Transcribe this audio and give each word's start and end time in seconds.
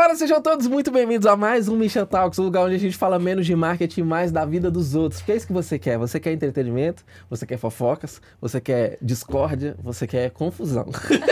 galera, 0.00 0.16
sejam 0.16 0.40
todos 0.40 0.66
muito 0.66 0.90
bem-vindos 0.90 1.26
a 1.26 1.36
mais 1.36 1.68
um 1.68 1.76
Misha 1.76 2.06
Talks, 2.06 2.38
um 2.38 2.44
lugar 2.44 2.64
onde 2.64 2.74
a 2.74 2.78
gente 2.78 2.96
fala 2.96 3.18
menos 3.18 3.44
de 3.44 3.54
marketing 3.54 4.00
e 4.00 4.02
mais 4.02 4.32
da 4.32 4.46
vida 4.46 4.70
dos 4.70 4.94
outros. 4.94 5.20
Porque 5.20 5.32
é 5.32 5.36
isso 5.36 5.46
que 5.46 5.52
você 5.52 5.78
quer. 5.78 5.98
Você 5.98 6.18
quer 6.18 6.32
entretenimento, 6.32 7.04
você 7.28 7.44
quer 7.44 7.58
fofocas, 7.58 8.18
você 8.40 8.62
quer 8.62 8.96
discórdia, 9.02 9.76
você 9.78 10.06
quer 10.06 10.30
confusão. 10.30 10.86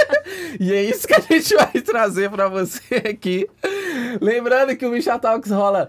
e 0.61 0.71
é 0.71 0.83
isso 0.83 1.09
que 1.09 1.15
a 1.15 1.21
gente 1.21 1.55
vai 1.55 1.81
trazer 1.81 2.29
para 2.29 2.47
você 2.47 2.97
aqui. 2.97 3.49
Lembrando 4.21 4.77
que 4.77 4.85
o 4.85 4.91
Misha 4.91 5.19
Talks 5.19 5.51
rola 5.51 5.89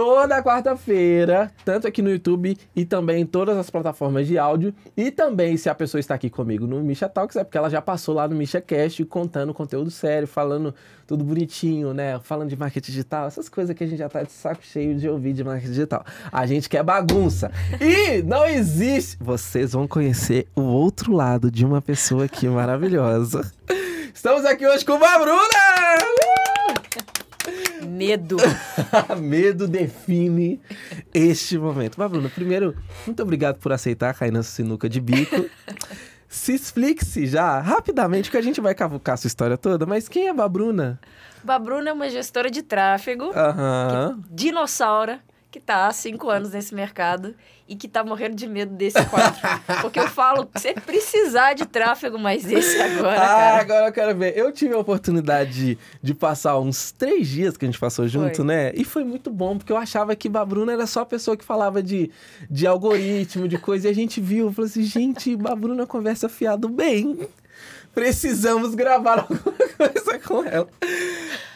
toda 0.00 0.42
quarta-feira, 0.42 1.52
tanto 1.62 1.86
aqui 1.86 2.00
no 2.00 2.08
YouTube 2.08 2.56
e 2.74 2.86
também 2.86 3.20
em 3.20 3.26
todas 3.26 3.54
as 3.58 3.68
plataformas 3.68 4.26
de 4.26 4.38
áudio. 4.38 4.74
E 4.96 5.10
também, 5.10 5.58
se 5.58 5.68
a 5.68 5.74
pessoa 5.74 6.00
está 6.00 6.14
aqui 6.14 6.30
comigo 6.30 6.66
no 6.66 6.80
Misha 6.82 7.06
Talks, 7.06 7.36
é 7.36 7.44
porque 7.44 7.58
ela 7.58 7.68
já 7.68 7.82
passou 7.82 8.14
lá 8.14 8.26
no 8.26 8.34
Misha 8.34 8.62
Cast 8.62 9.04
contando 9.04 9.52
conteúdo 9.52 9.90
sério, 9.90 10.26
falando 10.26 10.74
tudo 11.06 11.22
bonitinho, 11.22 11.92
né? 11.92 12.18
Falando 12.22 12.48
de 12.48 12.56
marketing 12.56 12.92
digital, 12.92 13.26
essas 13.26 13.50
coisas 13.50 13.76
que 13.76 13.84
a 13.84 13.86
gente 13.86 13.98
já 13.98 14.08
tá 14.08 14.22
de 14.22 14.32
saco 14.32 14.64
cheio 14.64 14.96
de 14.96 15.06
ouvir 15.06 15.34
de 15.34 15.44
marketing 15.44 15.72
digital. 15.72 16.02
A 16.32 16.46
gente 16.46 16.66
quer 16.66 16.82
bagunça. 16.82 17.52
E 17.78 18.22
não 18.22 18.46
existe. 18.46 19.18
Vocês 19.20 19.74
vão 19.74 19.86
conhecer 19.86 20.48
o 20.56 20.62
outro 20.62 21.12
lado 21.12 21.50
de 21.50 21.62
uma 21.66 21.82
pessoa 21.82 22.24
aqui 22.24 22.48
maravilhosa. 22.48 23.52
Estamos 24.14 24.46
aqui 24.46 24.66
hoje 24.66 24.82
com 24.82 24.94
a 24.94 25.18
Bruna! 25.18 26.29
Medo. 27.90 28.36
Medo 29.20 29.66
define 29.66 30.60
este 31.12 31.58
momento. 31.58 31.96
Mas, 31.98 32.10
Bruna, 32.10 32.28
primeiro, 32.28 32.74
muito 33.06 33.22
obrigado 33.22 33.58
por 33.58 33.72
aceitar 33.72 34.14
cair 34.14 34.32
nessa 34.32 34.50
sinuca 34.50 34.88
de 34.88 35.00
bico. 35.00 35.44
Se 36.28 36.54
explique-se 36.54 37.26
já, 37.26 37.58
rapidamente, 37.60 38.30
que 38.30 38.36
a 38.36 38.40
gente 38.42 38.60
vai 38.60 38.72
cavucar 38.72 39.14
a 39.14 39.16
sua 39.16 39.26
história 39.26 39.58
toda, 39.58 39.84
mas 39.84 40.08
quem 40.08 40.28
é 40.28 40.30
a 40.30 40.34
Babruna? 40.34 41.00
Babruna 41.42 41.90
é 41.90 41.92
uma 41.92 42.08
gestora 42.08 42.48
de 42.48 42.62
tráfego, 42.62 43.32
Aham. 43.34 44.20
que- 44.22 44.34
dinossauro, 44.34 45.18
que 45.50 45.58
tá 45.58 45.88
há 45.88 45.92
cinco 45.92 46.30
anos 46.30 46.52
nesse 46.52 46.72
mercado 46.74 47.34
e 47.68 47.74
que 47.74 47.88
tá 47.88 48.04
morrendo 48.04 48.36
de 48.36 48.46
medo 48.46 48.72
desse 48.74 49.04
quadro. 49.06 49.40
Porque 49.80 49.98
eu 49.98 50.06
falo, 50.08 50.48
você 50.54 50.74
precisar 50.74 51.54
de 51.54 51.66
tráfego, 51.66 52.18
mas 52.18 52.44
esse 52.50 52.80
agora, 52.80 53.14
Ah, 53.14 53.26
cara. 53.26 53.60
agora 53.60 53.86
eu 53.88 53.92
quero 53.92 54.16
ver. 54.18 54.36
Eu 54.38 54.52
tive 54.52 54.74
a 54.74 54.78
oportunidade 54.78 55.52
de, 55.52 55.78
de 56.00 56.14
passar 56.14 56.58
uns 56.60 56.92
três 56.92 57.26
dias 57.26 57.56
que 57.56 57.64
a 57.64 57.68
gente 57.68 57.80
passou 57.80 58.06
junto, 58.06 58.36
Foi. 58.36 58.44
né? 58.44 58.72
E 58.74 58.84
foi 58.84 59.02
muito 59.02 59.28
bom, 59.30 59.58
porque 59.58 59.72
eu 59.72 59.76
achava 59.76 60.14
que 60.14 60.28
Babruna 60.28 60.72
era 60.72 60.86
só 60.86 61.00
a 61.00 61.06
pessoa 61.06 61.36
que 61.36 61.44
falava 61.44 61.82
de, 61.82 62.10
de 62.48 62.66
algoritmo, 62.66 63.48
de 63.48 63.58
coisa. 63.58 63.88
E 63.88 63.90
a 63.90 63.94
gente 63.94 64.20
viu, 64.20 64.52
falou 64.52 64.68
assim, 64.68 64.82
gente, 64.84 65.34
Babruna 65.36 65.84
conversa 65.86 66.28
fiado 66.28 66.68
bem. 66.68 67.28
Precisamos 67.92 68.74
gravar 68.76 69.18
alguma 69.20 69.42
coisa 69.76 70.18
com 70.20 70.44
ela. 70.44 70.68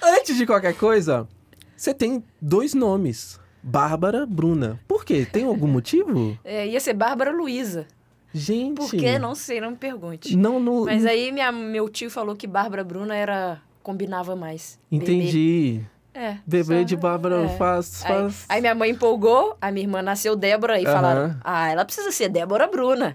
Antes 0.03 0.37
de 0.37 0.45
qualquer 0.47 0.75
coisa, 0.75 1.29
você 1.77 1.95
tem 1.95 2.25
dois 2.41 2.75
nomes. 2.75 3.39
Bárbara, 3.67 4.27
Bruna. 4.27 4.79
Por 4.87 5.07
quê? 5.07 5.27
Tem 5.31 5.45
algum 5.45 5.67
motivo? 5.67 6.39
É, 6.45 6.67
ia 6.67 6.79
ser 6.79 6.93
Bárbara 6.93 7.33
Luiza. 7.33 7.87
Gente. 8.33 8.77
Por 8.77 8.91
quê? 8.91 9.19
Não 9.19 9.35
sei, 9.35 9.61
não 9.61 9.71
me 9.71 9.77
pergunte. 9.77 10.37
Não, 10.37 10.61
não. 10.61 10.85
Mas 10.85 11.07
aí 11.07 11.33
minha, 11.33 11.51
meu 11.51 11.89
tio 11.89 12.11
falou 12.11 12.37
que 12.37 12.47
Bárbara 12.47 12.85
Bruna 12.85 13.15
era 13.15 13.61
combinava 13.83 14.37
mais. 14.37 14.79
Bebê. 14.91 15.05
Entendi. 15.05 15.81
É. 16.13 16.37
Bebê 16.47 16.81
só- 16.81 16.85
de 16.85 16.97
Bárbara 16.97 17.45
é. 17.45 17.49
faz. 17.57 18.05
Aí, 18.05 18.09
faz... 18.09 18.45
aí 18.49 18.61
minha 18.61 18.75
mãe 18.75 18.91
empolgou, 18.91 19.57
a 19.61 19.71
minha 19.71 19.85
irmã 19.85 20.03
nasceu 20.03 20.37
Débora 20.37 20.79
e 20.81 20.85
Aham. 20.85 20.95
falaram: 20.95 21.37
Ah, 21.43 21.71
ela 21.71 21.85
precisa 21.85 22.11
ser 22.13 22.29
Débora 22.29 22.67
Bruna. 22.67 23.15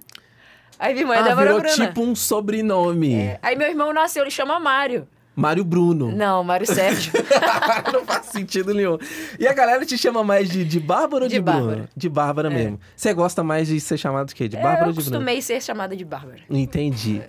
Aí 0.79 0.93
minha 0.93 1.03
irmã 1.03 1.15
é 1.15 1.19
ah, 1.19 1.23
Débora 1.23 1.53
virou 1.53 1.61
Bruna. 1.61 1.87
tipo 1.87 2.01
um 2.01 2.15
sobrenome. 2.15 3.13
É, 3.13 3.39
Aí 3.41 3.55
meu 3.55 3.67
irmão 3.69 3.93
nasceu, 3.93 4.23
ele 4.23 4.31
chama 4.31 4.59
Mário. 4.59 5.07
Mário 5.39 5.63
Bruno. 5.63 6.11
Não, 6.15 6.43
Mário 6.43 6.65
Sérgio. 6.67 7.11
Não 7.93 8.05
faz 8.05 8.27
sentido 8.27 8.73
nenhum. 8.73 8.97
E 9.39 9.47
a 9.47 9.53
galera 9.53 9.85
te 9.85 9.97
chama 9.97 10.23
mais 10.23 10.49
de, 10.49 10.63
de 10.65 10.79
Bárbara 10.79 11.23
ou 11.25 11.29
de, 11.29 11.35
De? 11.35 11.41
Bárbara. 11.41 11.89
De 11.95 12.09
Bárbara 12.09 12.49
É. 12.49 12.53
mesmo. 12.53 12.79
Você 12.95 13.13
gosta 13.13 13.43
mais 13.43 13.67
de 13.67 13.79
ser 13.79 13.97
chamado 13.97 14.27
de 14.27 14.35
quê? 14.35 14.47
De 14.47 14.57
É, 14.57 14.61
Bárbara 14.61 14.83
eu 14.85 14.87
ou 14.87 14.93
de 14.93 14.99
Bruna? 15.01 15.11
costumei 15.17 15.41
ser 15.41 15.61
chamada 15.61 15.95
de 15.95 16.03
Bárbara. 16.05 16.39
Entendi. 16.49 17.21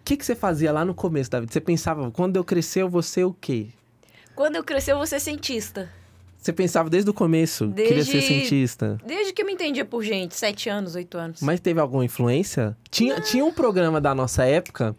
O 0.00 0.04
que, 0.04 0.16
que 0.16 0.24
você 0.24 0.34
fazia 0.34 0.72
lá 0.72 0.84
no 0.84 0.94
começo, 0.94 1.30
David? 1.30 1.52
Você 1.52 1.60
pensava, 1.60 2.10
quando 2.10 2.36
eu 2.36 2.44
crescer, 2.44 2.82
eu 2.82 2.88
vou 2.88 3.02
ser 3.02 3.24
o 3.24 3.32
quê? 3.32 3.68
Quando 4.34 4.56
eu 4.56 4.64
crescer, 4.64 4.92
eu 4.92 4.96
vou 4.96 5.06
ser 5.06 5.20
cientista. 5.20 5.88
Você 6.38 6.52
pensava 6.52 6.90
desde 6.90 7.08
o 7.08 7.14
começo, 7.14 7.68
queria 7.70 8.04
ser 8.04 8.14
Desde- 8.14 8.22
cientista. 8.22 8.98
Desde 9.06 9.32
que 9.32 9.42
eu 9.42 9.46
me 9.46 9.52
entendia 9.52 9.84
por 9.84 10.02
gente, 10.02 10.34
sete 10.34 10.68
anos, 10.68 10.96
oito 10.96 11.16
anos. 11.16 11.40
Mas 11.40 11.60
teve 11.60 11.78
alguma 11.78 12.04
influência? 12.04 12.76
Tinha, 12.90 13.20
tinha 13.20 13.44
um 13.44 13.52
programa 13.52 14.00
da 14.00 14.12
nossa 14.12 14.44
época, 14.44 14.96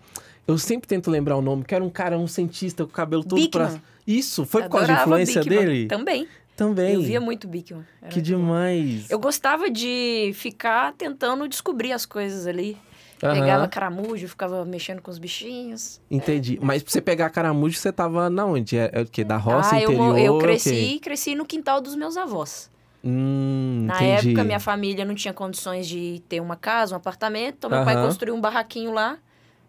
eu 0.48 0.58
sempre 0.58 0.88
tento 0.88 1.10
lembrar 1.10 1.36
o 1.38 1.42
nome, 1.42 1.64
que 1.64 1.74
era 1.74 1.84
um 1.84 1.90
cara, 1.90 2.18
um 2.18 2.28
cientista 2.28 2.84
com 2.84 2.90
o 2.90 2.94
cabelo 2.94 3.24
todo 3.24 3.50
pra... 3.50 3.74
Isso, 4.06 4.46
foi 4.46 4.64
por 4.64 4.70
causa 4.72 4.86
Adorava 4.86 5.10
influência 5.22 5.44
dele? 5.44 5.88
Também. 5.88 6.28
Também. 6.56 6.94
Eu 6.94 7.02
via 7.02 7.20
muito 7.22 7.48
Bigman. 7.48 7.84
Era 8.02 8.12
Que 8.12 8.20
muito 8.20 8.32
bom. 8.32 8.38
demais. 8.38 9.10
Eu 9.10 9.18
gostava 9.18 9.70
de 9.70 10.32
ficar 10.36 10.94
tentando 10.94 11.48
descobrir 11.48 11.94
as 11.94 12.06
coisas 12.06 12.46
ali. 12.46 12.78
Aham, 13.24 13.40
Pegava 13.40 13.68
caramujo, 13.70 14.28
ficava 14.28 14.66
mexendo 14.66 15.02
com 15.02 15.10
os 15.10 15.18
bichinhos. 15.18 16.02
Entendi. 16.12 16.60
Mas 16.62 16.84
pra 16.84 16.92
você 16.92 17.00
pegar 17.02 17.30
caramujo, 17.30 17.78
você 17.78 17.92
tava 17.92 18.30
na 18.30 18.46
onde? 18.46 18.78
É, 18.78 18.90
é 18.92 19.02
o 19.02 19.06
quê? 19.06 19.24
Da 19.24 19.38
roça, 19.38 19.76
ah, 19.76 19.82
eu, 19.82 19.92
interior? 19.94 20.20
eu 20.20 20.38
quê? 20.38 20.44
cresci, 20.44 21.00
cresci 21.02 21.34
no 21.34 21.46
quintal 21.46 21.80
dos 21.80 21.96
meus 21.96 22.18
avós. 22.18 22.70
Hum, 23.04 23.86
Na 23.88 23.96
entendi. 24.04 24.30
época, 24.30 24.44
minha 24.44 24.60
família 24.60 25.06
não 25.06 25.16
tinha 25.16 25.34
condições 25.34 25.88
de 25.88 26.22
ter 26.28 26.42
uma 26.42 26.56
casa, 26.58 26.94
um 26.94 26.98
apartamento. 26.98 27.56
Então, 27.58 27.70
meu 27.70 27.84
pai 27.84 27.96
Aham. 27.96 28.06
construiu 28.08 28.36
um 28.36 28.42
barraquinho 28.42 28.92
lá, 28.94 29.18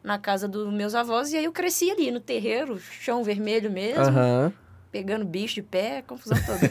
na 0.05 0.19
casa 0.19 0.47
dos 0.47 0.71
meus 0.71 0.95
avós. 0.95 1.33
E 1.33 1.37
aí, 1.39 1.47
eu 1.47 1.53
cresci 1.53 1.91
ali, 1.91 2.11
no 2.11 2.21
terreiro, 2.21 2.79
chão 2.79 3.25
vermelho 3.25 3.71
mesmo. 3.71 4.03
Aham. 4.03 4.53
Pegando 4.93 5.25
bicho 5.25 5.57
de 5.57 5.63
pé, 5.63 6.05
confusão 6.07 6.39
toda. 6.47 6.71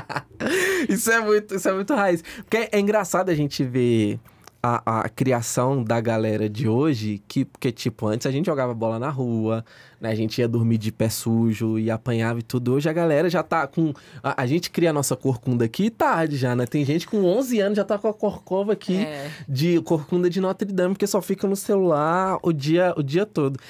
isso, 0.88 1.10
é 1.10 1.20
muito, 1.20 1.54
isso 1.56 1.68
é 1.68 1.72
muito 1.74 1.92
raiz. 1.92 2.22
Porque 2.22 2.68
é 2.72 2.80
engraçado 2.80 3.28
a 3.28 3.34
gente 3.34 3.62
ver 3.62 4.18
a, 4.66 5.00
a 5.00 5.08
criação 5.10 5.84
da 5.84 6.00
galera 6.00 6.48
de 6.48 6.66
hoje, 6.66 7.22
que, 7.28 7.44
porque, 7.44 7.70
tipo, 7.70 8.06
antes 8.06 8.26
a 8.26 8.30
gente 8.30 8.46
jogava 8.46 8.72
bola 8.72 8.98
na 8.98 9.10
rua, 9.10 9.62
né? 10.00 10.08
A 10.08 10.14
gente 10.14 10.40
ia 10.40 10.48
dormir 10.48 10.78
de 10.78 10.90
pé 10.90 11.10
sujo 11.10 11.78
e 11.78 11.90
apanhava 11.90 12.38
e 12.38 12.42
tudo. 12.42 12.72
Hoje 12.72 12.88
a 12.88 12.92
galera 12.92 13.28
já 13.28 13.42
tá 13.42 13.66
com... 13.66 13.92
A, 14.22 14.42
a 14.42 14.46
gente 14.46 14.70
cria 14.70 14.88
a 14.88 14.92
nossa 14.92 15.14
corcunda 15.14 15.66
aqui 15.66 15.90
tarde 15.90 16.38
já, 16.38 16.56
né? 16.56 16.64
Tem 16.64 16.82
gente 16.82 17.06
com 17.06 17.22
11 17.24 17.60
anos 17.60 17.76
já 17.76 17.84
tá 17.84 17.98
com 17.98 18.08
a 18.08 18.14
corcova 18.14 18.72
aqui. 18.72 18.96
É. 18.96 19.30
de 19.46 19.82
corcunda 19.82 20.30
de 20.30 20.40
Notre 20.40 20.72
Dame, 20.72 20.94
porque 20.94 21.06
só 21.06 21.20
fica 21.20 21.46
no 21.46 21.56
celular 21.56 22.38
o 22.42 22.50
dia, 22.50 22.94
o 22.96 23.02
dia 23.02 23.26
todo. 23.26 23.60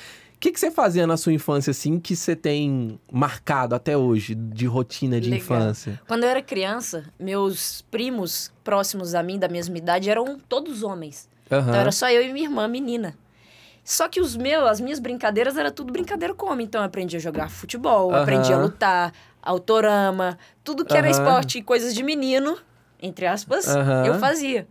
O 0.45 0.47
que, 0.47 0.53
que 0.53 0.61
você 0.61 0.71
fazia 0.71 1.07
na 1.07 1.17
sua 1.17 1.33
infância, 1.33 1.71
assim, 1.71 1.99
que 1.99 2.15
você 2.15 2.37
tem 2.37 3.01
marcado 3.11 3.75
até 3.75 3.97
hoje, 3.97 4.35
de 4.35 4.67
rotina 4.67 5.19
de 5.19 5.31
Legal. 5.31 5.39
infância? 5.41 5.99
Quando 6.07 6.25
eu 6.25 6.29
era 6.29 6.43
criança, 6.43 7.07
meus 7.19 7.81
primos 7.91 8.53
próximos 8.63 9.15
a 9.15 9.23
mim, 9.23 9.39
da 9.39 9.49
mesma 9.49 9.79
idade, 9.79 10.11
eram 10.11 10.39
todos 10.47 10.83
homens. 10.83 11.31
Aham. 11.51 11.69
Então 11.69 11.81
era 11.81 11.91
só 11.91 12.11
eu 12.11 12.21
e 12.21 12.31
minha 12.31 12.45
irmã, 12.45 12.69
menina. 12.69 13.17
Só 13.83 14.07
que 14.07 14.21
os 14.21 14.37
meus, 14.37 14.69
as 14.69 14.81
minhas 14.83 14.99
brincadeiras 14.99 15.57
era 15.57 15.71
tudo 15.71 15.91
brincadeira 15.91 16.35
com 16.35 16.53
homem. 16.53 16.67
Então 16.67 16.83
eu 16.83 16.87
aprendi 16.89 17.17
a 17.17 17.21
jogar 17.21 17.49
futebol, 17.49 18.11
Aham. 18.11 18.21
aprendi 18.21 18.53
a 18.53 18.59
lutar, 18.59 19.15
autorama, 19.41 20.39
tudo 20.63 20.85
que 20.85 20.95
era 20.95 21.07
Aham. 21.07 21.11
esporte 21.11 21.57
e 21.57 21.63
coisas 21.63 21.95
de 21.95 22.03
menino, 22.03 22.59
entre 23.01 23.25
aspas, 23.27 23.67
eu 24.05 24.13
fazia. 24.21 24.69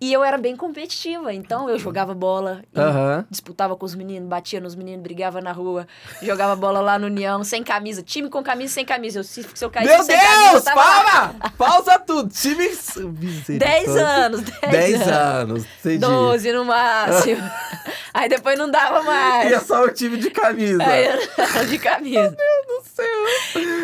E 0.00 0.12
eu 0.12 0.22
era 0.22 0.36
bem 0.36 0.54
competitiva, 0.56 1.32
então 1.32 1.68
eu 1.70 1.78
jogava 1.78 2.12
bola, 2.12 2.62
Aham. 2.76 3.24
disputava 3.30 3.74
com 3.76 3.86
os 3.86 3.94
meninos, 3.94 4.28
batia 4.28 4.60
nos 4.60 4.74
meninos, 4.74 5.02
brigava 5.02 5.40
na 5.40 5.52
rua, 5.52 5.86
jogava 6.20 6.54
bola 6.54 6.80
lá 6.80 6.98
no 6.98 7.06
União, 7.06 7.42
sem 7.42 7.62
camisa, 7.62 8.02
time 8.02 8.28
com 8.28 8.42
camisa, 8.42 8.74
sem 8.74 8.84
camisa. 8.84 9.20
Eu, 9.20 9.24
se, 9.24 9.42
se 9.54 9.64
eu 9.64 9.70
caísse 9.70 9.94
Meu 9.94 10.02
sem 10.02 10.16
camisa, 10.18 10.44
eu 10.46 10.50
Deus, 10.52 10.64
tava 10.64 10.80
lá. 10.80 11.34
para! 11.38 11.50
Pausa 11.50 11.98
tudo! 12.00 12.28
Time... 12.28 12.68
10 13.58 13.96
anos, 13.96 14.40
10, 14.42 14.72
10 14.72 15.02
anos. 15.02 15.08
anos, 15.08 15.66
entendi. 15.80 15.98
12 15.98 16.52
no 16.52 16.64
máximo. 16.64 17.42
Aí 18.12 18.28
depois 18.28 18.58
não 18.58 18.70
dava 18.70 19.02
mais. 19.02 19.50
E 19.50 19.54
é 19.54 19.60
só 19.60 19.84
o 19.84 19.90
time 19.92 20.16
de 20.18 20.30
camisa. 20.30 20.84
Aí 20.84 21.66
de 21.66 21.78
camisa. 21.78 22.30
do 22.66 22.82
céu. 22.84 23.06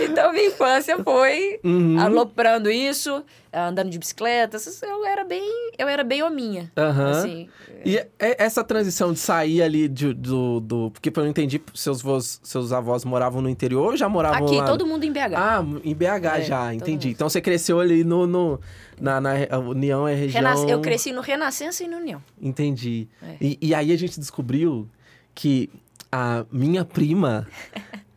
Então 0.03 0.33
minha 0.33 0.47
infância 0.49 1.03
foi 1.03 1.59
Uhum. 1.65 1.99
aloprando 2.01 2.71
isso, 2.71 3.25
andando 3.53 3.91
de 3.91 3.99
bicicleta. 3.99 4.57
Eu 4.83 5.05
era 5.07 5.25
bem, 5.25 5.73
eu 5.79 5.89
era 5.89 6.05
bem 6.05 6.23
hominha. 6.23 6.71
Aham. 6.77 7.11
Assim, 7.11 7.49
E 7.85 7.97
é- 7.97 8.09
essa 8.19 8.63
transição 8.63 9.13
de 9.13 9.19
sair 9.19 9.63
ali 9.63 9.89
de- 9.89 10.13
do, 10.15 10.61
do... 10.61 10.91
Porque, 10.91 11.11
eu 11.15 11.27
entendi, 11.27 11.61
seus, 11.75 12.01
avós, 12.01 12.41
seus 12.43 12.73
avós 12.73 13.05
moravam 13.05 13.41
no 13.43 13.49
interior 13.49 13.91
ou 13.93 13.97
já 13.97 14.09
moravam 14.09 14.47
aqui, 14.47 14.57
lá? 14.57 14.67
todo 14.67 14.87
mundo 14.87 15.05
em 15.05 15.13
BH. 15.13 15.35
Ah, 15.37 15.65
em 15.85 15.95
BH 15.95 16.25
É, 16.39 16.43
já, 16.43 16.75
entendi. 16.75 17.09
Então 17.11 17.29
você 17.29 17.41
cresceu 17.41 17.81
ali 17.81 18.05
no, 18.05 18.27
no, 18.27 18.61
na, 19.01 19.21
na 19.21 19.33
União 19.59 20.07
é 20.07 20.15
região... 20.15 20.43
Renas- 20.43 20.63
Eu 20.69 20.81
cresci 20.81 21.13
no 21.13 21.21
Renascença 21.21 21.83
e 21.83 21.89
no 21.89 21.97
União. 21.97 22.23
Entendi. 22.41 23.09
É. 23.23 23.37
E, 23.41 23.59
e 23.63 23.75
aí 23.75 23.93
a 23.93 23.97
gente 23.99 24.19
descobriu 24.21 24.89
que 25.35 25.71
a 26.13 26.45
minha 26.53 26.85
prima 26.85 27.47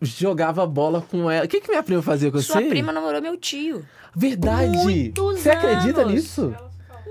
jogava 0.00 0.66
bola 0.66 1.00
com 1.02 1.30
ela. 1.30 1.44
O 1.44 1.48
que, 1.48 1.60
que 1.60 1.68
minha 1.68 1.82
prima 1.82 2.02
fazia 2.02 2.30
com 2.30 2.40
Sua 2.40 2.60
você? 2.60 2.68
prima 2.68 2.92
namorou 2.92 3.20
meu 3.22 3.36
tio. 3.36 3.86
Verdade! 4.14 4.68
Muitos 4.78 5.40
você 5.40 5.50
acredita 5.50 6.00
anos. 6.02 6.12
nisso? 6.14 6.54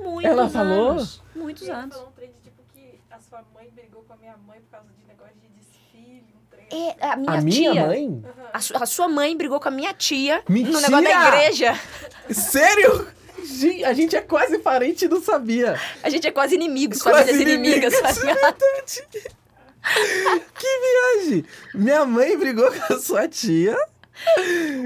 Muitos 0.01 0.31
Ela 0.31 0.50
falou? 0.50 0.89
anos. 0.91 1.21
Muitos 1.35 1.67
ela 1.67 1.79
anos. 1.79 1.95
falou 1.95 2.09
um 2.09 2.12
trem 2.13 2.29
de 2.31 2.39
tipo 2.41 2.62
que 2.73 3.00
a 3.12 3.19
sua 3.19 3.44
mãe 3.53 3.69
brigou 3.75 4.03
com 4.03 4.13
a 4.13 4.17
minha 4.17 4.35
mãe 4.47 4.59
por 4.59 4.69
causa 4.71 4.88
de 4.97 5.06
negócio 5.07 5.33
de 5.41 5.47
desfile, 5.50 6.25
um 6.35 6.45
trem 6.50 6.67
É, 7.00 7.06
a 7.12 7.15
minha 7.15 7.31
a 7.31 7.41
minha 7.41 7.71
tia. 7.73 7.85
mãe? 7.88 8.23
A, 8.53 8.59
su- 8.59 8.75
a 8.77 8.85
sua 8.85 9.07
mãe 9.07 9.35
brigou 9.38 9.59
com 9.59 9.67
a 9.67 9.71
minha 9.71 9.94
tia 9.94 10.41
Mentira! 10.47 10.73
no 10.73 10.81
negócio 10.81 11.03
da 11.03 11.27
igreja. 11.27 11.79
Sério? 12.31 13.07
A 13.85 13.94
gente 13.94 14.15
é 14.15 14.21
quase 14.21 14.57
parente 14.57 15.06
e 15.06 15.07
não 15.07 15.21
sabia. 15.21 15.79
A 16.01 16.09
gente 16.09 16.25
é 16.25 16.31
quase 16.31 16.56
inimigos, 16.56 17.01
Quase 17.01 17.31
famílias 17.31 17.41
inimigas. 17.41 17.94
inimigos. 17.94 19.03
Que 20.57 21.21
viagem! 21.21 21.45
Minha 21.73 22.05
mãe 22.05 22.37
brigou 22.37 22.71
com 22.71 22.93
a 22.93 22.99
sua 22.99 23.27
tia. 23.27 23.75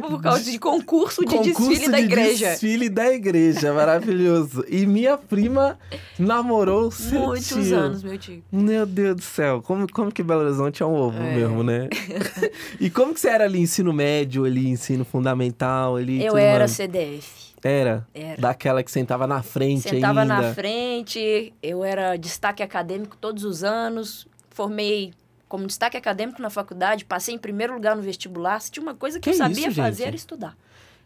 Por 0.02 0.20
causa 0.24 0.44
de 0.44 0.58
concurso 0.58 1.22
de 1.24 1.36
concurso 1.36 1.70
desfile 1.70 1.88
da 1.92 1.98
de 2.00 2.04
igreja. 2.04 2.50
Desfile 2.50 2.90
da 2.90 3.14
igreja, 3.14 3.72
maravilhoso. 3.74 4.66
E 4.68 4.88
minha 4.88 5.18
prima 5.18 5.78
namorou 6.18 6.90
seu 6.90 7.28
Muitos 7.28 7.48
tio. 7.48 7.78
anos, 7.78 8.02
meu 8.04 8.18
tio. 8.18 8.44
Meu 8.52 8.88
Deus 8.88 9.16
do 9.18 9.22
céu, 9.22 9.62
como, 9.62 9.88
como 9.92 10.12
que 10.12 10.24
Belo 10.24 10.42
Horizonte 10.42 10.82
é 10.82 10.86
um 10.86 10.96
ovo 10.96 11.20
É. 11.22 11.36
mesmo, 11.36 11.64
né? 11.64 11.88
e 12.82 12.90
como 12.90 13.14
que 13.14 13.20
você 13.20 13.30
era 13.30 13.44
ali, 13.46 13.60
ensino 13.60 13.94
médio, 13.94 14.46
ali, 14.46 14.68
ensino 14.68 15.06
fundamental, 15.06 15.96
ali? 15.98 16.26
Eu 16.26 16.36
era 16.36 16.60
mais? 16.60 16.72
CDF. 16.72 17.50
Era? 17.64 18.08
Era. 18.14 18.42
Daquela 18.42 18.82
que 18.82 18.90
sentava 18.90 19.28
na 19.28 19.44
frente 19.44 19.90
Sentava 19.90 20.22
ainda. 20.22 20.42
na 20.42 20.54
frente, 20.54 21.54
eu 21.62 21.84
era 21.84 22.16
destaque 22.16 22.64
acadêmico 22.64 23.18
todos 23.18 23.44
os 23.44 23.64
anos, 23.66 24.26
formei 24.60 25.14
como 25.48 25.66
destaque 25.66 25.96
acadêmico 25.96 26.42
na 26.42 26.50
faculdade, 26.50 27.06
passei 27.06 27.34
em 27.34 27.38
primeiro 27.38 27.74
lugar 27.74 27.96
no 27.96 28.02
vestibular. 28.02 28.60
Se 28.60 28.70
tinha 28.70 28.84
uma 28.84 28.94
coisa 28.94 29.18
que, 29.18 29.24
Que 29.24 29.30
eu 29.30 29.38
sabia 29.38 29.70
isso, 29.70 29.82
fazer 29.82 30.04
era 30.04 30.16
estudar. 30.18 30.58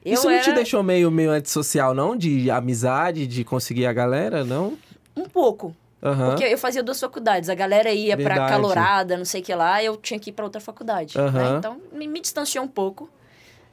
Eu 0.04 0.16
Isso 0.16 0.28
não 0.30 0.40
te 0.42 0.50
era 0.50 0.56
deixou 0.56 0.82
meio, 0.82 1.12
meio 1.12 1.30
antissocial, 1.32 1.94
não? 1.94 2.16
De 2.18 2.50
amizade, 2.50 3.28
de 3.28 3.44
conseguir 3.44 3.86
a 3.86 3.94
galera, 3.94 4.44
não? 4.44 4.76
um 5.16 5.26
pouco, 5.30 5.76
Aham. 6.02 6.30
porque 6.32 6.44
eu 6.44 6.58
fazia 6.58 6.82
duas 6.82 7.00
faculdades. 7.00 7.48
A 7.48 7.54
galera 7.54 7.92
ia 7.92 8.18
pra 8.18 8.34
Verdade. 8.34 8.50
calorada, 8.52 9.16
não 9.16 9.24
sei 9.26 9.42
o 9.42 9.44
que 9.44 9.54
lá, 9.54 9.84
eu 9.84 9.96
tinha 9.96 10.20
que 10.20 10.32
ir 10.32 10.34
pra 10.34 10.44
outra 10.44 10.60
faculdade. 10.60 11.16
né? 11.16 11.24
Aham. 11.24 11.58
Então 11.60 11.82
me, 11.92 12.08
me 12.08 12.20
distanciou 12.20 12.66
um 12.66 12.68
pouco. 12.68 13.08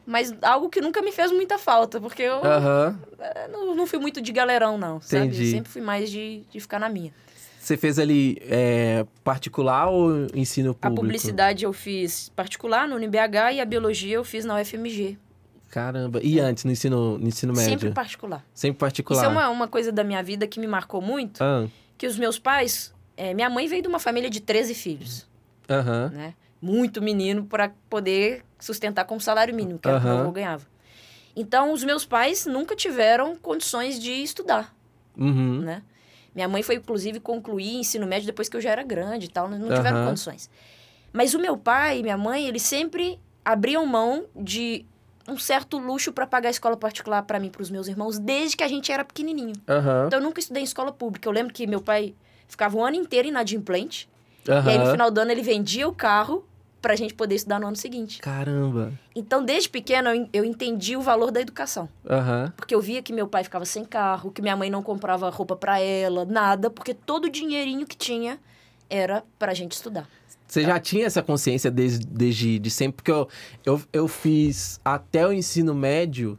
Mas 0.06 0.34
algo 0.42 0.68
que 0.68 0.80
nunca 0.82 1.00
me 1.00 1.10
fez 1.12 1.32
muita 1.32 1.56
falta, 1.58 1.98
porque 2.00 2.22
eu 2.22 2.40
eh, 2.44 3.48
não, 3.50 3.74
não 3.74 3.86
fui 3.86 3.98
muito 3.98 4.20
de 4.20 4.30
galerão, 4.32 4.76
não, 4.76 5.00
sabe? 5.00 5.26
Entendi. 5.26 5.44
Eu 5.46 5.50
sempre 5.50 5.72
fui 5.72 5.80
mais 5.80 6.10
de, 6.10 6.42
de 6.50 6.60
ficar 6.60 6.78
na 6.78 6.88
minha. 6.88 7.12
Você 7.62 7.76
fez 7.76 7.98
ali 7.98 8.38
é, 8.42 9.04
particular 9.22 9.86
ou 9.88 10.26
ensino 10.34 10.70
A 10.70 10.74
público? 10.74 11.02
publicidade 11.02 11.64
eu 11.64 11.72
fiz 11.74 12.30
particular 12.30 12.88
no 12.88 12.96
UniBH 12.96 13.52
e 13.54 13.60
a 13.60 13.64
biologia 13.66 14.14
eu 14.16 14.24
fiz 14.24 14.46
na 14.46 14.58
UFMG. 14.58 15.18
Caramba. 15.68 16.20
E 16.22 16.40
antes, 16.40 16.64
no 16.64 16.72
ensino, 16.72 17.18
no 17.18 17.28
ensino 17.28 17.52
médio? 17.52 17.68
Sempre 17.70 17.90
particular. 17.90 18.44
Sempre 18.54 18.78
particular. 18.78 19.20
Isso 19.20 19.26
é 19.26 19.28
uma, 19.28 19.48
uma 19.50 19.68
coisa 19.68 19.92
da 19.92 20.02
minha 20.02 20.22
vida 20.22 20.46
que 20.46 20.58
me 20.58 20.66
marcou 20.66 21.02
muito, 21.02 21.44
Ah, 21.44 21.66
que 21.98 22.06
os 22.06 22.16
meus 22.18 22.38
pais... 22.38 22.94
eh, 23.16 23.34
minha 23.34 23.50
mãe 23.50 23.68
veio 23.68 23.82
de 23.82 23.88
uma 23.88 23.98
família 23.98 24.30
de 24.30 24.40
13 24.40 24.74
filhos, 24.74 25.28
Aham. 25.68 26.08
né? 26.14 26.34
Muito 26.62 27.00
menino 27.02 27.44
para 27.44 27.70
poder 27.90 28.42
sustentar 28.58 29.04
com 29.04 29.20
salário 29.20 29.54
mínimo, 29.54 29.78
que 29.78 29.86
era 29.86 29.98
o 29.98 30.00
que 30.00 30.06
meu 30.06 30.18
avô 30.18 30.32
ganhava. 30.32 30.66
Então, 31.36 31.72
os 31.72 31.84
meus 31.84 32.04
pais 32.06 32.46
nunca 32.46 32.74
tiveram 32.74 33.36
condições 33.36 34.00
de 34.00 34.10
estudar, 34.12 34.74
Uhum. 35.16 35.60
né? 35.60 35.82
Minha 36.34 36.48
mãe 36.48 36.62
foi, 36.62 36.76
inclusive, 36.76 37.20
concluir 37.20 37.76
ensino 37.76 38.06
médio 38.06 38.26
depois 38.26 38.48
que 38.48 38.56
eu 38.56 38.60
já 38.60 38.70
era 38.70 38.82
grande 38.82 39.26
e 39.26 39.28
tal, 39.28 39.48
não 39.48 39.72
tiveram 39.72 39.98
Aham. 39.98 40.08
condições. 40.08 40.48
Mas 41.12 41.34
o 41.34 41.38
meu 41.38 41.56
pai 41.56 41.98
e 41.98 42.02
minha 42.02 42.16
mãe, 42.16 42.46
eles 42.46 42.62
sempre 42.62 43.18
abriam 43.44 43.84
mão 43.84 44.26
de 44.34 44.86
um 45.28 45.36
certo 45.36 45.78
luxo 45.78 46.12
para 46.12 46.26
pagar 46.26 46.48
a 46.48 46.50
escola 46.50 46.76
particular 46.76 47.22
para 47.22 47.38
mim 47.38 47.48
e 47.48 47.50
para 47.50 47.62
os 47.62 47.70
meus 47.70 47.88
irmãos, 47.88 48.18
desde 48.18 48.56
que 48.56 48.64
a 48.64 48.68
gente 48.68 48.90
era 48.92 49.04
pequenininho. 49.04 49.54
Aham. 49.68 50.04
Então, 50.06 50.18
eu 50.18 50.22
nunca 50.22 50.40
estudei 50.40 50.62
em 50.62 50.64
escola 50.64 50.92
pública. 50.92 51.28
Eu 51.28 51.32
lembro 51.32 51.52
que 51.52 51.66
meu 51.66 51.80
pai 51.80 52.14
ficava 52.46 52.76
o 52.76 52.84
ano 52.84 52.96
inteiro 52.96 53.28
inadimplente, 53.28 54.08
e 54.46 54.50
aí 54.50 54.78
no 54.78 54.86
final 54.86 55.10
do 55.10 55.18
ano 55.18 55.30
ele 55.30 55.42
vendia 55.42 55.86
o 55.86 55.92
carro 55.92 56.44
pra 56.80 56.96
gente 56.96 57.12
poder 57.14 57.34
estudar 57.34 57.60
no 57.60 57.66
ano 57.66 57.76
seguinte. 57.76 58.20
Caramba. 58.20 58.92
Então, 59.14 59.44
desde 59.44 59.68
pequeno, 59.68 60.08
eu, 60.08 60.14
en- 60.14 60.28
eu 60.32 60.44
entendi 60.44 60.96
o 60.96 61.00
valor 61.02 61.30
da 61.30 61.40
educação. 61.40 61.88
Aham. 62.08 62.52
Porque 62.56 62.74
eu 62.74 62.80
via 62.80 63.02
que 63.02 63.12
meu 63.12 63.26
pai 63.28 63.44
ficava 63.44 63.64
sem 63.64 63.84
carro, 63.84 64.30
que 64.30 64.40
minha 64.40 64.56
mãe 64.56 64.70
não 64.70 64.82
comprava 64.82 65.28
roupa 65.30 65.54
pra 65.56 65.78
ela, 65.80 66.24
nada, 66.24 66.70
porque 66.70 66.94
todo 66.94 67.26
o 67.26 67.30
dinheirinho 67.30 67.86
que 67.86 67.96
tinha 67.96 68.38
era 68.88 69.22
pra 69.38 69.52
gente 69.54 69.72
estudar. 69.72 70.08
Você 70.48 70.62
já 70.62 70.80
tinha 70.80 71.06
essa 71.06 71.22
consciência 71.22 71.70
desde, 71.70 72.04
desde 72.06 72.58
de 72.58 72.70
sempre? 72.70 72.96
Porque 72.96 73.12
eu, 73.12 73.28
eu, 73.64 73.80
eu 73.92 74.08
fiz 74.08 74.80
até 74.84 75.24
o 75.26 75.32
ensino 75.32 75.72
médio. 75.74 76.36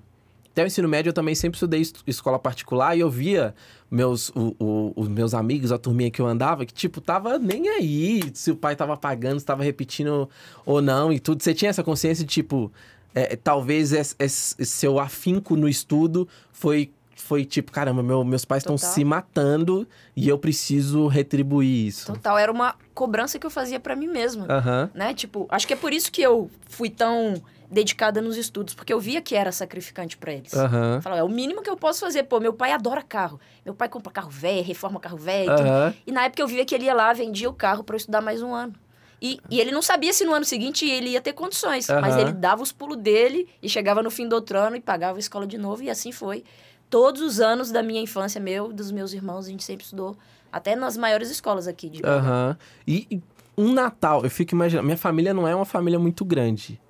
Até 0.52 0.64
o 0.64 0.68
ensino 0.68 0.88
médio 0.88 1.10
eu 1.10 1.14
também 1.14 1.34
sempre 1.34 1.56
estudei 1.56 1.80
es- 1.82 1.94
escola 2.06 2.38
particular 2.38 2.96
e 2.96 3.00
eu 3.00 3.10
via 3.10 3.56
meus, 3.90 4.30
o- 4.30 4.56
o- 4.60 4.94
os 4.98 5.08
meus 5.08 5.34
amigos, 5.34 5.72
a 5.72 5.78
turminha 5.78 6.12
que 6.12 6.22
eu 6.22 6.28
andava, 6.28 6.66
que, 6.66 6.74
tipo, 6.74 7.00
tava 7.00 7.40
nem 7.40 7.70
aí 7.70 8.22
se 8.34 8.52
o 8.52 8.56
pai 8.56 8.76
tava 8.76 8.98
pagando, 8.98 9.40
se 9.40 9.46
tava 9.46 9.64
repetindo 9.64 10.30
ou 10.66 10.82
não 10.82 11.12
e 11.12 11.20
tudo. 11.20 11.42
Você 11.42 11.54
tinha 11.54 11.70
essa 11.70 11.84
consciência 11.84 12.26
de, 12.26 12.30
tipo, 12.32 12.72
é, 13.16 13.36
talvez 13.38 13.94
esse, 13.94 14.14
esse 14.20 14.66
seu 14.66 15.00
afinco 15.00 15.56
no 15.56 15.70
estudo 15.70 16.28
foi, 16.52 16.92
foi 17.16 17.46
tipo, 17.46 17.72
caramba, 17.72 18.04
meu- 18.04 18.24
meus 18.26 18.44
pais 18.44 18.62
estão 18.64 18.78
se 18.78 19.06
matando 19.06 19.88
e 20.16 20.28
eu 20.28 20.38
preciso 20.38 21.08
retribuir 21.08 21.88
isso. 21.88 22.08
Total, 22.08 22.38
era 22.38 22.52
uma 22.52 22.76
cobrança 22.94 23.40
que 23.40 23.46
eu 23.46 23.50
fazia 23.52 23.80
pra 23.80 23.96
mim 23.96 24.08
mesma, 24.08 24.46
Aham. 24.50 24.90
né? 24.94 25.14
Tipo, 25.14 25.46
acho 25.50 25.66
que 25.66 25.72
é 25.74 25.78
por 25.78 25.94
isso 25.94 26.12
que 26.12 26.22
eu 26.22 26.50
fui 26.70 26.90
tão 26.90 27.42
dedicada 27.72 28.22
nos 28.22 28.36
estudos, 28.36 28.74
porque 28.74 28.92
eu 28.92 29.00
via 29.00 29.22
que 29.22 29.34
era 29.34 29.52
sacrificante 29.52 30.18
pra 30.18 30.34
eles. 30.34 30.52
Eu 30.52 31.02
falava, 31.02 31.22
é 31.22 31.24
o 31.24 31.30
mínimo 31.30 31.62
que 31.62 31.70
eu 31.70 31.78
posso 31.78 32.02
fazer. 32.02 32.24
Pô, 32.24 32.40
meu 32.40 32.52
pai 32.54 32.74
adora 32.74 33.02
carro. 33.02 33.40
Meu 33.66 33.74
pai 33.74 33.88
compra 33.88 34.12
carro 34.12 34.30
velho, 34.30 34.64
reforma 34.64 35.00
carro 35.00 35.18
velho. 35.18 35.50
e. 35.50 35.62
Aham. 35.62 35.94
E 36.06 36.12
na 36.12 36.26
época 36.26 36.42
eu 36.42 36.48
via 36.48 36.66
que 36.66 36.76
ele 36.76 36.86
ia 36.86 36.94
lá, 36.94 37.14
vendia 37.14 37.50
o 37.50 37.54
carro 37.54 37.84
pra 37.84 37.96
eu 37.96 37.98
estudar 37.98 38.20
mais 38.20 38.42
um 38.42 38.54
ano. 38.54 38.74
E, 39.22 39.40
e 39.50 39.62
ele 39.62 39.72
não 39.72 39.82
sabia 39.82 40.12
se 40.12 40.26
no 40.26 40.34
ano 40.34 40.44
seguinte 40.44 40.84
ele 40.86 41.12
ia 41.12 41.22
ter 41.22 41.32
condições. 41.34 41.88
Mas 41.88 42.16
Aham. 42.16 42.22
ele 42.22 42.34
dava 42.34 42.62
os 42.62 42.72
pulos 42.72 42.98
dele 42.98 43.48
e 43.64 43.70
chegava 43.70 44.04
no 44.04 44.12
fim 44.12 44.28
do 44.28 44.34
outro 44.34 44.58
ano 44.58 44.76
e 44.76 44.82
pagava 44.82 45.18
a 45.18 45.20
escola 45.20 45.48
de 45.48 45.58
novo. 45.58 45.82
E 45.82 45.90
assim 45.90 46.12
foi. 46.12 46.44
Todos 46.90 47.22
os 47.22 47.40
anos 47.40 47.72
da 47.72 47.82
minha 47.82 48.02
infância, 48.02 48.42
meu, 48.42 48.74
dos 48.74 48.92
meus 48.92 49.14
irmãos, 49.14 49.46
a 49.46 49.50
gente 49.50 49.64
sempre 49.64 49.86
estudou. 49.86 50.18
Até 50.52 50.76
nas 50.76 50.98
maiores 50.98 51.30
escolas 51.32 51.68
aqui 51.68 51.90
de 51.90 52.06
Aham. 52.06 52.58
E, 52.86 53.08
e 53.10 53.22
um 53.58 53.72
Natal, 53.72 54.24
eu 54.24 54.30
fico 54.30 54.54
imaginando. 54.54 54.86
Minha 54.86 54.98
família 54.98 55.34
não 55.34 55.48
é 55.48 55.56
uma 55.56 55.64
família 55.66 55.98
muito 55.98 56.26
grande. 56.26 56.82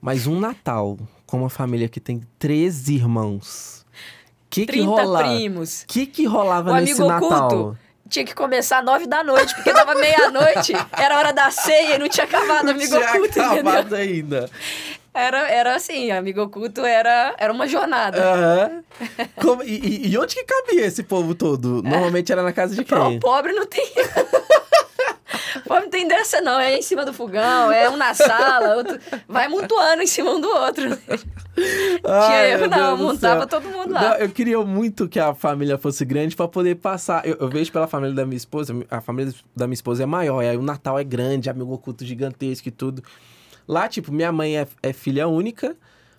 Mas 0.00 0.26
um 0.26 0.38
Natal 0.38 0.98
com 1.26 1.38
uma 1.38 1.50
família 1.50 1.88
que 1.88 1.98
tem 2.00 2.20
três 2.38 2.88
irmãos. 2.88 3.84
Que 4.48 4.60
que 4.64 4.72
30 4.72 4.86
rola? 4.88 5.22
primos. 5.24 5.84
que 5.88 6.06
que 6.06 6.24
rolava 6.24 6.70
O 6.72 6.74
nesse 6.76 7.00
amigo 7.02 7.08
Natal? 7.08 7.46
oculto. 7.48 7.78
Tinha 8.08 8.24
que 8.24 8.34
começar 8.34 8.84
nove 8.84 9.06
da 9.08 9.24
noite, 9.24 9.52
porque 9.56 9.72
dava 9.72 9.96
meia-noite, 9.96 10.72
era 10.96 11.18
hora 11.18 11.32
da 11.32 11.50
ceia 11.50 11.96
e 11.96 11.98
não 11.98 12.08
tinha 12.08 12.24
acabado 12.24 12.62
o 12.62 12.64
Não 12.66 12.70
amigo 12.72 12.96
tinha 12.96 13.00
oculto, 13.10 13.26
entendeu? 13.40 13.52
acabado 13.52 13.94
ainda. 13.96 14.50
Era, 15.12 15.48
era 15.50 15.74
assim, 15.74 16.10
amigo 16.12 16.40
oculto 16.42 16.84
era, 16.84 17.34
era 17.38 17.52
uma 17.52 17.66
jornada. 17.66 18.22
Aham. 18.22 18.84
Como- 19.42 19.62
e, 19.64 20.08
e- 20.12 20.18
onde 20.18 20.34
que 20.36 20.44
cabia 20.44 20.84
esse 20.86 21.02
povo 21.02 21.34
todo? 21.34 21.82
Normalmente 21.88 22.30
era 22.30 22.42
na 22.44 22.52
casa 22.52 22.76
de 22.76 22.84
quem? 22.84 23.18
pobre 23.18 23.52
não 23.52 23.66
tem. 23.66 23.84
pobre 25.66 25.84
não 25.84 25.90
tem 25.90 26.06
dessa, 26.08 26.40
não. 26.40 26.58
É 26.58 26.76
em 26.76 26.82
cima 26.82 27.04
do 27.04 27.12
fogão, 27.12 27.70
é 27.72 27.88
um 27.88 27.96
na 27.96 28.14
sala, 28.14 28.76
outro. 28.76 28.98
Vai 29.28 29.48
mutuando 29.48 30.02
em 30.02 30.06
cima 30.06 30.30
um 30.30 30.40
do 30.40 30.48
outro. 30.48 30.96
Tinha 31.56 32.44
erro, 32.46 32.66
não. 32.68 32.96
Montava 32.96 33.46
todo 33.46 33.64
mundo 33.68 33.92
Não, 33.92 34.00
lá. 34.00 34.18
eu 34.18 34.28
queria 34.28 34.60
muito 34.60 35.08
que 35.08 35.18
a 35.18 35.34
família 35.34 35.78
fosse 35.78 36.04
grande 36.04 36.36
pra 36.36 36.46
poder 36.46 36.76
passar. 36.76 37.26
Eu, 37.26 37.36
eu 37.40 37.48
vejo 37.48 37.72
pela 37.72 37.86
família 37.86 38.14
da 38.14 38.26
minha 38.26 38.36
esposa, 38.36 38.74
a 38.90 39.00
família 39.00 39.32
da 39.54 39.66
minha 39.66 39.74
esposa 39.74 40.02
é 40.02 40.06
maior, 40.06 40.42
e 40.42 40.48
aí 40.48 40.56
o 40.56 40.62
Natal 40.62 40.98
é 40.98 41.04
grande, 41.04 41.48
amigo 41.48 41.72
oculto 41.72 42.04
gigantesco 42.04 42.68
e 42.68 42.70
tudo. 42.70 43.02
Lá, 43.66 43.88
tipo, 43.88 44.12
minha 44.12 44.30
mãe 44.30 44.58
é, 44.58 44.66
é 44.82 44.92
filha 44.92 45.26
única, 45.26 45.76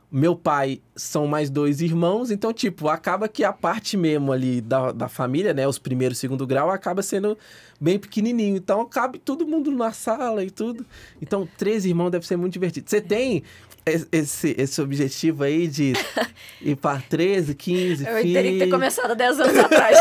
meu 0.09 0.35
pai 0.35 0.81
são 0.95 1.27
mais 1.27 1.49
dois 1.49 1.81
irmãos, 1.81 2.31
então, 2.31 2.53
tipo, 2.53 2.87
acaba 2.87 3.27
que 3.27 3.43
a 3.43 3.51
parte 3.51 3.97
mesmo 3.97 4.31
ali 4.31 4.61
da, 4.61 4.91
da 4.93 5.09
família, 5.09 5.53
né, 5.53 5.67
os 5.67 5.77
primeiro 5.77 6.13
e 6.13 6.17
segundo 6.17 6.47
grau, 6.47 6.69
acaba 6.71 7.01
sendo 7.01 7.37
bem 7.79 7.99
pequenininho. 7.99 8.55
Então, 8.55 8.85
cabe 8.85 9.19
todo 9.19 9.45
mundo 9.45 9.69
na 9.71 9.91
sala 9.91 10.43
e 10.45 10.49
tudo. 10.49 10.85
Então, 11.21 11.47
três 11.57 11.85
irmãos 11.85 12.09
deve 12.09 12.25
ser 12.25 12.37
muito 12.37 12.53
divertido. 12.53 12.89
Você 12.89 13.01
tem 13.01 13.43
es- 13.85 14.07
esse, 14.11 14.55
esse 14.57 14.81
objetivo 14.81 15.43
aí 15.43 15.67
de 15.67 15.91
ir 16.61 16.77
pra 16.77 17.01
13, 17.09 17.53
15 17.53 18.05
Eu 18.07 18.15
filhos? 18.17 18.33
teria 18.33 18.51
que 18.53 18.59
ter 18.59 18.69
começado 18.71 19.11
há 19.11 19.13
10 19.13 19.39
anos 19.41 19.57
atrás. 19.57 19.97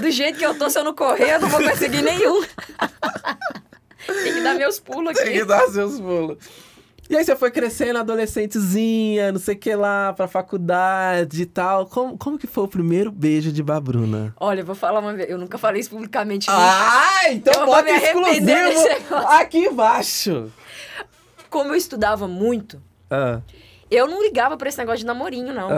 Do 0.00 0.10
jeito 0.10 0.36
que 0.38 0.44
eu 0.44 0.58
tô, 0.58 0.68
se 0.68 0.78
eu 0.80 0.82
não 0.84 0.94
correr, 0.94 1.34
eu 1.36 1.40
não 1.40 1.48
vou 1.48 1.62
conseguir 1.62 2.02
nenhum. 2.02 2.42
Tem 4.06 4.34
que 4.34 4.40
dar 4.42 4.54
meus 4.54 4.78
pulos 4.80 5.14
Tem 5.16 5.32
que 5.32 5.38
aqui. 5.38 5.44
dar 5.48 5.66
seus 5.68 5.98
pulos. 6.00 6.38
E 7.08 7.16
aí 7.16 7.22
você 7.24 7.36
foi 7.36 7.50
crescendo, 7.50 7.98
adolescentezinha, 7.98 9.30
não 9.30 9.38
sei 9.38 9.54
o 9.54 9.58
que 9.58 9.74
lá, 9.74 10.12
pra 10.14 10.26
faculdade 10.26 11.42
e 11.42 11.46
tal. 11.46 11.86
Como, 11.86 12.16
como 12.16 12.38
que 12.38 12.46
foi 12.46 12.64
o 12.64 12.68
primeiro 12.68 13.12
beijo 13.12 13.52
de 13.52 13.62
Babruna? 13.62 14.34
Olha, 14.40 14.60
eu 14.60 14.64
vou 14.64 14.74
falar 14.74 15.00
uma 15.00 15.12
vez. 15.12 15.28
Eu 15.28 15.36
nunca 15.36 15.58
falei 15.58 15.80
isso 15.80 15.90
publicamente. 15.90 16.46
Ah, 16.50 17.30
então 17.30 17.52
Eu 17.52 17.66
bota 17.66 17.90
exclusivo 17.90 19.16
aqui 19.28 19.58
embaixo. 19.66 20.50
Como 21.50 21.70
eu 21.70 21.74
estudava 21.76 22.26
muito, 22.26 22.82
Ah, 23.10 23.40
eu 23.90 24.08
não 24.08 24.22
ligava 24.22 24.56
pra 24.56 24.68
esse 24.68 24.78
negócio 24.78 25.00
de 25.00 25.06
namorinho, 25.06 25.52
não. 25.52 25.68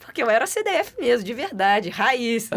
Porque 0.00 0.22
eu 0.22 0.30
era 0.30 0.46
CDF 0.46 0.94
mesmo, 0.98 1.24
de 1.24 1.34
verdade, 1.34 1.90
raiz. 1.90 2.48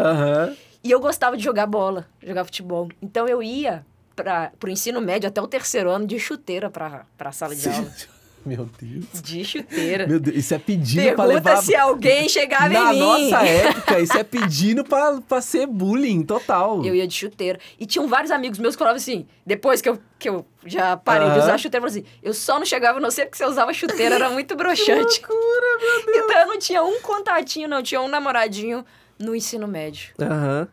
E 0.82 0.90
eu 0.90 0.98
gostava 0.98 1.36
de 1.36 1.44
jogar 1.44 1.66
bola, 1.66 2.06
jogar 2.24 2.44
futebol. 2.44 2.88
Então 3.02 3.28
eu 3.28 3.42
ia 3.42 3.84
para 4.16 4.52
pro 4.58 4.70
ensino 4.70 5.00
médio 5.00 5.28
até 5.28 5.40
o 5.40 5.46
terceiro 5.48 5.90
ano 5.90 6.06
de 6.06 6.18
chuteira 6.18 6.68
pra, 6.70 7.04
pra 7.16 7.32
sala 7.32 7.54
de 7.54 7.68
aula. 7.68 7.90
Meu 8.42 8.66
Deus. 8.80 9.20
De 9.22 9.44
chuteira. 9.44 10.06
Meu 10.06 10.18
Deus, 10.18 10.34
isso 10.34 10.54
é 10.54 10.58
pedindo 10.58 11.02
Pergunta 11.02 11.42
pra 11.42 11.50
levar. 11.50 11.62
se 11.62 11.76
alguém 11.76 12.26
chegava 12.26 12.70
Na 12.70 12.94
em 12.94 12.98
mim. 12.98 12.98
nossa 13.30 13.44
época, 13.46 14.00
isso 14.00 14.16
é 14.16 14.24
pedindo 14.24 14.82
pra, 14.82 15.20
pra 15.20 15.42
ser 15.42 15.66
bullying 15.66 16.22
total. 16.22 16.82
Eu 16.82 16.94
ia 16.94 17.06
de 17.06 17.12
chuteira. 17.12 17.58
E 17.78 17.84
tinham 17.84 18.08
vários 18.08 18.30
amigos 18.30 18.58
meus 18.58 18.74
que 18.74 18.78
falavam 18.78 18.96
assim, 18.96 19.26
depois 19.44 19.82
que 19.82 19.90
eu, 19.90 19.98
que 20.18 20.26
eu 20.26 20.46
já 20.64 20.96
parei 20.96 21.26
de 21.28 21.34
Aham. 21.34 21.42
usar 21.42 21.58
chuteira, 21.58 21.86
falavam 21.86 22.00
assim, 22.02 22.16
eu 22.22 22.32
só 22.32 22.58
não 22.58 22.64
chegava 22.64 22.96
a 22.96 23.00
não 23.02 23.10
ser 23.10 23.26
porque 23.26 23.36
você 23.36 23.44
usava 23.44 23.74
chuteira, 23.74 24.14
era 24.14 24.30
muito 24.30 24.56
broxante. 24.56 25.20
loucura, 25.20 25.78
meu 25.78 26.06
Deus. 26.06 26.24
Então 26.24 26.40
eu 26.40 26.46
não 26.46 26.58
tinha 26.58 26.82
um 26.82 26.98
contatinho, 27.02 27.68
não, 27.68 27.82
tinha 27.82 28.00
um 28.00 28.08
namoradinho 28.08 28.86
no 29.18 29.36
ensino 29.36 29.68
médio. 29.68 30.14
Aham. 30.18 30.66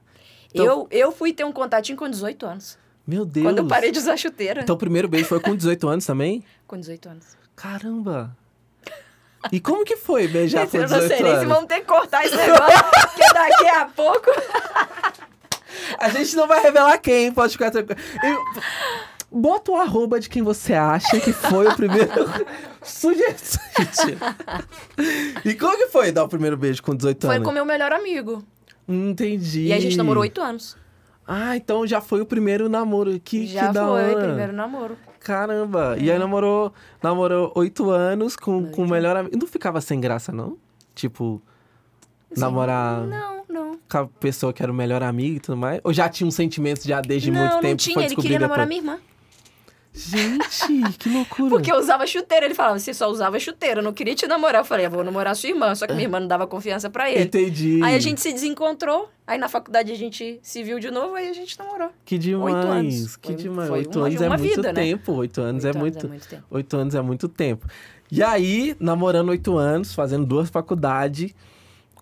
Então- 0.53 0.65
Eu, 0.65 0.87
eu 0.89 1.11
fui 1.11 1.33
ter 1.33 1.43
um 1.43 1.51
contatinho 1.51 1.97
com 1.97 2.07
18 2.07 2.45
anos. 2.45 2.77
Meu 3.07 3.23
Deus. 3.25 3.45
Quando 3.45 3.59
eu 3.59 3.67
parei 3.67 3.91
de 3.91 3.99
usar 3.99 4.17
chuteira. 4.17 4.61
Então 4.61 4.75
o 4.75 4.79
primeiro 4.79 5.07
beijo 5.07 5.25
foi 5.27 5.39
com 5.39 5.55
18 5.55 5.87
anos 5.87 6.05
também? 6.05 6.43
Com 6.67 6.77
18 6.77 7.09
anos. 7.09 7.25
Caramba. 7.55 8.35
E 9.51 9.59
como 9.61 9.85
que 9.85 9.95
foi 9.95 10.27
beijar 10.27 10.67
com 10.67 10.75
eu 10.77 10.81
não 10.81 10.87
18 10.99 11.07
sei 11.07 11.21
nem 11.23 11.31
se 11.31 11.37
anos? 11.37 11.53
vamos 11.53 11.67
ter 11.69 11.79
que 11.79 11.85
cortar 11.85 12.25
esse 12.25 12.35
negócio, 12.35 12.83
porque 12.91 13.33
daqui 13.33 13.67
a 13.67 13.85
pouco. 13.85 14.29
A 15.99 16.09
gente 16.09 16.35
não 16.35 16.47
vai 16.47 16.61
revelar 16.61 16.97
quem, 16.97 17.31
pode 17.31 17.53
ficar 17.53 17.71
tranquilo. 17.71 17.99
Eu- 18.23 18.43
Bota 19.29 19.71
o 19.73 19.75
arroba 19.75 20.21
de 20.21 20.29
quem 20.29 20.41
você 20.41 20.73
acha 20.73 21.19
que 21.19 21.33
foi 21.33 21.67
o 21.67 21.75
primeiro. 21.75 22.09
Sugestão. 22.81 23.61
e 25.43 25.53
como 25.53 25.77
que 25.77 25.87
foi 25.87 26.13
dar 26.13 26.23
o 26.23 26.29
primeiro 26.29 26.55
beijo 26.55 26.81
com 26.81 26.95
18 26.95 27.27
Foi 27.27 27.35
anos? 27.35 27.45
com 27.45 27.53
meu 27.53 27.65
melhor 27.65 27.91
amigo. 27.91 28.41
Entendi. 28.87 29.65
E 29.65 29.73
a 29.73 29.79
gente 29.81 29.97
namorou 29.97 30.23
8 30.23 30.41
anos. 30.41 30.77
Ah, 31.27 31.57
então 31.57 31.85
já 31.85 31.99
foi 31.99 32.21
o 32.21 32.25
primeiro 32.25 32.69
namoro. 32.69 33.19
Que, 33.19 33.45
Já 33.45 33.67
que 33.67 33.73
da 33.73 33.85
foi, 33.85 34.13
hora. 34.13 34.27
primeiro 34.27 34.53
namoro. 34.53 34.97
Caramba. 35.19 35.97
E 35.99 36.09
aí 36.09 36.17
namorou, 36.17 36.73
namorou 37.03 37.51
oito 37.55 37.89
anos 37.89 38.35
com, 38.37 38.67
com 38.71 38.83
o 38.83 38.87
melhor 38.89 39.15
amigo. 39.17 39.37
Não 39.37 39.47
ficava 39.47 39.81
sem 39.81 39.99
graça, 39.99 40.31
não? 40.31 40.57
Tipo, 40.95 41.41
Assim, 42.31 42.41
namorar 42.41 43.01
Não, 43.07 43.43
não. 43.49 43.79
com 43.89 43.97
a 43.97 44.05
pessoa 44.05 44.51
que 44.53 44.61
era 44.63 44.71
o 44.71 44.75
melhor 44.75 45.01
amigo 45.03 45.37
e 45.37 45.39
tudo 45.39 45.57
mais? 45.57 45.79
Ou 45.83 45.93
já 45.93 46.07
tinha 46.09 46.27
um 46.27 46.31
sentimento 46.31 46.85
já 46.87 46.99
desde 47.01 47.29
não, 47.31 47.39
muito 47.41 47.53
não 47.53 47.61
tempo? 47.61 47.81
e 47.81 47.83
tinha. 47.83 48.05
Ele 48.05 48.15
queria 48.15 48.39
namorar 48.39 48.65
depois? 48.67 48.83
minha 48.83 48.93
irmã. 48.95 49.03
Gente, 49.97 50.97
que 50.99 51.09
loucura. 51.09 51.49
Porque 51.49 51.71
eu 51.71 51.77
usava 51.77 52.05
chuteira. 52.05 52.45
Ele 52.45 52.53
falava, 52.53 52.77
você 52.79 52.93
só 52.93 53.09
usava 53.09 53.39
chuteira, 53.39 53.79
eu 53.79 53.83
não 53.83 53.91
queria 53.93 54.13
te 54.15 54.27
namorar. 54.27 54.61
Eu 54.61 54.65
falei, 54.65 54.85
eu 54.85 54.91
vou 54.91 55.03
namorar 55.03 55.35
sua 55.35 55.49
irmã. 55.49 55.73
Só 55.75 55.87
que 55.87 55.93
minha 55.93 56.05
irmã 56.05 56.19
não 56.19 56.27
dava 56.27 56.45
confiança 56.47 56.89
pra 56.89 57.09
ele. 57.09 57.23
Entendi. 57.23 57.81
Aí 57.83 57.95
a 57.95 57.99
gente 57.99 58.21
se 58.21 58.31
desencontrou. 58.31 59.09
Aí 59.25 59.37
na 59.37 59.49
faculdade 59.49 59.91
a 59.91 59.95
gente 59.95 60.39
se 60.41 60.63
viu 60.63 60.79
de 60.79 60.89
novo, 60.89 61.15
aí 61.15 61.27
a 61.27 61.33
gente 61.33 61.57
namorou. 61.59 61.89
Que 62.05 62.17
demais. 62.17 62.55
Oito 62.55 62.67
anos. 62.67 63.17
Que 63.17 63.27
Foi- 63.27 63.35
demais. 63.35 63.67
foi 63.69 63.79
Oito 63.79 63.99
uma- 63.99 64.07
anos 64.07 64.21
é 64.21 64.27
uma 64.27 64.37
muito 64.37 64.55
vida, 64.55 64.73
né? 64.73 64.81
tempo. 64.81 65.11
Oito 65.13 65.41
anos 65.41 65.65
é 65.65 65.73
muito. 65.73 66.05
é 66.05 66.09
muito 66.09 66.27
tempo. 66.27 66.43
Oito 66.49 66.77
anos 66.77 66.95
é 66.95 67.01
muito 67.01 67.27
tempo. 67.27 67.67
E 68.09 68.23
aí, 68.23 68.75
namorando 68.79 69.29
oito 69.29 69.57
anos, 69.57 69.93
fazendo 69.93 70.25
duas 70.25 70.49
faculdades, 70.49 71.33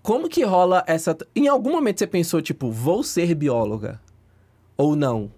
como 0.03 0.29
que 0.29 0.43
rola 0.43 0.83
essa. 0.85 1.17
Em 1.35 1.47
algum 1.47 1.71
momento 1.71 1.97
você 1.97 2.05
pensou, 2.05 2.39
tipo, 2.43 2.69
vou 2.69 3.01
ser 3.01 3.33
bióloga? 3.33 3.99
Ou 4.77 4.95
não? 4.95 5.31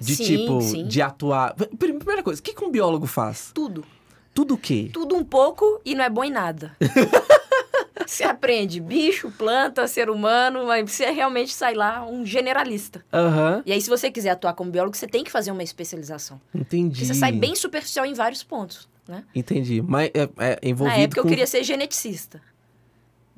De 0.00 0.16
Sim, 0.16 0.24
tipo, 0.24 0.60
sim. 0.62 0.86
de 0.86 1.02
atuar. 1.02 1.54
Prim- 1.54 1.98
Primeira 1.98 2.22
coisa, 2.22 2.40
o 2.40 2.42
que, 2.42 2.54
que 2.54 2.64
um 2.64 2.70
biólogo 2.70 3.06
faz? 3.06 3.50
Tudo. 3.54 3.84
Tudo 4.32 4.54
o 4.54 4.58
quê? 4.58 4.88
Tudo 4.92 5.14
um 5.16 5.24
pouco 5.24 5.80
e 5.84 5.94
não 5.94 6.04
é 6.04 6.08
bom 6.08 6.24
em 6.24 6.30
nada. 6.30 6.74
Você 8.06 8.24
aprende 8.24 8.80
bicho, 8.80 9.30
planta, 9.38 9.86
ser 9.86 10.10
humano, 10.10 10.66
mas 10.66 10.90
você 10.90 11.10
realmente 11.10 11.52
sai 11.52 11.74
lá 11.74 12.04
um 12.04 12.26
generalista. 12.26 13.04
Aham, 13.12 13.62
E 13.64 13.72
aí, 13.72 13.80
se 13.80 13.88
você 13.88 14.10
quiser 14.10 14.30
atuar 14.30 14.54
como 14.54 14.68
biólogo, 14.70 14.96
você 14.96 15.06
tem 15.06 15.22
que 15.22 15.30
fazer 15.30 15.52
uma 15.52 15.62
especialização. 15.62 16.40
entendi. 16.52 16.90
Porque 16.90 17.04
você 17.04 17.14
sai 17.14 17.30
bem 17.30 17.54
superficial 17.54 18.04
em 18.04 18.12
vários 18.14 18.42
pontos, 18.42 18.88
né? 19.06 19.22
Entendi. 19.32 19.80
Mas 19.80 20.10
é, 20.12 20.28
é 20.38 20.58
envolvido 20.68 20.96
Na 20.96 21.02
época 21.04 21.22
com 21.22 21.28
eu 21.28 21.30
queria 21.30 21.46
ser 21.46 21.62
geneticista. 21.62 22.40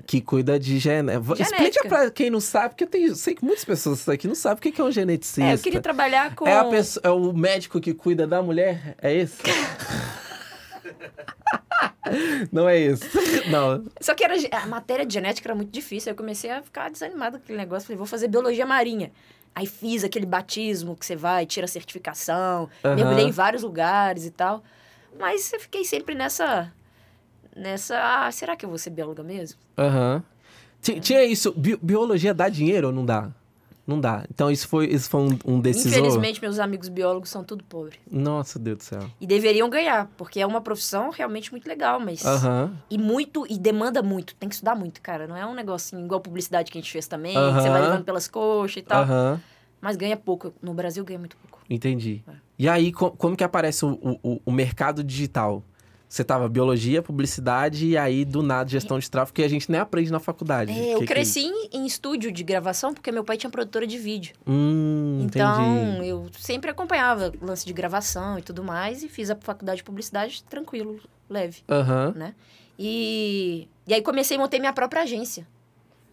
Que 0.07 0.21
cuida 0.21 0.59
de 0.59 0.79
gene... 0.79 1.13
Genética. 1.13 1.43
Explica 1.43 1.89
pra 1.89 2.11
quem 2.11 2.31
não 2.31 2.41
sabe, 2.41 2.71
porque 2.71 2.85
eu 2.85 2.89
tenho, 2.89 3.15
sei 3.15 3.35
que 3.35 3.45
muitas 3.45 3.65
pessoas 3.65 4.09
aqui 4.09 4.29
não 4.29 4.35
sabem 4.35 4.59
o 4.59 4.73
que 4.73 4.81
é 4.81 4.85
um 4.85 4.91
geneticista. 4.91 5.43
É, 5.43 5.55
eu 5.55 5.59
queria 5.59 5.81
trabalhar 5.81 6.35
com... 6.35 6.47
É, 6.47 6.71
pessoa, 6.71 7.03
é 7.05 7.11
o 7.11 7.33
médico 7.33 7.81
que 7.81 7.95
cuida 7.95 8.27
da 8.27 8.43
mulher? 8.43 8.97
É 9.01 9.15
esse? 9.15 9.43
não 12.51 12.69
é 12.69 12.79
isso. 12.79 13.05
Não. 13.51 13.85
Só 14.01 14.15
que 14.15 14.25
era, 14.25 14.35
a 14.53 14.67
matéria 14.67 15.07
de 15.07 15.15
genética 15.15 15.49
era 15.49 15.55
muito 15.55 15.71
difícil. 15.71 16.11
Aí 16.11 16.13
eu 16.13 16.17
comecei 16.17 16.51
a 16.51 16.63
ficar 16.63 16.91
desanimada 16.91 17.39
com 17.39 17.45
aquele 17.45 17.59
negócio. 17.59 17.87
Falei, 17.87 17.97
vou 17.97 18.07
fazer 18.07 18.29
biologia 18.29 18.67
marinha. 18.67 19.13
Aí 19.55 19.67
fiz 19.67 20.03
aquele 20.03 20.27
batismo 20.27 20.97
que 20.97 21.05
você 21.05 21.15
vai, 21.15 21.45
tira 21.45 21.67
a 21.67 21.69
certificação. 21.69 22.69
Aham. 22.85 22.97
Mergulhei 22.97 23.27
em 23.27 23.31
vários 23.31 23.63
lugares 23.63 24.27
e 24.27 24.31
tal. 24.31 24.63
Mas 25.19 25.53
eu 25.53 25.61
fiquei 25.61 25.85
sempre 25.85 26.15
nessa... 26.15 26.73
Nessa... 27.57 27.99
Ah, 28.27 28.31
será 28.33 28.57
que 28.57 28.65
eu 28.65 28.69
vou 28.69 28.79
ser 28.79 28.91
bióloga 28.91 29.23
mesmo? 29.23 29.59
Aham. 29.77 30.23
Ti- 30.81 31.01
Tinha 31.01 31.25
isso. 31.25 31.53
Bi- 31.53 31.79
biologia 31.81 32.33
dá 32.35 32.49
dinheiro 32.49 32.89
ou 32.89 32.93
não 32.93 33.05
dá? 33.05 33.31
Não 33.87 34.01
dá. 34.01 34.25
Então 34.33 34.51
isso 34.51 34.69
foi, 34.69 34.87
isso 34.87 35.11
foi 35.11 35.21
um, 35.23 35.39
um 35.45 35.61
decisor. 35.61 35.99
Infelizmente, 35.99 36.41
meus 36.41 36.59
amigos 36.59 36.89
biólogos 36.89 37.29
são 37.29 37.43
tudo 37.43 37.65
pobre. 37.65 37.99
Nossa, 38.11 38.59
Deus 38.59 38.79
do 38.79 38.85
céu. 38.85 39.11
E 39.21 39.27
deveriam 39.27 39.69
ganhar, 39.69 40.09
porque 40.17 40.39
é 40.41 40.47
uma 40.47 40.61
profissão 40.61 41.11
realmente 41.11 41.51
muito 41.51 41.67
legal, 41.69 41.99
mas... 41.99 42.25
Aham. 42.25 42.73
E 42.89 42.97
muito, 42.97 43.45
e 43.51 43.59
demanda 43.59 44.01
muito. 44.01 44.35
Tem 44.37 44.49
que 44.49 44.55
estudar 44.55 44.75
muito, 44.77 45.01
cara. 45.03 45.27
Não 45.27 45.37
é 45.37 45.45
um 45.45 45.55
negocinho 45.55 46.05
igual 46.05 46.21
publicidade 46.21 46.71
que 46.71 46.79
a 46.79 46.81
gente 46.81 46.93
fez 46.93 47.07
também, 47.09 47.33
que 47.33 47.39
Aham. 47.39 47.61
você 47.61 47.69
vai 47.71 47.83
levando 47.83 48.05
pelas 48.05 48.29
coxas 48.29 48.77
e 48.77 48.83
tal. 48.83 49.03
Aham. 49.03 49.41
Mas 49.81 49.97
ganha 49.97 50.17
pouco. 50.17 50.55
No 50.63 50.73
Brasil 50.75 51.05
ganha 51.05 51.19
muito 51.19 51.37
pouco. 51.37 51.61
Entendi. 51.69 52.23
É. 52.29 52.33
E 52.61 52.69
aí, 52.69 52.93
co- 52.93 53.11
como 53.11 53.37
que 53.37 53.43
aparece 53.43 53.85
o, 53.85 53.99
o, 54.23 54.41
o 54.45 54.53
mercado 54.53 55.03
digital? 55.03 55.63
Você 56.13 56.23
tava 56.23 56.47
biologia, 56.47 57.01
publicidade 57.01 57.87
e 57.87 57.97
aí, 57.97 58.23
do 58.23 58.43
nada, 58.43 58.69
gestão 58.69 58.99
de 58.99 59.11
tráfego, 59.11 59.35
que 59.35 59.43
a 59.43 59.49
gente 59.49 59.71
nem 59.71 59.81
aprende 59.81 60.13
na 60.13 60.21
faculdade. 60.21 60.71
É, 60.71 60.75
Que 60.75 60.91
eu 60.91 60.99
que- 60.99 61.07
cresci 61.07 61.41
em, 61.41 61.69
em 61.73 61.87
estúdio 61.87 62.31
de 62.31 62.43
gravação 62.43 62.93
porque 62.93 63.11
meu 63.11 63.25
pai 63.25 63.39
tinha 63.39 63.49
produtora 63.49 63.87
de 63.87 63.97
vídeo. 63.97 64.35
Hum, 64.47 65.21
Então, 65.23 65.95
entendi. 65.95 66.09
eu 66.09 66.27
sempre 66.39 66.71
acompanhava 66.71 67.33
lance 67.41 67.65
de 67.65 67.73
gravação 67.73 68.39
e 68.39 68.43
tudo 68.43 68.63
mais. 68.63 69.03
E 69.03 69.09
fiz 69.09 69.31
a 69.31 69.37
faculdade 69.37 69.79
de 69.79 69.85
publicidade 69.85 70.45
tranquilo, 70.45 71.01
leve, 71.31 71.63
Aham, 71.67 72.13
né? 72.15 72.35
E, 72.79 73.67
e 73.87 73.95
aí 73.95 74.03
comecei 74.03 74.37
a 74.37 74.41
montar 74.41 74.59
minha 74.59 74.73
própria 74.75 75.01
agência. 75.05 75.47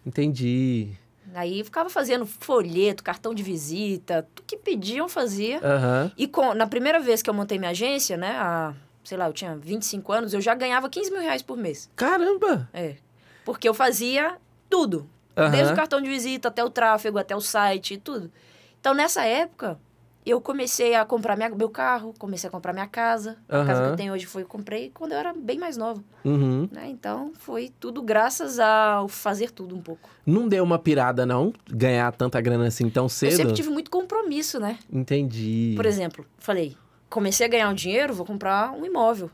entendi. 0.05 0.91
Aí 1.35 1.59
eu 1.59 1.65
ficava 1.65 1.89
fazendo 1.89 2.25
folheto, 2.25 3.03
cartão 3.03 3.33
de 3.35 3.43
visita, 3.43 4.25
tudo 4.33 4.45
que 4.47 4.55
pediam 4.55 5.09
fazia. 5.09 5.59
Aham, 5.61 6.09
E 6.17 6.25
com, 6.25 6.53
na 6.53 6.65
primeira 6.67 7.01
vez 7.01 7.21
que 7.21 7.29
eu 7.29 7.33
montei 7.33 7.59
minha 7.59 7.71
agência, 7.71 8.15
né, 8.15 8.29
a, 8.37 8.73
sei 9.09 9.17
lá, 9.17 9.27
eu 9.27 9.33
tinha 9.33 9.55
25 9.55 10.11
anos, 10.11 10.33
eu 10.35 10.41
já 10.41 10.53
ganhava 10.53 10.87
15 10.87 11.09
mil 11.09 11.19
reais 11.19 11.41
por 11.41 11.57
mês. 11.57 11.89
Caramba! 11.95 12.69
É. 12.71 12.97
Porque 13.43 13.67
eu 13.67 13.73
fazia 13.73 14.37
tudo. 14.69 15.09
Aham. 15.35 15.49
Desde 15.49 15.73
o 15.73 15.75
cartão 15.75 15.99
de 15.99 16.07
visita 16.07 16.49
até 16.49 16.63
o 16.63 16.69
tráfego, 16.69 17.17
até 17.17 17.35
o 17.35 17.41
site, 17.41 17.97
tudo. 17.97 18.31
Então, 18.79 18.93
nessa 18.93 19.25
época, 19.25 19.79
eu 20.23 20.39
comecei 20.39 20.93
a 20.93 21.03
comprar 21.03 21.35
minha, 21.35 21.49
meu 21.49 21.69
carro, 21.69 22.13
comecei 22.19 22.47
a 22.47 22.51
comprar 22.51 22.71
minha 22.71 22.85
casa. 22.85 23.37
A 23.49 23.65
casa 23.65 23.81
que 23.81 23.89
eu 23.89 23.95
tenho 23.95 24.13
hoje 24.13 24.27
foi 24.27 24.43
eu 24.43 24.47
comprei 24.47 24.91
quando 24.93 25.13
eu 25.13 25.17
era 25.17 25.33
bem 25.33 25.57
mais 25.57 25.75
nova. 25.75 26.03
Uhum. 26.23 26.69
Né? 26.71 26.89
Então, 26.89 27.31
foi 27.33 27.73
tudo 27.79 28.03
graças 28.03 28.59
ao 28.59 29.07
fazer 29.07 29.49
tudo 29.49 29.75
um 29.75 29.81
pouco. 29.81 30.07
Não 30.23 30.47
deu 30.47 30.63
uma 30.63 30.77
pirada, 30.77 31.25
não? 31.25 31.51
Ganhar 31.67 32.11
tanta 32.11 32.39
grana 32.39 32.67
assim 32.67 32.91
tão 32.91 33.09
cedo? 33.09 33.31
Eu 33.31 33.37
sempre 33.37 33.53
tive 33.53 33.71
muito 33.71 33.89
compromisso, 33.89 34.59
né? 34.59 34.77
Entendi. 34.93 35.73
Por 35.75 35.87
exemplo, 35.87 36.23
falei, 36.37 36.77
comecei 37.09 37.45
a 37.45 37.49
ganhar 37.49 37.69
um 37.69 37.73
dinheiro, 37.73 38.13
vou 38.13 38.25
comprar 38.25 38.71
um 38.71 38.85
imóvel. 38.85 39.29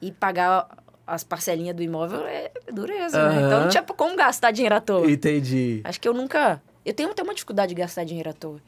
E 0.00 0.10
pagar 0.10 0.68
as 1.06 1.22
parcelinhas 1.22 1.76
do 1.76 1.82
imóvel 1.82 2.26
é 2.26 2.50
dureza, 2.72 3.28
né? 3.28 3.36
Aham. 3.36 3.46
Então 3.46 3.60
não 3.60 3.68
tinha 3.68 3.82
como 3.82 4.16
gastar 4.16 4.50
dinheiro 4.50 4.74
à 4.74 4.80
toa. 4.80 5.10
Entendi. 5.10 5.80
Acho 5.84 6.00
que 6.00 6.08
eu 6.08 6.14
nunca. 6.14 6.62
Eu 6.84 6.94
tenho 6.94 7.10
até 7.10 7.22
uma 7.22 7.34
dificuldade 7.34 7.74
de 7.74 7.80
gastar 7.80 8.04
dinheiro 8.04 8.30
à 8.30 8.32
toa. 8.32 8.60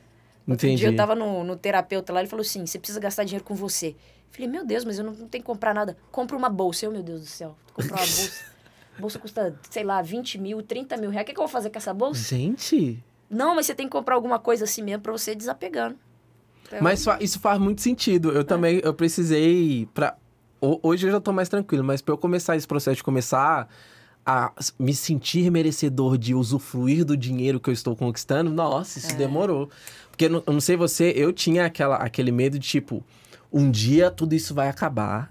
Outro 0.46 0.66
Entendi. 0.66 0.76
dia 0.76 0.88
eu 0.88 0.96
tava 0.96 1.14
no, 1.14 1.42
no 1.42 1.56
terapeuta 1.56 2.12
lá, 2.12 2.20
ele 2.20 2.28
falou 2.28 2.42
assim: 2.42 2.66
você 2.66 2.78
precisa 2.78 3.00
gastar 3.00 3.24
dinheiro 3.24 3.44
com 3.44 3.54
você. 3.54 3.96
Falei, 4.30 4.48
meu 4.48 4.64
Deus, 4.64 4.84
mas 4.84 4.98
eu 4.98 5.04
não, 5.04 5.12
não 5.12 5.28
tenho 5.28 5.42
que 5.42 5.46
comprar 5.46 5.72
nada. 5.72 5.96
Compra 6.10 6.36
uma 6.36 6.48
bolsa. 6.48 6.84
Eu, 6.84 6.90
meu 6.92 7.02
Deus 7.02 7.20
do 7.20 7.26
céu, 7.26 7.56
comprar 7.72 7.94
uma 7.96 8.06
bolsa. 8.06 8.44
bolsa 8.98 9.18
custa, 9.18 9.58
sei 9.70 9.84
lá, 9.84 10.02
20 10.02 10.38
mil, 10.38 10.62
30 10.62 10.96
mil 10.96 11.10
reais. 11.10 11.24
O 11.24 11.26
que, 11.26 11.32
que 11.32 11.40
eu 11.40 11.44
vou 11.44 11.48
fazer 11.48 11.70
com 11.70 11.78
essa 11.78 11.94
bolsa? 11.94 12.20
Gente, 12.20 13.02
Não, 13.30 13.54
mas 13.54 13.66
você 13.66 13.74
tem 13.74 13.86
que 13.86 13.92
comprar 13.92 14.14
alguma 14.16 14.38
coisa 14.38 14.64
assim 14.64 14.82
mesmo 14.82 15.02
pra 15.02 15.12
você 15.12 15.34
desapegando. 15.34 15.96
Então, 16.66 16.78
mas 16.82 17.04
isso 17.20 17.38
faz 17.40 17.58
muito 17.60 17.80
sentido. 17.80 18.32
É. 18.32 18.38
Eu 18.38 18.44
também, 18.44 18.80
eu 18.82 18.92
precisei 18.94 19.88
ho- 20.60 20.80
Hoje 20.82 21.06
eu 21.06 21.12
já 21.12 21.20
tô 21.20 21.32
mais 21.32 21.48
tranquilo, 21.48 21.84
mas 21.84 22.00
pra 22.02 22.12
eu 22.14 22.18
começar 22.18 22.56
esse 22.56 22.66
processo 22.66 22.96
de 22.96 23.04
começar 23.04 23.68
a 24.26 24.50
me 24.78 24.94
sentir 24.94 25.50
merecedor 25.50 26.16
de 26.16 26.34
usufruir 26.34 27.04
do 27.04 27.14
dinheiro 27.16 27.60
que 27.60 27.68
eu 27.68 27.74
estou 27.74 27.94
conquistando, 27.94 28.50
nossa, 28.50 28.98
isso 28.98 29.12
É. 29.12 29.16
demorou. 29.16 29.68
Porque 30.10 30.24
eu 30.26 30.42
não 30.46 30.60
sei 30.60 30.76
você, 30.76 31.12
eu 31.14 31.32
tinha 31.32 31.66
aquela, 31.66 31.96
aquele 31.96 32.32
medo 32.32 32.58
de 32.58 32.66
tipo, 32.66 33.04
um 33.52 33.70
dia 33.70 34.10
tudo 34.10 34.34
isso 34.34 34.54
vai 34.54 34.68
acabar. 34.68 35.30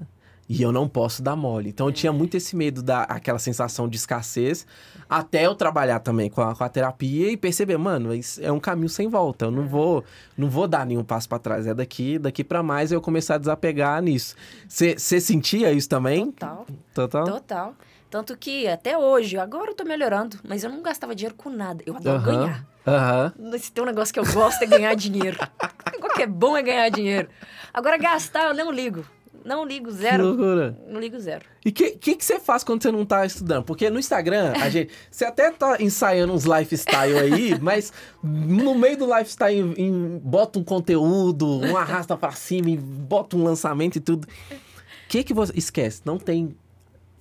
E 0.54 0.62
eu 0.62 0.72
não 0.72 0.88
posso 0.88 1.24
dar 1.24 1.36
mole. 1.36 1.70
Então 1.70 1.88
eu 1.88 1.92
tinha 1.92 2.14
muito 2.14 2.38
esse 2.38 2.56
medo 2.56 2.84
da 2.84 3.02
aquela 3.06 3.40
sensação 3.40 3.90
de 3.90 3.98
escassez, 3.98 4.68
até 5.10 5.48
eu 5.48 5.56
trabalhar 5.56 6.00
também 6.00 6.30
com 6.30 6.42
a, 6.42 6.56
com 6.56 6.64
a 6.64 6.70
terapia 6.70 7.32
e 7.32 7.36
perceber, 7.36 7.76
mano, 7.78 8.14
isso 8.14 8.40
é 8.40 8.52
um 8.52 8.60
caminho 8.60 8.88
sem 8.88 9.08
volta. 9.08 9.46
Eu 9.46 9.52
não 9.52 9.68
vou, 9.68 10.04
não 10.38 10.48
vou 10.48 10.68
dar 10.68 10.86
nenhum 10.86 11.04
passo 11.04 11.28
para 11.28 11.40
trás. 11.40 11.66
É 11.66 11.74
daqui, 11.74 12.20
daqui 12.20 12.44
para 12.44 12.62
mais 12.62 12.92
eu 12.92 13.02
começar 13.02 13.34
a 13.34 13.38
desapegar 13.40 14.00
nisso. 14.04 14.36
Você 14.68 14.96
sentia 15.20 15.72
isso 15.72 15.90
também? 15.90 16.32
Total. 16.32 16.68
Total. 16.94 17.26
Total. 17.26 17.76
Tanto 18.12 18.38
que 18.38 18.68
até 18.68 18.96
hoje, 18.96 19.40
agora 19.40 19.72
eu 19.72 19.76
tô 19.76 19.84
melhorando, 19.84 20.38
mas 20.48 20.64
eu 20.64 20.70
não 20.70 20.84
gastava 20.84 21.16
dinheiro 21.16 21.34
com 21.34 21.50
nada. 21.50 21.84
Eu 21.84 21.96
adoro 21.96 22.18
Aham. 22.20 22.26
ganhar. 22.26 22.68
Aham. 22.86 23.34
Se 23.58 23.72
tem 23.72 23.84
um 23.84 23.88
negócio 23.88 24.14
que 24.14 24.20
eu 24.20 24.26
gosto 24.32 24.62
é 24.62 24.68
ganhar 24.68 24.94
dinheiro. 24.94 25.38
O 26.00 26.16
que 26.16 26.24
é 26.24 26.28
bom 26.28 26.56
é 26.56 26.62
ganhar 26.62 26.90
dinheiro. 26.90 27.30
Agora, 27.74 27.98
gastar, 27.98 28.44
eu 28.50 28.54
não 28.54 28.72
ligo. 28.72 29.04
Não 29.46 29.66
ligo, 29.66 29.88
Que 29.88 29.94
zero. 29.94 30.26
loucura. 30.26 30.78
Não 30.88 31.00
ligo 31.00 31.20
zero. 31.20 31.46
E 31.66 31.70
o 31.70 31.74
que, 31.74 31.92
que, 31.92 32.16
que 32.16 32.24
você 32.24 32.40
faz 32.40 32.64
quando 32.64 32.82
você 32.82 32.92
não 32.92 33.06
tá 33.06 33.26
estudando? 33.26 33.64
Porque 33.66 33.90
no 33.90 34.00
Instagram, 34.00 34.54
a 34.62 34.70
gente. 34.70 34.92
Você 35.12 35.26
até 35.26 35.52
tá 35.52 35.78
ensaiando 35.82 36.34
uns 36.34 36.46
lifestyle 36.46 37.18
aí, 37.20 37.60
mas 37.60 37.92
no 38.24 38.74
meio 38.76 38.98
do 38.98 39.06
lifestyle 39.06 39.60
em- 39.60 39.74
em- 39.88 40.20
bota 40.20 40.58
um 40.60 40.64
conteúdo, 40.64 41.48
um 41.60 41.76
arrasta 41.78 42.16
pra 42.18 42.32
cima, 42.32 42.70
e 42.70 42.78
bota 42.78 43.36
um 43.36 43.44
lançamento 43.44 43.98
e 43.98 44.00
tudo. 44.00 44.26
O 44.26 45.08
que 45.10 45.24
que 45.24 45.34
você. 45.34 45.54
Esquece, 45.56 46.02
não 46.06 46.18
tem 46.18 46.56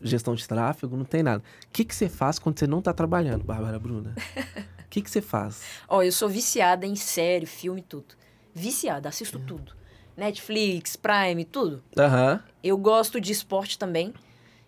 gestão 0.00 0.34
de 0.34 0.46
tráfego, 0.48 0.96
não 0.96 1.04
tem 1.04 1.22
nada. 1.22 1.42
O 1.42 1.70
que, 1.72 1.84
que 1.84 1.94
você 1.94 2.08
faz 2.08 2.38
quando 2.38 2.58
você 2.58 2.66
não 2.66 2.80
tá 2.82 2.92
trabalhando, 2.92 3.44
Bárbara 3.44 3.78
Bruna? 3.78 4.14
O 4.16 4.88
que, 4.90 5.00
que 5.02 5.10
você 5.10 5.20
faz? 5.20 5.62
Ó, 5.88 6.02
eu 6.02 6.10
sou 6.12 6.28
viciada 6.28 6.86
em 6.86 6.96
série, 6.96 7.46
filme, 7.46 7.82
tudo. 7.82 8.14
Viciada, 8.54 9.08
assisto 9.08 9.38
tudo. 9.38 9.72
Netflix, 10.16 10.96
Prime, 10.96 11.44
tudo. 11.44 11.82
Aham. 11.98 12.42
Eu 12.62 12.76
gosto 12.76 13.20
de 13.20 13.32
esporte 13.32 13.78
também. 13.78 14.12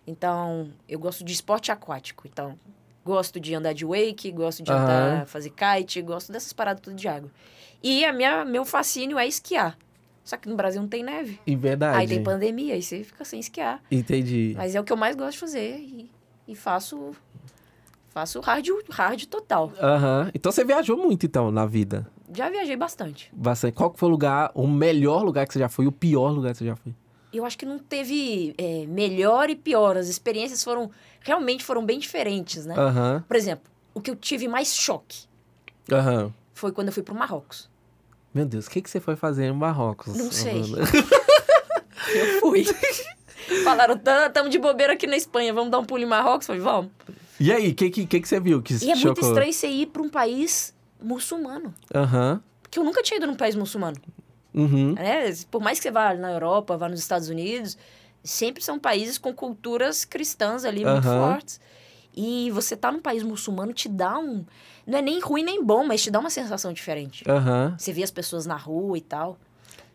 Então, 0.07 0.71
eu 0.89 0.99
gosto 0.99 1.25
de 1.25 1.33
esporte 1.33 1.71
aquático. 1.73 2.27
Então, 2.27 2.59
gosto 3.05 3.39
de 3.39 3.55
andar 3.55 3.73
de 3.73 3.85
wake, 3.85 4.31
gosto 4.33 4.63
de 4.63 4.73
Aham. 4.73 4.83
andar, 4.83 5.27
fazer 5.27 5.51
kite, 5.51 6.01
gosto 6.03 6.33
dessas 6.33 6.53
paradas 6.53 6.83
tudo 6.83 6.97
de 6.97 7.07
água. 7.07 7.31
E 7.83 8.05
a 8.05 8.13
minha, 8.13 8.45
meu 8.45 8.65
fascínio 8.65 9.19
é 9.19 9.27
esquiar. 9.27 9.79
Só 10.25 10.37
que 10.37 10.49
no 10.49 10.57
Brasil 10.57 10.81
não 10.81 10.89
tem 10.89 11.03
neve. 11.03 11.39
Em 11.47 11.57
verdade. 11.57 11.99
Aí 11.99 12.09
tem 12.09 12.23
pandemia, 12.23 12.75
aí 12.75 12.83
você 12.83 13.05
fica 13.05 13.25
sem 13.25 13.41
esquiar. 13.41 13.83
Entendi. 13.91 14.55
Mas 14.57 14.75
é 14.75 14.81
o 14.81 14.85
que 14.85 14.93
eu 14.93 14.97
mais 14.97 15.15
gosto 15.15 15.33
de 15.33 15.39
fazer 15.39 15.77
e, 15.79 16.11
e 16.49 16.55
faço 16.57 17.15
faço 18.09 18.41
hard, 18.41 18.67
hard 18.91 19.25
total. 19.27 19.73
Aham. 19.81 20.31
Então 20.35 20.51
você 20.51 20.65
viajou 20.65 20.97
muito, 20.97 21.27
então, 21.27 21.51
na 21.51 21.67
vida. 21.67 22.07
Já 22.35 22.51
viajei 22.51 22.77
bastante. 22.77 23.31
Bastante. 23.33 23.75
Qual 23.75 23.91
que 23.91 23.99
foi 23.99 24.09
o 24.09 24.13
lugar, 24.13 24.51
o 24.55 24.67
melhor 24.67 25.23
lugar 25.23 25.47
que 25.47 25.53
você 25.53 25.59
já 25.61 25.69
foi 25.69 25.85
e 25.85 25.89
o 25.89 25.93
pior 25.93 26.31
lugar 26.31 26.53
que 26.53 26.59
você 26.59 26.67
já 26.67 26.77
foi? 26.77 26.93
Eu 27.33 27.45
acho 27.45 27.57
que 27.59 27.67
não 27.67 27.79
teve 27.79 28.55
é, 28.59 28.87
melhor 28.87 29.51
e 29.51 29.57
pior. 29.57 29.97
As 29.97 30.09
experiências 30.09 30.63
foram 30.63 30.91
realmente 31.21 31.65
foram 31.65 31.85
bem 31.85 31.99
diferentes, 31.99 32.67
né? 32.67 32.75
Aham. 32.77 33.25
Por 33.27 33.37
exemplo, 33.37 33.65
o 33.95 34.01
que 34.01 34.11
eu 34.11 34.17
tive 34.17 34.47
mais 34.49 34.75
choque 34.75 35.25
Aham. 35.91 36.33
foi 36.53 36.71
quando 36.73 36.89
eu 36.89 36.93
fui 36.93 37.03
pro 37.03 37.15
Marrocos. 37.15 37.69
Meu 38.33 38.45
Deus, 38.45 38.67
o 38.67 38.71
que, 38.71 38.83
que 38.83 38.91
você 38.91 38.99
foi 39.01 39.15
fazer 39.17 39.47
em 39.47 39.53
Marrocos? 39.53 40.17
Não 40.17 40.31
sei. 40.31 40.61
Eu 42.15 42.41
fui. 42.41 42.65
Falaram, 43.65 43.99
estamos 44.27 44.51
de 44.51 44.59
bobeira 44.59 44.93
aqui 44.93 45.07
na 45.07 45.17
Espanha, 45.17 45.53
vamos 45.55 45.71
dar 45.71 45.79
um 45.79 45.85
pulo 45.85 46.03
em 46.03 46.07
Marrocos? 46.07 46.49
Eu 46.49 46.57
Falei, 46.57 46.61
vamos. 46.61 46.91
E 47.39 47.53
aí, 47.53 47.71
o 47.71 47.75
que, 47.75 47.91
que, 47.91 48.07
que, 48.07 48.21
que 48.21 48.29
você 48.29 48.39
viu 48.41 48.61
que 48.63 48.75
E 48.75 48.91
é 48.91 48.97
chocou? 48.97 49.13
muito 49.15 49.21
estranho 49.23 49.53
você 49.53 49.69
ir 49.69 49.87
para 49.87 50.03
um 50.03 50.09
país 50.09 50.74
muçulmano. 51.05 51.75
Aham. 51.95 52.43
Porque 52.63 52.79
eu 52.79 52.85
nunca 52.85 53.03
tinha 53.03 53.19
ido 53.19 53.27
num 53.27 53.37
país 53.37 53.55
muçulmano. 53.55 53.97
Uhum. 54.55 54.93
né? 54.95 55.33
Por 55.51 55.61
mais 55.61 55.79
que 55.79 55.83
você 55.85 55.91
vá 55.91 56.15
na 56.15 56.31
Europa, 56.33 56.77
vá 56.77 56.89
nos 56.89 57.01
Estados 57.01 57.29
Unidos, 57.29 57.77
sempre 58.23 58.63
são 58.63 58.79
países 58.79 59.19
com 59.19 59.33
culturas 59.35 60.05
cristãs 60.05 60.65
ali 60.65 60.85
muito 60.85 61.07
Aham. 61.07 61.31
fortes. 61.33 61.61
E 62.17 62.49
você 62.53 62.77
tá 62.77 62.93
num 62.93 63.01
país 63.01 63.25
muçulmano 63.25 63.73
te 63.73 63.89
dá 63.89 64.17
um. 64.19 64.45
Não 64.87 64.99
é 64.99 65.03
nem 65.03 65.19
ruim 65.21 65.43
nem 65.43 65.65
bom, 65.65 65.85
mas 65.85 66.01
te 66.03 66.11
dá 66.13 66.21
uma 66.21 66.31
sensação 66.31 66.73
diferente. 66.73 67.25
Aham. 67.29 67.75
Você 67.77 67.93
vê 67.93 68.05
as 68.05 68.11
pessoas 68.13 68.47
na 68.47 68.57
rua 68.57 68.97
e 68.97 69.01
tal. 69.01 69.37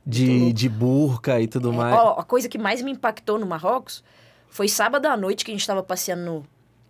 De, 0.06 0.52
de 0.54 0.68
burca 0.68 1.40
e 1.40 1.48
tudo 1.48 1.72
É, 1.72 1.76
mais. 1.76 1.96
ó, 1.98 2.20
a 2.20 2.24
coisa 2.24 2.50
que 2.50 2.58
mais 2.58 2.82
me 2.82 2.92
impactou 2.92 3.38
no 3.40 3.46
Marrocos 3.46 4.04
foi 4.50 4.68
sábado 4.68 5.06
à 5.06 5.16
noite 5.16 5.46
que 5.46 5.52
a 5.52 5.54
gente 5.54 5.66
tava 5.68 5.84
passeando 5.84 6.24
no- 6.26 6.46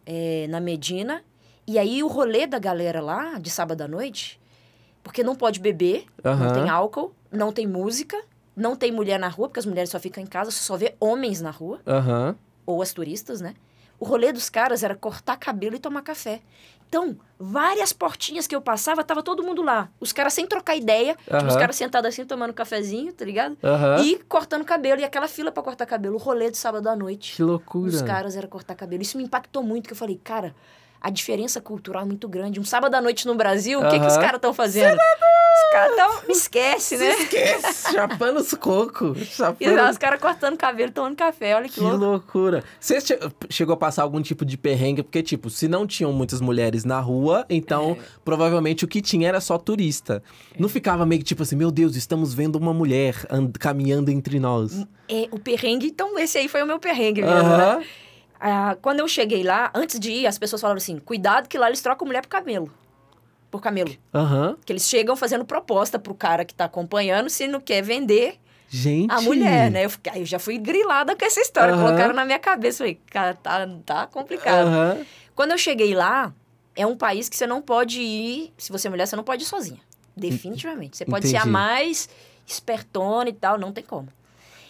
é, 0.06 0.48
na 0.50 0.60
Medina. 0.60 1.22
E 1.70 1.78
aí 1.78 2.02
o 2.02 2.08
rolê 2.08 2.48
da 2.48 2.58
galera 2.58 3.00
lá, 3.00 3.38
de 3.38 3.48
sábado 3.48 3.84
à 3.84 3.88
noite, 3.88 4.42
porque 5.04 5.22
não 5.22 5.36
pode 5.36 5.60
beber, 5.60 6.08
não 6.24 6.32
Aham. 6.32 6.54
tem 6.54 6.68
álcool, 6.68 7.14
não 7.32 7.54
tem 7.54 7.68
música, 7.68 8.20
não 8.56 8.76
tem 8.76 8.92
mulher 8.92 9.20
na 9.20 9.28
rua, 9.28 9.48
porque 9.48 9.60
as 9.60 9.68
mulheres 9.68 9.92
só 9.92 10.00
ficam 10.00 10.24
em 10.24 10.26
casa, 10.26 10.50
só 10.50 10.76
vê 10.76 10.96
homens 11.00 11.42
na 11.42 11.52
rua, 11.52 11.80
Aham. 11.86 12.36
ou 12.66 12.82
as 12.82 12.92
turistas, 12.92 13.40
né? 13.40 13.54
O 14.00 14.06
rolê 14.06 14.32
dos 14.32 14.50
caras 14.50 14.82
era 14.82 14.96
cortar 14.96 15.38
cabelo 15.38 15.76
e 15.76 15.80
tomar 15.80 16.02
café. 16.02 16.42
Então, 16.88 17.16
várias 17.38 17.94
portinhas 17.94 18.48
que 18.48 18.56
eu 18.56 18.62
passava, 18.62 19.04
tava 19.04 19.22
todo 19.22 19.44
mundo 19.44 19.62
lá. 19.62 19.92
Os 20.00 20.12
caras 20.12 20.34
sem 20.34 20.48
trocar 20.48 20.76
ideia, 20.76 21.16
tipo, 21.22 21.46
os 21.46 21.56
caras 21.56 21.76
sentados 21.76 22.10
assim, 22.10 22.26
tomando 22.26 22.52
cafezinho, 22.52 23.14
tá 23.14 23.24
ligado? 23.24 23.56
Aham. 23.64 24.02
E 24.02 24.18
cortando 24.28 24.66
cabelo, 24.66 25.02
e 25.02 25.04
aquela 25.04 25.28
fila 25.28 25.52
pra 25.52 25.62
cortar 25.62 25.86
cabelo, 25.86 26.16
o 26.16 26.18
rolê 26.18 26.50
de 26.50 26.58
sábado 26.58 26.90
à 26.90 26.96
noite. 26.96 27.36
Que 27.36 27.44
loucura. 27.44 27.90
Os 27.92 28.02
caras 28.02 28.36
era 28.36 28.48
cortar 28.48 28.74
cabelo. 28.74 29.04
Isso 29.04 29.20
me 29.20 29.24
impactou 29.24 29.62
muito, 29.62 29.86
que 29.86 29.94
eu 29.94 29.98
falei, 29.98 30.20
cara, 30.24 30.56
a 31.02 31.10
diferença 31.10 31.62
cultural 31.62 32.04
é 32.04 32.06
muito 32.06 32.28
grande. 32.28 32.60
Um 32.60 32.64
sábado 32.64 32.94
à 32.96 33.02
noite 33.02 33.26
no 33.26 33.36
Brasil, 33.36 33.80
o 33.80 33.90
que, 33.90 34.00
que 34.00 34.06
os 34.06 34.18
caras 34.18 34.36
estão 34.36 34.54
fazendo? 34.54 34.94
Os 34.96 35.72
caras 35.72 35.92
estão. 35.92 36.28
Me 36.28 36.34
esquece, 36.34 36.98
né? 36.98 37.10
Esquece, 37.12 37.92
chapando 37.94 38.38
os 38.40 38.54
cocos. 38.54 39.18
E 39.20 39.26
Chapando... 39.26 39.90
os 39.90 39.98
caras 39.98 40.20
cortando 40.22 40.58
cabelo, 40.58 40.92
tomando 40.92 41.16
café, 41.16 41.56
olha 41.56 41.68
que, 41.68 41.76
Que 41.76 41.80
louco. 41.82 41.98
loucura. 41.98 42.64
Você 42.80 43.00
che- 43.02 43.20
chegou 43.50 43.74
a 43.74 43.78
passar 43.78 44.04
algum 44.04 44.22
tipo 44.22 44.44
de 44.46 44.58
perrengue? 44.58 45.02
Porque, 45.04 45.22
tipo, 45.24 45.50
se 45.50 45.68
não 45.68 45.86
tinham 45.88 46.12
muitas 46.14 46.42
mulheres 46.42 46.84
na 46.84 47.00
rua, 47.00 47.46
então 47.50 47.98
É. 48.00 48.04
provavelmente 48.26 48.84
o 48.86 48.88
que 48.88 49.02
tinha 49.02 49.28
era 49.28 49.40
só 49.42 49.58
turista. 49.58 50.22
Não 50.58 50.70
ficava 50.70 51.06
meio 51.06 51.20
que 51.20 51.26
tipo 51.26 51.44
assim, 51.44 51.56
meu 51.56 51.72
Deus, 51.72 51.96
estamos 51.96 52.34
vendo 52.34 52.56
uma 52.58 52.74
mulher 52.74 53.16
and- 53.30 53.52
caminhando 53.60 54.10
entre 54.12 54.40
nós. 54.40 54.86
É, 55.08 55.28
o 55.32 55.40
perrengue, 55.40 55.88
então 55.88 56.18
esse 56.20 56.38
aí 56.38 56.48
foi 56.48 56.62
o 56.62 56.66
meu 56.68 56.80
perrengue 56.80 57.22
mesmo, 57.22 57.50
né? 57.58 57.84
Ah, 58.40 58.78
quando 58.82 59.00
eu 59.02 59.08
cheguei 59.08 59.44
lá, 59.44 59.70
antes 59.74 60.00
de 60.00 60.12
ir, 60.12 60.28
as 60.28 60.38
pessoas 60.38 60.62
falaram 60.62 60.78
assim: 60.78 60.98
cuidado 61.00 61.48
que 61.50 61.58
lá 61.58 61.68
eles 61.68 61.82
trocam 61.82 62.06
mulher 62.08 62.22
por 62.22 62.30
camelo. 62.30 62.72
Por 63.52 63.62
camelo. 63.62 63.94
Aham. 64.14 64.56
Que 64.66 64.72
eles 64.72 64.88
chegam 64.88 65.16
fazendo 65.16 65.44
proposta 65.44 65.98
pro 66.00 66.14
cara 66.14 66.46
que 66.46 66.54
tá 66.54 66.66
acompanhando 66.66 67.30
se 67.30 67.48
não 67.48 67.60
quer 67.60 67.82
vender 67.82 68.40
Gente. 68.70 69.12
a 69.12 69.20
mulher, 69.22 69.72
né? 69.72 69.86
Eu, 69.86 69.90
fiquei- 69.90 70.14
aí 70.14 70.20
eu 70.22 70.26
já 70.26 70.38
fui 70.40 70.58
grilada 70.60 71.16
com 71.16 71.26
essa 71.26 71.42
história. 71.42 71.74
Aham. 71.74 71.84
Colocaram 71.84 72.14
na 72.14 72.24
minha 72.26 72.38
cabeça. 72.40 72.80
Falei, 72.80 73.00
cara, 73.10 73.34
tá, 73.34 73.68
tá 73.86 74.08
complicado. 74.08 74.68
Aham. 74.68 75.06
Quando 75.36 75.52
eu 75.52 75.58
cheguei 75.58 75.96
lá, 75.96 76.32
é 76.76 76.86
um 76.86 76.96
país 76.96 77.28
que 77.28 77.36
você 77.36 77.48
não 77.48 77.62
pode 77.62 78.00
ir. 78.02 78.54
Se 78.58 78.72
você 78.72 78.88
é 78.88 78.90
mulher, 78.92 79.08
você 79.08 79.16
não 79.16 79.24
pode 79.24 79.44
ir 79.44 79.48
sozinha. 79.48 79.80
Definitivamente. 80.16 80.96
Você 80.98 81.06
pode 81.06 81.28
ser 81.28 81.38
a 81.38 81.40
Entendi. 81.40 81.52
mais 81.52 82.08
espertona 82.46 83.30
e 83.30 83.34
tal, 83.34 83.58
não 83.58 83.72
tem 83.72 83.84
como. 83.84 84.08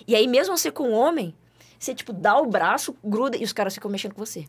E 0.08 0.15
aí, 0.15 0.27
mesmo 0.27 0.55
você 0.58 0.71
com 0.71 0.89
um 0.89 0.93
homem, 0.93 1.36
você, 1.80 1.96
tipo, 1.96 2.12
dá 2.13 2.38
o 2.38 2.46
braço, 2.46 2.96
gruda 3.04 3.38
e 3.38 3.44
os 3.44 3.54
caras 3.54 3.74
ficam 3.74 3.89
mexendo 3.89 4.13
com 4.13 4.24
você. 4.26 4.46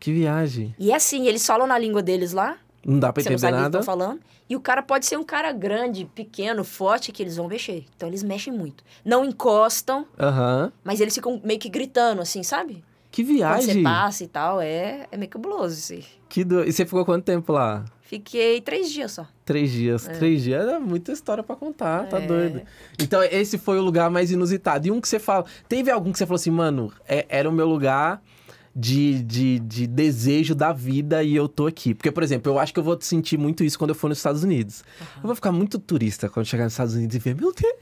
Que 0.00 0.12
viagem. 0.12 0.74
E 0.78 0.90
é 0.90 0.94
assim, 0.96 1.26
eles 1.28 1.46
falam 1.46 1.66
na 1.66 1.78
língua 1.78 2.02
deles 2.02 2.32
lá, 2.32 2.56
Não 2.84 2.98
dá 2.98 3.12
pra 3.12 3.22
você 3.22 3.28
não 3.28 3.34
entender 3.36 3.40
sabe 3.46 3.52
o 3.52 3.56
que 3.58 3.62
nada. 3.62 3.78
estão 3.78 3.82
falando. 3.98 4.20
E 4.48 4.56
o 4.56 4.60
cara 4.60 4.82
pode 4.82 5.06
ser 5.06 5.16
um 5.16 5.22
cara 5.24 5.52
grande, 5.52 6.04
pequeno, 6.14 6.64
forte, 6.64 7.12
que 7.12 7.22
eles 7.22 7.36
vão 7.36 7.46
mexer. 7.46 7.84
Então 7.96 8.08
eles 8.08 8.22
mexem 8.22 8.52
muito. 8.52 8.82
Não 9.04 9.24
encostam, 9.24 10.06
Aham. 10.18 10.72
mas 10.82 11.00
eles 11.00 11.14
ficam 11.14 11.40
meio 11.44 11.60
que 11.60 11.68
gritando, 11.68 12.20
assim, 12.20 12.42
sabe? 12.42 12.82
Que 13.10 13.22
Quando 13.22 13.28
você 13.28 13.34
viagem. 13.34 13.82
passa 13.82 14.24
e 14.24 14.26
tal, 14.26 14.60
é, 14.60 15.06
é 15.12 15.16
meio 15.16 15.30
cabuloso, 15.30 15.74
assim. 15.74 16.02
Que 16.28 16.42
do... 16.44 16.64
E 16.64 16.72
você 16.72 16.84
ficou 16.84 17.04
quanto 17.04 17.24
tempo 17.24 17.52
lá? 17.52 17.84
Fiquei 18.12 18.60
três 18.60 18.92
dias 18.92 19.12
só. 19.12 19.26
Três 19.42 19.72
dias. 19.72 20.06
Três 20.06 20.42
dias 20.42 20.68
é 20.68 20.78
muita 20.78 21.12
história 21.12 21.42
pra 21.42 21.56
contar, 21.56 22.06
tá 22.08 22.18
É. 22.20 22.26
doido. 22.26 22.60
Então, 22.98 23.22
esse 23.22 23.56
foi 23.56 23.78
o 23.78 23.82
lugar 23.82 24.10
mais 24.10 24.30
inusitado. 24.30 24.86
E 24.86 24.90
um 24.90 25.00
que 25.00 25.08
você 25.08 25.18
fala. 25.18 25.46
Teve 25.66 25.90
algum 25.90 26.12
que 26.12 26.18
você 26.18 26.26
falou 26.26 26.36
assim, 26.36 26.50
mano, 26.50 26.92
é- 27.08 27.24
era 27.30 27.48
o 27.48 27.52
meu 27.52 27.66
lugar 27.66 28.22
de, 28.76 29.22
de, 29.22 29.58
de 29.60 29.86
desejo 29.86 30.54
da 30.54 30.74
vida 30.74 31.22
e 31.22 31.34
eu 31.34 31.48
tô 31.48 31.66
aqui. 31.66 31.94
Porque, 31.94 32.12
por 32.12 32.22
exemplo, 32.22 32.52
eu 32.52 32.58
acho 32.58 32.74
que 32.74 32.78
eu 32.80 32.84
vou 32.84 32.98
sentir 33.00 33.38
muito 33.38 33.64
isso 33.64 33.78
quando 33.78 33.92
eu 33.92 33.94
for 33.94 34.08
nos 34.08 34.18
Estados 34.18 34.44
Unidos. 34.44 34.84
Eu 35.16 35.22
vou 35.22 35.34
ficar 35.34 35.50
muito 35.50 35.78
turista 35.78 36.28
quando 36.28 36.44
chegar 36.44 36.64
nos 36.64 36.74
Estados 36.74 36.94
Unidos 36.94 37.16
e 37.16 37.18
ver, 37.18 37.34
meu 37.34 37.50
Deus, 37.54 37.74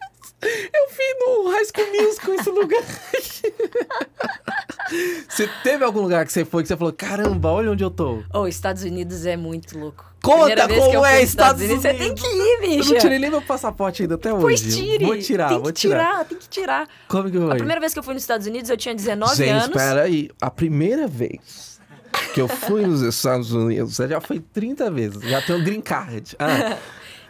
eu 0.43 0.89
vi 0.91 1.27
no 1.27 1.51
High 1.51 1.65
School 1.65 2.07
Musical 2.07 2.35
esse 2.35 2.51
lugar. 2.51 2.85
você 5.29 5.49
teve 5.65 5.85
algum 5.85 6.03
lugar 6.03 6.25
que 6.25 6.33
você 6.33 6.45
foi 6.45 6.63
que 6.63 6.69
você 6.69 6.77
falou, 6.77 6.93
caramba, 6.93 7.51
olha 7.51 7.73
onde 7.73 7.83
eu 7.83 7.91
tô? 7.91 8.23
Ô, 8.33 8.47
Estados 8.47 8.85
Unidos 8.85 9.27
é 9.27 9.37
muito 9.37 9.77
louco. 9.79 10.09
Conta 10.23 10.69
como 10.69 10.93
eu 10.93 11.05
é 11.05 11.23
Estados 11.23 11.63
Unidos, 11.63 11.83
você 11.83 11.95
tem 11.95 12.15
que 12.15 12.27
ir, 12.27 12.55
Eu 12.55 12.61
bicha. 12.79 12.93
não 12.93 13.01
tirei 13.01 13.19
nem 13.19 13.31
meu 13.31 13.41
passaporte 13.43 14.03
ainda 14.03 14.17
até 14.17 14.33
hoje. 14.33 14.43
Pois 14.43 14.61
tire. 14.77 15.05
Vou 15.05 15.19
tirar, 15.19 15.49
tem 15.49 15.57
que 15.59 15.63
vou 15.63 15.73
tirar. 15.73 16.25
tem 16.27 16.39
que 16.39 16.49
tirar. 16.49 16.89
Como 17.09 17.31
que 17.31 17.37
A 17.39 17.41
foi? 17.41 17.57
primeira 17.57 17.81
vez 17.81 17.93
que 17.93 17.99
eu 17.99 18.03
fui 18.03 18.15
nos 18.15 18.23
Estados 18.23 18.47
Unidos, 18.47 18.69
eu 18.71 18.77
tinha 18.77 18.95
19 18.95 19.35
Gente, 19.37 19.49
anos. 19.51 19.65
espera 19.69 20.03
aí. 20.03 20.31
A 20.41 20.51
primeira 20.51 21.07
vez 21.09 21.81
que 22.35 22.41
eu 22.41 22.49
fui 22.49 22.83
nos 22.87 23.03
Estados 23.03 23.53
Unidos, 23.53 23.97
já 23.97 24.21
foi 24.21 24.41
30 24.41 24.91
vezes. 24.91 25.23
Já 25.23 25.41
tem 25.43 25.57
um 25.57 25.65
green 25.65 25.81
card. 25.81 26.37
Ah, 26.39 26.77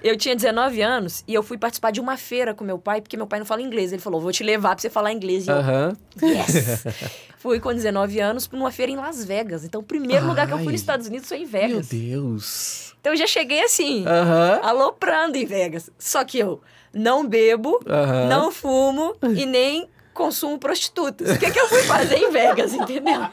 Eu 0.03 0.17
tinha 0.17 0.35
19 0.35 0.81
anos 0.81 1.23
e 1.29 1.35
eu 1.35 1.43
fui 1.43 1.59
participar 1.59 1.91
de 1.91 2.01
uma 2.01 2.17
feira 2.17 2.55
com 2.55 2.65
meu 2.65 2.79
pai, 2.79 3.01
porque 3.01 3.17
meu 3.17 3.27
pai 3.27 3.39
não 3.39 3.47
fala 3.47 3.61
inglês. 3.63 3.93
Ele 3.93 4.01
falou, 4.01 4.21
vou 4.21 4.33
te 4.33 4.43
levar 4.43 4.71
pra 4.71 4.79
você 4.81 4.89
falar 4.91 5.13
inglês. 5.13 5.47
E 5.47 5.51
eu, 5.51 5.57
Aham. 5.57 5.97
yes! 6.23 6.85
fui 7.39 7.61
com 7.61 7.73
19 7.73 8.19
anos 8.21 8.49
numa 8.51 8.71
feira 8.71 8.91
em 8.93 8.97
Las 8.97 9.25
Vegas. 9.25 9.65
Então, 9.65 9.81
o 9.81 9.85
primeiro 9.85 10.27
lugar 10.27 10.47
que 10.47 10.53
eu 10.53 10.59
fui 10.59 10.67
Ai. 10.69 10.73
nos 10.73 10.81
Estados 10.81 11.07
Unidos 11.07 11.29
foi 11.29 11.39
em 11.39 11.41
Meu 11.41 11.49
Vegas. 11.51 11.89
Deus. 11.89 12.95
Então, 13.01 13.13
eu 13.13 13.17
já 13.17 13.27
cheguei 13.27 13.63
assim, 13.63 14.05
Aham. 14.07 14.61
aloprando 14.63 15.37
em 15.37 15.45
Vegas. 15.47 15.91
Só 15.99 16.25
que 16.25 16.39
eu 16.39 16.61
não 16.93 17.27
bebo, 17.27 17.81
Aham. 17.87 18.27
não 18.27 18.51
fumo 18.53 19.15
e 19.37 19.47
nem 19.47 19.89
consumo 20.13 20.59
prostitutas. 20.59 21.31
O 21.31 21.39
que, 21.39 21.51
que 21.51 21.59
eu 21.59 21.69
fui 21.69 21.83
fazer 21.85 22.17
em 22.17 22.31
Vegas, 22.31 22.75
entendeu? 22.75 23.21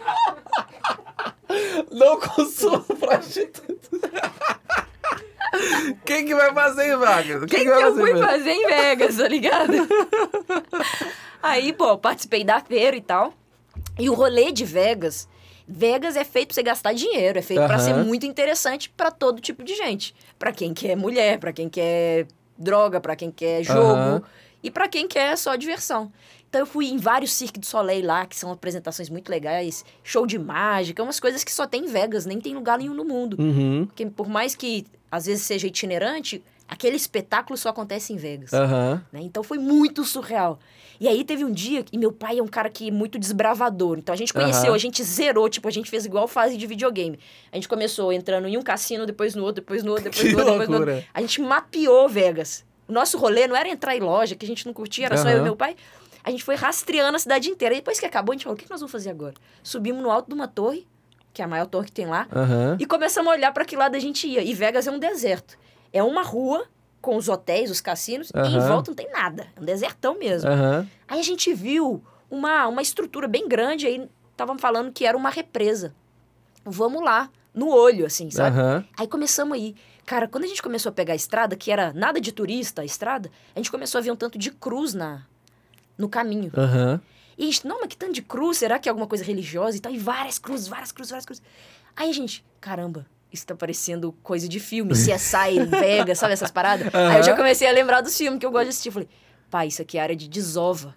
Não 1.92 2.20
consumo 2.20 2.82
prostituta. 2.82 3.90
Quem 6.06 6.26
que 6.26 6.36
vai 6.36 6.54
fazer 6.54 6.94
em 6.94 6.98
Vegas? 7.00 7.44
O 7.44 7.46
que, 7.46 7.58
que 7.58 7.66
vai 7.70 7.84
eu 7.84 7.96
fazer 7.96 8.02
em 8.02 8.04
fui 8.06 8.14
Vegas? 8.14 8.30
fazer 8.32 8.52
em 8.52 8.68
Vegas, 8.68 9.18
tá 9.18 9.28
ligado? 9.28 9.74
Aí, 11.42 11.74
pô, 11.74 11.98
participei 11.98 12.44
da 12.44 12.60
feira 12.60 12.96
e 12.96 13.02
tal. 13.02 13.34
E 14.00 14.10
o 14.10 14.14
rolê 14.14 14.52
de 14.52 14.66
Vegas. 14.66 15.28
Vegas 15.68 16.16
é 16.16 16.24
feito 16.24 16.48
pra 16.50 16.56
você 16.56 16.64
gastar 16.64 16.94
dinheiro, 16.94 17.38
é 17.40 17.42
feito 17.42 17.66
pra 17.66 17.76
Aham. 17.76 17.84
ser 17.84 17.94
muito 17.96 18.26
interessante 18.26 18.90
pra 18.90 19.12
todo 19.12 19.42
tipo 19.42 19.64
de 19.64 19.76
gente. 19.76 20.16
Pra 20.40 20.52
quem 20.52 20.74
quer 20.74 20.96
mulher, 20.96 21.40
pra 21.40 21.52
quem 21.52 21.68
quer 21.68 22.26
droga, 22.58 23.00
pra 23.02 23.16
quem 23.16 23.30
quer 23.30 23.64
jogo 23.64 23.80
Aham. 23.82 24.24
e 24.64 24.72
pra 24.72 24.88
quem 24.88 25.08
quer 25.08 25.38
só 25.38 25.56
diversão. 25.56 26.12
Então 26.50 26.62
eu 26.62 26.66
fui 26.66 26.88
em 26.88 26.98
vários 26.98 27.34
Cirque 27.34 27.60
du 27.60 27.66
Soleil 27.66 28.06
lá, 28.06 28.26
que 28.26 28.36
são 28.36 28.52
apresentações 28.52 29.10
muito 29.10 29.30
legais, 29.30 29.84
show 30.04 30.26
de 30.26 30.40
mágica, 30.40 31.04
umas 31.04 31.20
coisas 31.20 31.44
que 31.44 31.52
só 31.52 31.68
tem 31.68 31.84
em 31.84 31.88
Vegas, 31.88 32.26
nem 32.26 32.40
tem 32.40 32.54
lugar 32.56 32.78
nenhum 32.80 32.94
no 32.94 33.04
mundo. 33.04 33.36
Uhum. 33.40 33.86
Porque 33.86 34.06
por 34.06 34.28
mais 34.30 34.56
que 34.56 34.86
às 35.12 35.26
vezes 35.26 35.44
seja 35.44 35.68
itinerante, 35.68 36.42
aquele 36.68 36.96
espetáculo 36.96 37.58
só 37.58 37.70
acontece 37.70 38.14
em 38.14 38.18
Vegas. 38.18 38.54
Aham. 38.54 39.04
né? 39.12 39.20
Então 39.24 39.44
foi 39.44 39.58
muito 39.58 40.04
surreal. 40.04 40.58
E 41.00 41.08
aí 41.08 41.24
teve 41.24 41.46
um 41.46 41.52
dia, 41.52 41.86
e 41.92 41.98
meu 41.98 42.12
pai 42.12 42.40
é 42.40 42.42
um 42.44 42.48
cara 42.48 42.70
que 42.70 42.88
é 42.88 42.92
muito 42.92 43.20
desbravador. 43.20 44.00
Então 44.00 44.14
a 44.14 44.18
gente 44.18 44.34
conheceu, 44.34 44.68
Aham. 44.68 44.76
a 44.76 44.80
gente 44.80 45.04
zerou, 45.04 45.48
tipo, 45.48 45.68
a 45.68 45.72
gente 45.72 45.90
fez 45.90 46.06
igual 46.06 46.28
fase 46.28 46.58
de 46.58 46.66
videogame. 46.66 47.20
A 47.52 47.56
gente 47.56 47.68
começou 47.68 48.12
entrando 48.12 48.48
em 48.48 48.58
um 48.58 48.62
cassino, 48.64 49.06
depois 49.06 49.36
no 49.36 49.44
outro, 49.44 49.62
depois 49.62 49.84
no 49.84 49.92
outro, 49.92 50.06
depois 50.06 50.24
Que 50.24 50.32
no 50.32 50.38
outro, 50.40 50.52
depois 50.54 50.70
no 50.70 50.76
outro. 50.78 50.92
loucura. 50.94 51.08
A 51.14 51.22
gente 51.22 51.40
mapeou 51.42 52.10
Vegas. 52.10 52.66
O 52.88 52.94
nosso 52.94 53.18
rolê 53.18 53.48
não 53.48 53.56
era 53.56 53.68
entrar 53.70 53.96
em 53.96 54.00
loja, 54.00 54.34
que 54.34 54.46
a 54.46 54.48
gente 54.48 54.66
não 54.66 54.74
curtia, 54.74 55.06
era 55.08 55.18
só 55.18 55.30
eu 55.30 55.40
e 55.40 55.42
meu 55.42 55.56
pai. 55.58 55.76
A 56.28 56.30
gente 56.30 56.44
foi 56.44 56.56
rastreando 56.56 57.16
a 57.16 57.20
cidade 57.20 57.50
inteira. 57.50 57.74
E 57.74 57.78
depois 57.78 58.02
que 58.02 58.06
acabou, 58.06 58.34
a 58.34 58.36
gente 58.36 58.44
falou: 58.44 58.58
o 58.58 58.60
que 58.60 58.70
nós 58.70 58.82
vamos 58.82 58.92
fazer 58.92 59.10
agora? 59.10 59.34
Subimos 59.64 60.04
no 60.04 60.12
alto 60.12 60.28
de 60.28 60.34
uma 60.34 60.46
torre, 60.46 60.86
que 61.34 61.42
é 61.42 61.46
a 61.46 61.48
maior 61.48 61.68
torre 61.68 61.86
que 61.86 61.94
tem 61.94 62.06
lá, 62.06 62.28
Aham. 62.36 62.76
e 62.78 62.86
começamos 62.86 63.32
a 63.32 63.34
olhar 63.34 63.54
para 63.54 63.64
que 63.64 63.78
lado 63.78 63.96
a 63.96 64.00
gente 64.00 64.28
ia. 64.28 64.44
E 64.44 64.54
Vegas 64.54 64.88
é 64.88 64.92
um 64.92 65.00
deserto. 65.00 65.58
É 65.94 66.04
uma 66.04 66.24
rua 66.24 66.68
com 67.02 67.16
os 67.16 67.30
hotéis, 67.30 67.72
os 67.72 67.80
cassinos, 67.80 68.30
e 68.36 68.40
em 68.40 68.60
volta 68.60 68.92
não 68.92 68.96
tem 68.96 69.10
nada. 69.10 69.48
É 69.56 69.62
um 69.62 69.64
desertão 69.64 70.20
mesmo. 70.20 70.50
Aham. 70.50 70.86
Aí 71.08 71.18
a 71.18 71.24
gente 71.24 71.54
viu 71.54 72.04
uma, 72.30 72.68
uma 72.68 72.82
estrutura 72.82 73.26
bem 73.26 73.48
grande, 73.48 73.88
aí 73.88 74.10
estavam 74.30 74.58
falando 74.60 74.92
que 74.92 75.06
era 75.06 75.16
uma 75.16 75.30
represa. 75.30 75.96
Vamos 76.66 77.02
lá, 77.02 77.30
no 77.54 77.70
olho, 77.70 78.06
assim, 78.06 78.30
sabe? 78.30 78.60
Aham. 78.60 78.86
Aí 78.98 79.08
começamos 79.08 79.58
aí. 79.58 79.76
Cara, 80.06 80.28
quando 80.28 80.44
a 80.44 80.48
gente 80.48 80.62
começou 80.62 80.90
a 80.90 80.94
pegar 80.94 81.14
a 81.14 81.16
estrada, 81.16 81.56
que 81.56 81.72
era 81.72 81.94
nada 81.94 82.20
de 82.20 82.34
turista, 82.34 82.82
a 82.82 82.86
estrada, 82.86 83.32
a 83.56 83.60
gente 83.60 83.72
começou 83.72 84.00
a 84.00 84.02
ver 84.02 84.12
um 84.12 84.16
tanto 84.18 84.38
de 84.38 84.52
cruz 84.52 84.94
na, 84.94 85.26
no 85.98 86.08
caminho. 86.10 86.52
Aham. 86.56 87.02
E 87.38 87.44
a 87.44 87.46
gente, 87.46 87.68
não, 87.68 87.80
mas 87.80 87.90
que 87.90 87.98
tanto 87.98 88.14
de 88.14 88.22
cruz? 88.22 88.58
Será 88.58 88.80
que 88.80 88.90
é 88.90 88.92
alguma 88.92 89.08
coisa 89.08 89.24
religiosa 89.24 89.78
e 89.78 89.80
tal? 89.80 89.94
E 89.94 89.98
várias 89.98 90.40
cruzes, 90.40 90.68
várias 90.68 90.92
cruzes, 90.92 91.12
várias 91.12 91.26
cruzes. 91.26 91.44
Aí 91.96 92.10
a 92.10 92.14
gente, 92.14 92.44
caramba, 92.60 93.06
isso 93.32 93.46
tá 93.46 93.56
parecendo 93.56 94.12
coisa 94.24 94.48
de 94.48 94.60
filme, 94.60 94.94
CSI, 94.94 95.66
Vegas, 95.70 96.18
sabe 96.18 96.34
essas 96.34 96.52
paradas? 96.52 96.94
Aí 96.94 97.18
eu 97.18 97.24
já 97.24 97.36
comecei 97.36 97.68
a 97.68 97.72
lembrar 97.72 98.02
dos 98.02 98.18
filmes 98.18 98.40
que 98.40 98.46
eu 98.46 98.52
gosto 98.52 98.66
de 98.66 98.70
assistir. 98.70 98.92
Falei, 98.92 99.08
pai, 99.50 99.68
isso 99.68 99.82
aqui 99.82 99.98
é 99.98 100.02
área 100.02 100.16
de 100.16 100.28
desova. 100.28 100.96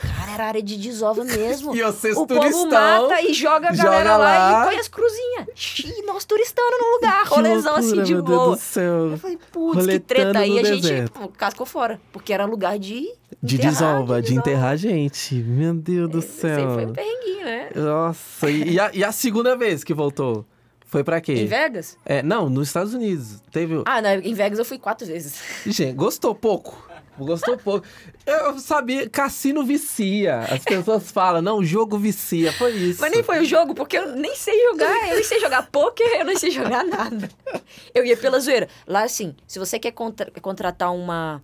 Cara, 0.00 0.32
era 0.32 0.44
área 0.46 0.62
de 0.62 0.76
desova 0.76 1.22
mesmo. 1.24 1.74
E 1.76 1.82
vocês 1.82 2.16
o 2.16 2.26
povo 2.26 2.40
turistão, 2.40 2.70
mata 3.08 3.22
e 3.22 3.32
joga 3.34 3.68
a 3.70 3.72
joga 3.72 3.90
galera 3.90 4.16
lá, 4.16 4.38
lá. 4.50 4.62
e 4.62 4.68
põe 4.70 4.78
as 4.80 4.88
cruzinhas. 4.88 5.46
E 5.84 6.02
nós 6.06 6.24
turistando 6.24 6.76
no 6.78 6.94
lugar, 6.96 7.22
Que 7.24 7.28
rolezão 7.34 7.76
assim 7.76 8.02
de 8.02 8.14
meu 8.14 8.22
Deus 8.22 8.38
boa. 8.38 8.56
do 8.56 8.60
céu. 8.60 9.10
Eu 9.10 9.18
falei, 9.18 9.38
putz, 9.52 9.86
que 9.86 9.98
treta. 10.00 10.38
Aí 10.38 10.58
a 10.58 10.64
gente 10.64 10.80
deserto. 10.82 11.12
pô, 11.12 11.28
cascou 11.28 11.66
fora. 11.66 12.00
Porque 12.12 12.32
era 12.32 12.44
lugar 12.44 12.78
de. 12.78 13.08
De 13.42 13.56
enterrar, 13.56 13.72
desova, 13.72 14.22
de 14.22 14.34
enterrar 14.34 14.76
gente. 14.76 15.34
Meu 15.36 15.72
Deus 15.74 16.10
do 16.10 16.18
Esse 16.18 16.46
aí 16.46 16.54
foi 16.54 16.64
um 16.66 16.76
céu. 16.78 16.92
perrenguinho, 16.92 17.44
né? 17.44 17.68
Nossa, 17.74 18.50
e 18.50 18.72
e 18.72 18.80
a, 18.80 18.90
e 18.92 19.04
a 19.04 19.12
segunda 19.12 19.56
vez 19.56 19.82
que 19.84 19.94
voltou? 19.94 20.44
Foi 20.86 21.04
pra 21.04 21.20
quê? 21.20 21.34
Em 21.34 21.46
Vegas? 21.46 21.96
É, 22.04 22.20
não, 22.22 22.50
nos 22.50 22.66
Estados 22.68 22.92
Unidos. 22.92 23.40
Teve. 23.52 23.80
Ah, 23.86 24.02
não, 24.02 24.10
em 24.10 24.34
Vegas 24.34 24.58
eu 24.58 24.64
fui 24.64 24.76
quatro 24.78 25.06
vezes. 25.06 25.40
Gente, 25.64 25.92
gostou 25.94 26.34
pouco. 26.34 26.89
Gostou 27.24 27.56
pouco. 27.58 27.86
Eu 28.26 28.58
sabia, 28.58 29.08
cassino 29.08 29.64
vicia. 29.64 30.40
As 30.40 30.62
pessoas 30.64 31.08
falam, 31.12 31.40
não, 31.42 31.64
jogo 31.64 31.98
vicia. 31.98 32.52
Foi 32.52 32.72
isso. 32.72 33.00
Mas 33.00 33.10
nem 33.10 33.22
foi 33.22 33.40
o 33.40 33.44
jogo, 33.44 33.74
porque 33.74 33.96
eu 33.98 34.14
nem 34.16 34.34
sei 34.36 34.60
jogar. 34.70 35.08
Eu 35.08 35.14
nem 35.14 35.24
sei 35.24 35.40
jogar 35.40 35.68
poker, 35.70 36.06
eu 36.18 36.24
não 36.24 36.36
sei 36.36 36.50
jogar 36.50 36.84
nada. 36.84 37.28
Eu 37.94 38.04
ia 38.04 38.16
pela 38.16 38.38
zoeira. 38.40 38.68
Lá, 38.86 39.02
assim, 39.04 39.34
se 39.46 39.58
você 39.58 39.78
quer 39.78 39.92
contra- 39.92 40.30
contratar 40.40 40.92
uma, 40.94 41.40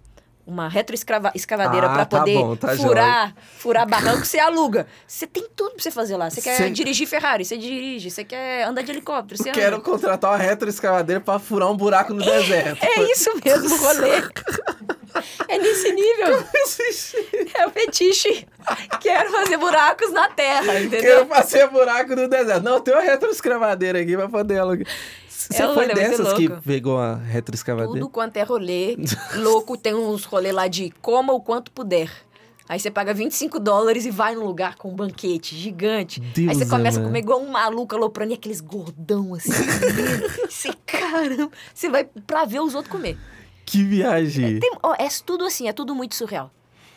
uma 0.46 0.68
retroescavadeira 0.68 1.87
Ah, 1.88 1.92
pra 1.94 2.04
tá 2.06 2.18
poder 2.20 2.35
bom, 2.38 2.54
tá 2.56 2.76
furar, 2.76 3.35
furar 3.59 3.88
barranco, 3.88 4.24
você 4.24 4.38
aluga. 4.38 4.87
Você 5.06 5.26
tem 5.26 5.46
tudo 5.56 5.72
pra 5.74 5.82
você 5.82 5.90
fazer 5.90 6.16
lá. 6.16 6.30
Você 6.30 6.40
quer 6.40 6.56
Cê- 6.56 6.70
dirigir 6.70 7.06
Ferrari, 7.09 7.44
você 7.44 7.56
dirige. 7.59 8.11
Você 8.11 8.22
quer 8.24 8.62
andar 8.64 8.82
de 8.82 8.92
helicóptero, 8.92 9.42
você 9.42 9.50
quero 9.50 9.76
anda. 9.76 9.85
contratar 9.85 10.30
uma 10.30 10.37
retroescavadeira 10.38 11.20
pra 11.20 11.38
furar 11.40 11.70
um 11.70 11.76
buraco 11.76 12.14
no 12.14 12.22
deserto. 12.24 12.78
É 12.85 13.02
isso 13.11 13.30
mesmo, 13.44 13.74
o 13.74 13.78
rolê. 13.82 14.22
É 15.48 15.59
nesse 15.59 15.92
nível. 15.92 16.44
É 17.54 17.66
o 17.66 17.70
fetiche. 17.70 18.46
Quero 19.00 19.30
fazer 19.32 19.56
buracos 19.56 20.12
na 20.12 20.28
terra, 20.28 20.78
entendeu? 20.80 21.00
Quero 21.00 21.26
fazer 21.26 21.68
buraco 21.68 22.14
no 22.14 22.28
deserto. 22.28 22.62
Não, 22.62 22.80
tem 22.80 22.94
uma 22.94 23.02
retroescavadeira 23.02 24.00
aqui 24.00 24.16
pra 24.16 24.28
poder 24.28 24.59
alugar. 24.59 24.87
Você 25.37 25.62
É 25.62 25.66
foi 25.66 25.87
muito 25.87 25.94
dessas 25.94 26.33
que 26.33 26.49
pegou 26.49 26.99
a 26.99 27.16
retroescavadeira? 27.16 27.92
Tudo 28.01 28.09
quanto 28.09 28.37
é 28.38 28.42
rolê. 28.42 28.96
Louco, 29.37 29.77
tem 29.77 29.94
uns 29.94 30.25
rolê 30.25 30.51
lá 30.53 30.66
de 30.66 30.90
coma 31.03 31.33
o 31.33 31.40
quanto 31.40 31.70
puder. 31.70 32.11
Aí 32.68 32.81
você 32.81 32.90
paga 32.90 33.14
25 33.14 33.61
dólares 33.61 34.07
e 34.07 34.11
vai 34.11 34.35
num 34.35 34.44
lugar 34.44 34.75
com 34.77 34.90
um 34.90 34.94
banquete 34.96 35.55
gigante. 35.55 36.18
Deus 36.18 36.49
Aí 36.49 36.55
você 36.57 36.66
começa 36.66 36.96
a 36.99 37.01
amado. 37.01 37.11
comer 37.11 37.18
igual 37.20 37.40
um 37.40 37.49
maluco 37.51 37.94
aloprando 37.94 38.33
e 38.33 38.35
aqueles 38.35 38.61
gordão 38.61 39.35
assim. 39.35 39.53
você, 40.51 40.70
caramba, 40.85 41.51
você 41.72 41.88
vai 41.88 42.05
pra 42.27 42.44
ver 42.44 42.61
os 42.61 42.75
outros 42.75 42.90
comer. 42.90 43.16
Que 43.64 43.85
viagem. 43.85 44.59
Tem- 44.59 44.72
ó, 44.83 44.94
é 44.99 45.07
tudo 45.25 45.44
assim, 45.44 45.68
é 45.68 45.72
tudo 45.72 45.94
muito 45.94 46.14
surreal. 46.16 46.51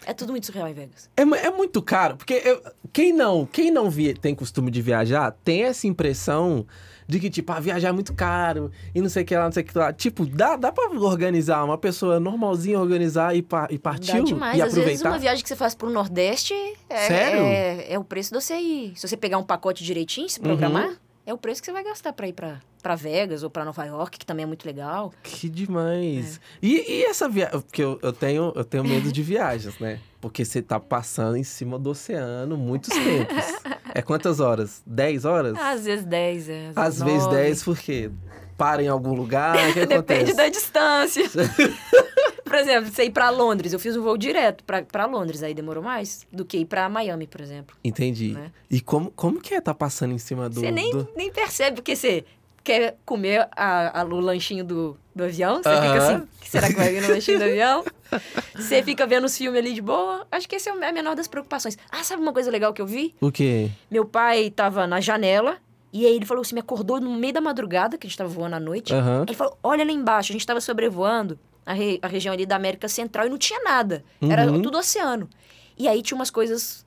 É 0.05 0.13
tudo 0.13 0.31
muito 0.31 0.45
surreal 0.47 0.67
em 0.69 0.73
Vegas. 0.73 1.07
É, 1.15 1.21
é 1.21 1.51
muito 1.51 1.81
caro, 1.83 2.15
porque 2.17 2.41
eu- 2.43 2.63
quem 2.91 3.13
não, 3.13 3.45
quem 3.45 3.69
não 3.69 3.91
vi- 3.91 4.13
tem 4.15 4.33
costume 4.33 4.71
de 4.71 4.81
viajar 4.81 5.35
tem 5.43 5.65
essa 5.65 5.85
impressão 5.85 6.65
de 7.09 7.19
que, 7.19 7.27
tipo, 7.27 7.51
ah, 7.51 7.59
viajar 7.59 7.89
é 7.89 7.91
muito 7.91 8.13
caro 8.13 8.71
e 8.93 9.01
não 9.01 9.09
sei 9.09 9.23
o 9.23 9.25
que 9.25 9.35
lá, 9.35 9.45
não 9.45 9.51
sei 9.51 9.63
o 9.63 9.65
que 9.65 9.75
lá. 9.75 9.91
Tipo, 9.91 10.27
dá, 10.27 10.55
dá 10.55 10.71
pra 10.71 10.91
organizar, 10.91 11.63
uma 11.63 11.75
pessoa 11.77 12.19
normalzinha 12.19 12.79
organizar 12.79 13.35
e, 13.35 13.41
pa, 13.41 13.67
e 13.71 13.79
partiu 13.79 14.13
Dá 14.19 14.21
demais. 14.21 14.57
e 14.59 14.61
Às 14.61 14.67
vezes 14.75 14.77
aproveitar? 15.01 15.09
uma 15.09 15.17
viagem 15.17 15.41
que 15.41 15.49
você 15.49 15.55
faz 15.55 15.73
pro 15.73 15.89
Nordeste 15.89 16.53
é, 16.87 17.07
Sério? 17.07 17.41
é, 17.41 17.93
é 17.93 17.97
o 17.97 18.03
preço 18.03 18.29
de 18.31 18.39
você 18.39 18.55
ir. 18.59 18.93
Se 18.95 19.07
você 19.07 19.17
pegar 19.17 19.39
um 19.39 19.43
pacote 19.43 19.83
direitinho, 19.83 20.29
se 20.29 20.39
programar, 20.39 20.91
é 21.25 21.33
o 21.33 21.37
preço 21.37 21.61
que 21.61 21.65
você 21.65 21.71
vai 21.71 21.83
gastar 21.83 22.13
pra 22.13 22.27
ir 22.27 22.33
pra, 22.33 22.59
pra 22.81 22.95
Vegas 22.95 23.43
ou 23.43 23.49
pra 23.49 23.63
Nova 23.65 23.83
York, 23.85 24.17
que 24.19 24.25
também 24.25 24.43
é 24.43 24.47
muito 24.47 24.65
legal. 24.65 25.13
Que 25.23 25.49
demais. 25.49 26.37
É. 26.61 26.65
E, 26.65 26.91
e 26.99 27.03
essa 27.05 27.27
viagem, 27.29 27.59
porque 27.61 27.83
eu, 27.83 27.99
eu 28.01 28.13
tenho, 28.13 28.51
eu 28.55 28.63
tenho 28.63 28.83
medo 28.83 29.11
de 29.11 29.21
viagens, 29.21 29.77
né? 29.79 29.99
Porque 30.21 30.43
você 30.43 30.61
tá 30.61 30.79
passando 30.79 31.37
em 31.37 31.43
cima 31.43 31.77
do 31.79 31.89
oceano 31.91 32.57
muitos 32.57 32.89
tempos. 32.89 33.35
é 33.93 34.01
quantas 34.01 34.39
horas? 34.39 34.81
10 34.85 35.25
horas? 35.25 35.57
Às 35.57 35.85
vezes 35.85 36.05
10, 36.05 36.49
é. 36.49 36.71
Às 36.75 37.01
vezes 37.01 37.23
nove. 37.23 37.35
10, 37.37 37.63
por 37.63 37.77
quê? 37.77 38.11
Para 38.57 38.83
em 38.83 38.87
algum 38.89 39.13
lugar, 39.13 39.55
o 39.55 39.73
que 39.73 39.85
Depende 39.87 39.93
acontece? 40.31 40.33
da 40.35 40.49
distância. 40.49 41.23
por 42.43 42.55
exemplo, 42.55 42.91
você 42.91 43.05
ir 43.05 43.11
pra 43.11 43.29
Londres, 43.29 43.71
eu 43.71 43.79
fiz 43.79 43.95
um 43.95 44.01
voo 44.01 44.17
direto 44.17 44.63
pra, 44.65 44.81
pra 44.83 45.05
Londres, 45.05 45.41
aí 45.43 45.53
demorou 45.53 45.81
mais 45.83 46.25
do 46.31 46.43
que 46.43 46.57
ir 46.57 46.65
pra 46.65 46.89
Miami, 46.89 47.27
por 47.27 47.39
exemplo. 47.41 47.77
Entendi. 47.83 48.33
Né? 48.33 48.51
E 48.69 48.81
como, 48.81 49.11
como 49.11 49.39
que 49.39 49.53
é 49.53 49.61
tá 49.61 49.73
passando 49.73 50.13
em 50.13 50.17
cima 50.17 50.49
do... 50.49 50.59
Você 50.59 50.71
nem, 50.71 50.91
do- 50.91 51.07
nem 51.15 51.31
percebe, 51.31 51.77
porque 51.77 51.95
você 51.95 52.25
quer 52.71 52.97
comer 53.05 53.47
a, 53.55 54.01
a- 54.01 54.03
o 54.05 54.19
lanchinho 54.19 54.63
do, 54.63 54.97
do 55.15 55.23
avião, 55.23 55.63
você 55.63 55.69
fica 55.75 55.87
Aham. 55.87 55.97
assim, 55.97 56.15
"O 56.17 56.27
que 56.41 56.49
será 56.49 56.67
que 56.67 56.75
vai 56.75 56.91
vir 56.91 57.01
no 57.01 57.07
lanchinho 57.09 57.39
do 57.39 57.43
avião? 57.45 57.83
Você 58.57 58.83
fica 58.83 59.05
vendo 59.07 59.25
os 59.25 59.37
filmes 59.37 59.57
ali 59.59 59.73
de 59.73 59.81
boa. 59.81 60.25
Acho 60.31 60.49
que 60.49 60.55
esse 60.55 60.67
é 60.67 60.71
a 60.71 60.91
menor 60.91 61.15
das 61.15 61.27
preocupações. 61.27 61.77
Ah, 61.91 62.03
sabe 62.03 62.21
uma 62.21 62.33
coisa 62.33 62.49
legal 62.51 62.73
que 62.73 62.81
eu 62.81 62.85
vi? 62.87 63.15
O 63.21 63.31
quê? 63.31 63.69
Meu 63.89 64.03
pai 64.03 64.49
tava 64.49 64.85
na 64.87 64.99
janela, 64.99 65.57
e 65.93 66.05
aí 66.05 66.15
ele 66.15 66.25
falou 66.25 66.41
assim, 66.41 66.55
me 66.55 66.59
acordou 66.61 66.99
no 66.99 67.11
meio 67.15 67.31
da 67.33 67.39
madrugada, 67.39 67.97
que 67.97 68.05
a 68.05 68.09
gente 68.09 68.17
tava 68.17 68.29
voando 68.29 68.55
à 68.55 68.59
noite. 68.59 68.93
Aham. 68.93 69.23
Ele 69.27 69.35
falou, 69.37 69.57
olha 69.63 69.85
lá 69.85 69.91
embaixo, 69.91 70.31
a 70.31 70.33
gente 70.33 70.45
tava 70.45 70.59
sobrevoando 70.59 71.39
a, 71.65 71.71
re- 71.73 71.99
a 72.01 72.07
região 72.07 72.33
ali 72.33 72.45
da 72.45 72.55
América 72.55 72.87
Central 72.89 73.27
e 73.27 73.29
não 73.29 73.37
tinha 73.37 73.61
nada. 73.63 74.03
Era 74.21 74.51
Uhum. 74.51 74.61
tudo 74.61 74.77
oceano. 74.77 75.29
E 75.77 75.87
aí 75.87 76.01
tinha 76.01 76.15
umas 76.17 76.31
coisas 76.31 76.85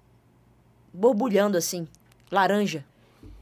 borbulhando 0.92 1.56
assim, 1.56 1.86
laranja. 2.30 2.84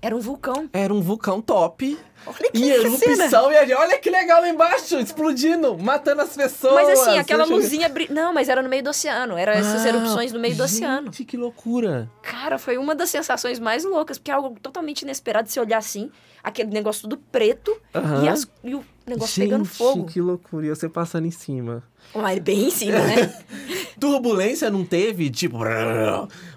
Era 0.02 0.14
um 0.16 0.20
vulcão. 0.20 0.68
Era 0.72 0.94
um 0.94 1.00
vulcão 1.00 1.40
top. 1.42 1.98
Olha 2.26 2.50
que 2.52 2.58
E 2.58 2.60
cena. 2.98 3.24
erupção, 3.24 3.50
e 3.52 3.56
a 3.56 3.62
gente, 3.64 3.74
olha 3.74 3.98
que 3.98 4.10
legal 4.10 4.40
lá 4.40 4.48
embaixo, 4.48 4.98
explodindo, 4.98 5.76
matando 5.78 6.22
as 6.22 6.36
pessoas. 6.36 6.74
Mas 6.74 7.00
assim, 7.00 7.18
aquela 7.18 7.44
luzinha. 7.44 7.88
Bri... 7.88 8.08
Não, 8.10 8.32
mas 8.32 8.48
era 8.48 8.62
no 8.62 8.68
meio 8.68 8.82
do 8.82 8.90
oceano. 8.90 9.36
Era 9.36 9.52
essas 9.54 9.84
Ah, 9.84 9.88
erupções 9.88 10.32
no 10.32 10.38
meio 10.38 10.54
do 10.54 10.62
oceano. 10.62 11.06
Gente, 11.06 11.24
que 11.24 11.36
loucura. 11.36 12.10
Cara, 12.22 12.58
foi 12.58 12.76
uma 12.78 12.94
das 12.94 13.08
sensações 13.10 13.58
mais 13.58 13.84
loucas, 13.84 14.18
porque 14.18 14.30
é 14.30 14.34
algo 14.34 14.58
totalmente 14.60 15.02
inesperado 15.02 15.46
de 15.46 15.52
se 15.52 15.58
olhar 15.60 15.78
assim, 15.78 16.10
aquele 16.42 16.70
negócio 16.70 17.02
tudo 17.02 17.16
preto 17.32 17.74
e, 18.22 18.28
as- 18.28 18.46
e 18.62 18.74
o 18.74 18.84
negócio 19.06 19.34
gente, 19.34 19.46
pegando 19.48 19.64
fogo. 19.64 20.06
que 20.06 20.20
loucura. 20.20 20.66
E 20.66 20.68
você 20.68 20.88
passando 20.88 21.26
em 21.26 21.30
cima. 21.30 21.82
Mas 22.14 22.38
bem 22.38 22.66
em 22.66 22.70
cima, 22.70 22.98
né? 22.98 23.34
Turbulência 24.00 24.70
não 24.70 24.84
teve, 24.84 25.28
tipo, 25.30 25.58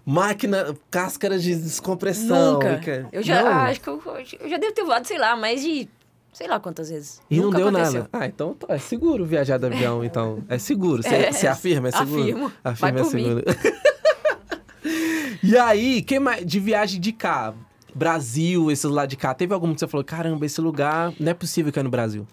máquina, 0.05 0.75
cáscara 0.89 1.37
de 1.37 1.55
descompressão. 1.55 2.53
Nunca. 2.53 2.77
que- 2.77 3.05
Eu 3.11 3.21
já 3.23 3.41
Não? 3.43 3.51
acho 3.63 3.81
que 3.81 3.87
eu, 3.89 4.01
eu 4.39 4.49
já 4.49 4.57
devo 4.57 4.73
ter 4.73 4.83
voado, 4.83 5.07
sei 5.07 5.17
lá, 5.17 5.35
mais 5.53 5.61
de. 5.63 5.87
sei 6.33 6.47
lá 6.47 6.59
quantas 6.59 6.89
vezes. 6.89 7.21
E 7.29 7.37
não 7.37 7.45
Nunca 7.45 7.57
deu 7.57 7.67
aconteceu. 7.69 8.01
nada. 8.01 8.09
Ah, 8.13 8.25
então 8.25 8.53
tá, 8.53 8.67
é 8.69 8.77
seguro 8.77 9.25
viajar 9.25 9.57
de 9.57 9.65
avião, 9.65 10.03
então. 10.05 10.43
É 10.49 10.57
seguro. 10.57 11.03
Você 11.03 11.09
É, 11.15 11.31
você 11.31 11.47
afirma, 11.47 11.89
é 11.89 11.91
seguro? 11.91 12.21
afirmo. 12.21 12.51
Afirma, 12.63 12.99
é 12.99 13.03
seguro. 13.03 13.43
e 15.43 15.57
aí, 15.57 16.01
quem 16.01 16.19
mais, 16.19 16.45
de 16.45 16.59
viagem 16.59 16.99
de 16.99 17.11
cá? 17.11 17.53
Brasil, 17.95 18.71
esses 18.71 18.89
lá 18.89 19.05
de 19.05 19.15
cá. 19.15 19.33
Teve 19.35 19.53
algum 19.53 19.71
que 19.73 19.79
você 19.79 19.87
falou, 19.87 20.03
caramba, 20.03 20.45
esse 20.47 20.59
lugar 20.59 21.13
não 21.19 21.29
é 21.29 21.33
possível 21.33 21.71
que 21.71 21.77
é 21.79 21.83
no 21.83 21.91
Brasil. 21.91 22.25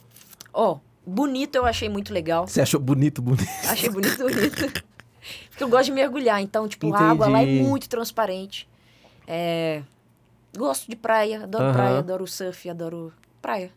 Ó, 0.54 0.78
bonito 1.06 1.56
eu 1.56 1.66
achei 1.66 1.86
muito 1.88 2.14
legal. 2.14 2.46
Você 2.48 2.62
achou 2.62 2.80
bonito, 2.80 3.20
bonito? 3.20 3.46
Achei 3.68 3.90
bonito, 3.90 4.16
bonito. 4.16 4.72
Porque 5.50 5.62
eu 5.62 5.68
gosto 5.68 5.84
de 5.86 5.92
mergulhar, 5.92 6.40
então, 6.40 6.66
tipo, 6.66 6.86
Entendi. 6.86 7.04
a 7.04 7.10
água 7.10 7.28
lá 7.28 7.42
é 7.42 7.46
muito 7.46 7.90
transparente. 7.90 8.66
É... 9.26 9.82
Gosto 10.56 10.88
de 10.88 10.96
praia, 10.96 11.44
adoro 11.44 11.64
Aham. 11.64 11.72
praia, 11.72 11.98
adoro 11.98 12.26
surf, 12.26 12.68
adoro 12.68 13.12
praia. 13.40 13.70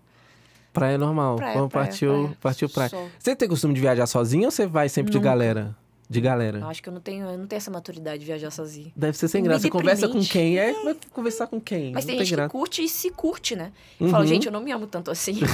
Praia 0.72 0.98
normal. 0.98 1.36
Praia, 1.36 1.54
Vamos 1.54 1.72
praia, 1.72 1.88
partiu, 1.88 2.10
praia. 2.12 2.38
partiu 2.42 2.70
praia. 2.70 2.90
Só. 2.90 3.06
Você 3.20 3.36
tem 3.36 3.48
costume 3.48 3.74
de 3.76 3.82
viajar 3.82 4.08
sozinho 4.08 4.46
ou 4.46 4.52
você 4.52 4.66
vai 4.66 4.90
sempre 4.90 5.12
de 5.12 5.18
Nunca. 5.18 5.30
galera? 5.30 5.76
De 6.10 6.20
galera. 6.20 6.60
Eu 6.60 6.68
acho 6.68 6.84
que 6.84 6.90
eu 6.90 6.94
não 6.94 7.00
tenho, 7.00 7.26
eu 7.28 7.38
não 7.38 7.48
tenho 7.48 7.58
essa 7.58 7.72
maturidade 7.72 8.20
de 8.20 8.26
viajar 8.26 8.52
sozinho. 8.52 8.92
Deve 8.96 9.18
ser 9.18 9.28
sem 9.28 9.42
graça. 9.42 9.62
Você 9.62 9.70
conversa 9.70 10.08
com 10.08 10.20
quem? 10.22 10.58
É, 10.60 10.74
vai 10.84 10.96
conversar 11.12 11.48
com 11.48 11.62
quem? 11.62 11.92
Mas 11.94 12.06
tem 12.06 12.18
tem 12.18 12.26
gente 12.26 12.36
graça. 12.36 12.50
que 12.50 12.58
curte 12.58 12.84
e 12.84 12.90
se 12.90 13.10
curte, 13.12 13.56
né? 13.56 13.72
Uhum. 14.00 14.10
Fala, 14.10 14.26
gente, 14.28 14.46
eu 14.48 14.52
não 14.52 14.62
me 14.62 14.72
amo 14.72 14.86
tanto 14.88 15.10
assim. 15.12 15.40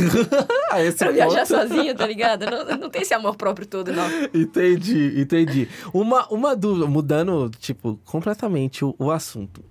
Ah, 0.72 0.76
pra 0.98 1.12
viajar 1.12 1.48
ponto. 1.48 1.48
sozinha, 1.48 1.96
tá 1.96 2.06
ligado? 2.06 2.46
Não, 2.46 2.78
não 2.78 2.90
tenho 2.90 3.02
esse 3.04 3.14
amor 3.14 3.36
próprio 3.36 3.66
todo, 3.68 3.92
não. 3.92 4.06
Entendi, 4.34 5.20
entendi. 5.20 5.68
Uma, 5.94 6.28
uma 6.28 6.56
dúvida, 6.56 6.86
mudando, 6.88 7.50
tipo, 7.60 8.00
completamente 8.06 8.86
o, 8.86 8.94
o 9.00 9.10
assunto. 9.12 9.64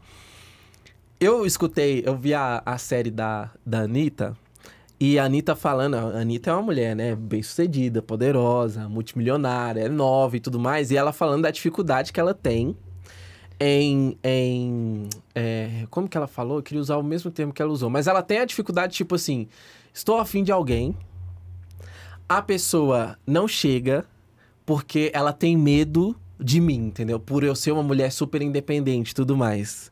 Eu 1.20 1.44
escutei, 1.44 2.04
eu 2.06 2.16
vi 2.16 2.32
a, 2.32 2.62
a 2.64 2.78
série 2.78 3.10
da, 3.10 3.50
da 3.66 3.80
Anitta, 3.80 4.36
e 5.00 5.18
a 5.18 5.24
Anitta 5.24 5.56
falando, 5.56 5.94
a 5.96 6.20
Anitta 6.20 6.50
é 6.50 6.52
uma 6.52 6.62
mulher, 6.62 6.94
né, 6.94 7.16
bem 7.16 7.42
sucedida, 7.42 8.00
poderosa, 8.00 8.88
multimilionária, 8.88 9.80
é 9.80 9.88
nova 9.88 10.36
e 10.36 10.40
tudo 10.40 10.60
mais, 10.60 10.92
e 10.92 10.96
ela 10.96 11.12
falando 11.12 11.42
da 11.42 11.50
dificuldade 11.50 12.12
que 12.12 12.20
ela 12.20 12.32
tem 12.32 12.76
em. 13.58 14.16
em 14.22 15.08
é, 15.34 15.86
como 15.90 16.08
que 16.08 16.16
ela 16.16 16.28
falou? 16.28 16.58
Eu 16.58 16.62
queria 16.62 16.80
usar 16.80 16.96
o 16.96 17.02
mesmo 17.02 17.32
termo 17.32 17.52
que 17.52 17.60
ela 17.60 17.72
usou, 17.72 17.90
mas 17.90 18.06
ela 18.06 18.22
tem 18.22 18.38
a 18.38 18.44
dificuldade, 18.44 18.94
tipo 18.94 19.16
assim, 19.16 19.48
estou 19.92 20.18
afim 20.18 20.44
de 20.44 20.52
alguém, 20.52 20.96
a 22.28 22.40
pessoa 22.40 23.18
não 23.26 23.48
chega 23.48 24.04
porque 24.64 25.10
ela 25.12 25.32
tem 25.32 25.56
medo 25.56 26.14
de 26.38 26.60
mim, 26.60 26.86
entendeu? 26.86 27.18
Por 27.18 27.42
eu 27.42 27.56
ser 27.56 27.72
uma 27.72 27.82
mulher 27.82 28.12
super 28.12 28.40
independente 28.40 29.10
e 29.10 29.14
tudo 29.14 29.36
mais. 29.36 29.90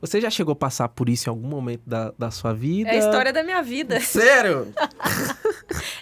Você 0.00 0.20
já 0.20 0.28
chegou 0.30 0.52
a 0.52 0.56
passar 0.56 0.88
por 0.88 1.08
isso 1.08 1.28
em 1.28 1.30
algum 1.30 1.48
momento 1.48 1.82
da, 1.86 2.12
da 2.18 2.30
sua 2.30 2.52
vida? 2.52 2.90
É 2.90 2.96
a 2.96 2.98
história 2.98 3.32
da 3.32 3.42
minha 3.42 3.62
vida. 3.62 3.98
Sério? 4.02 4.72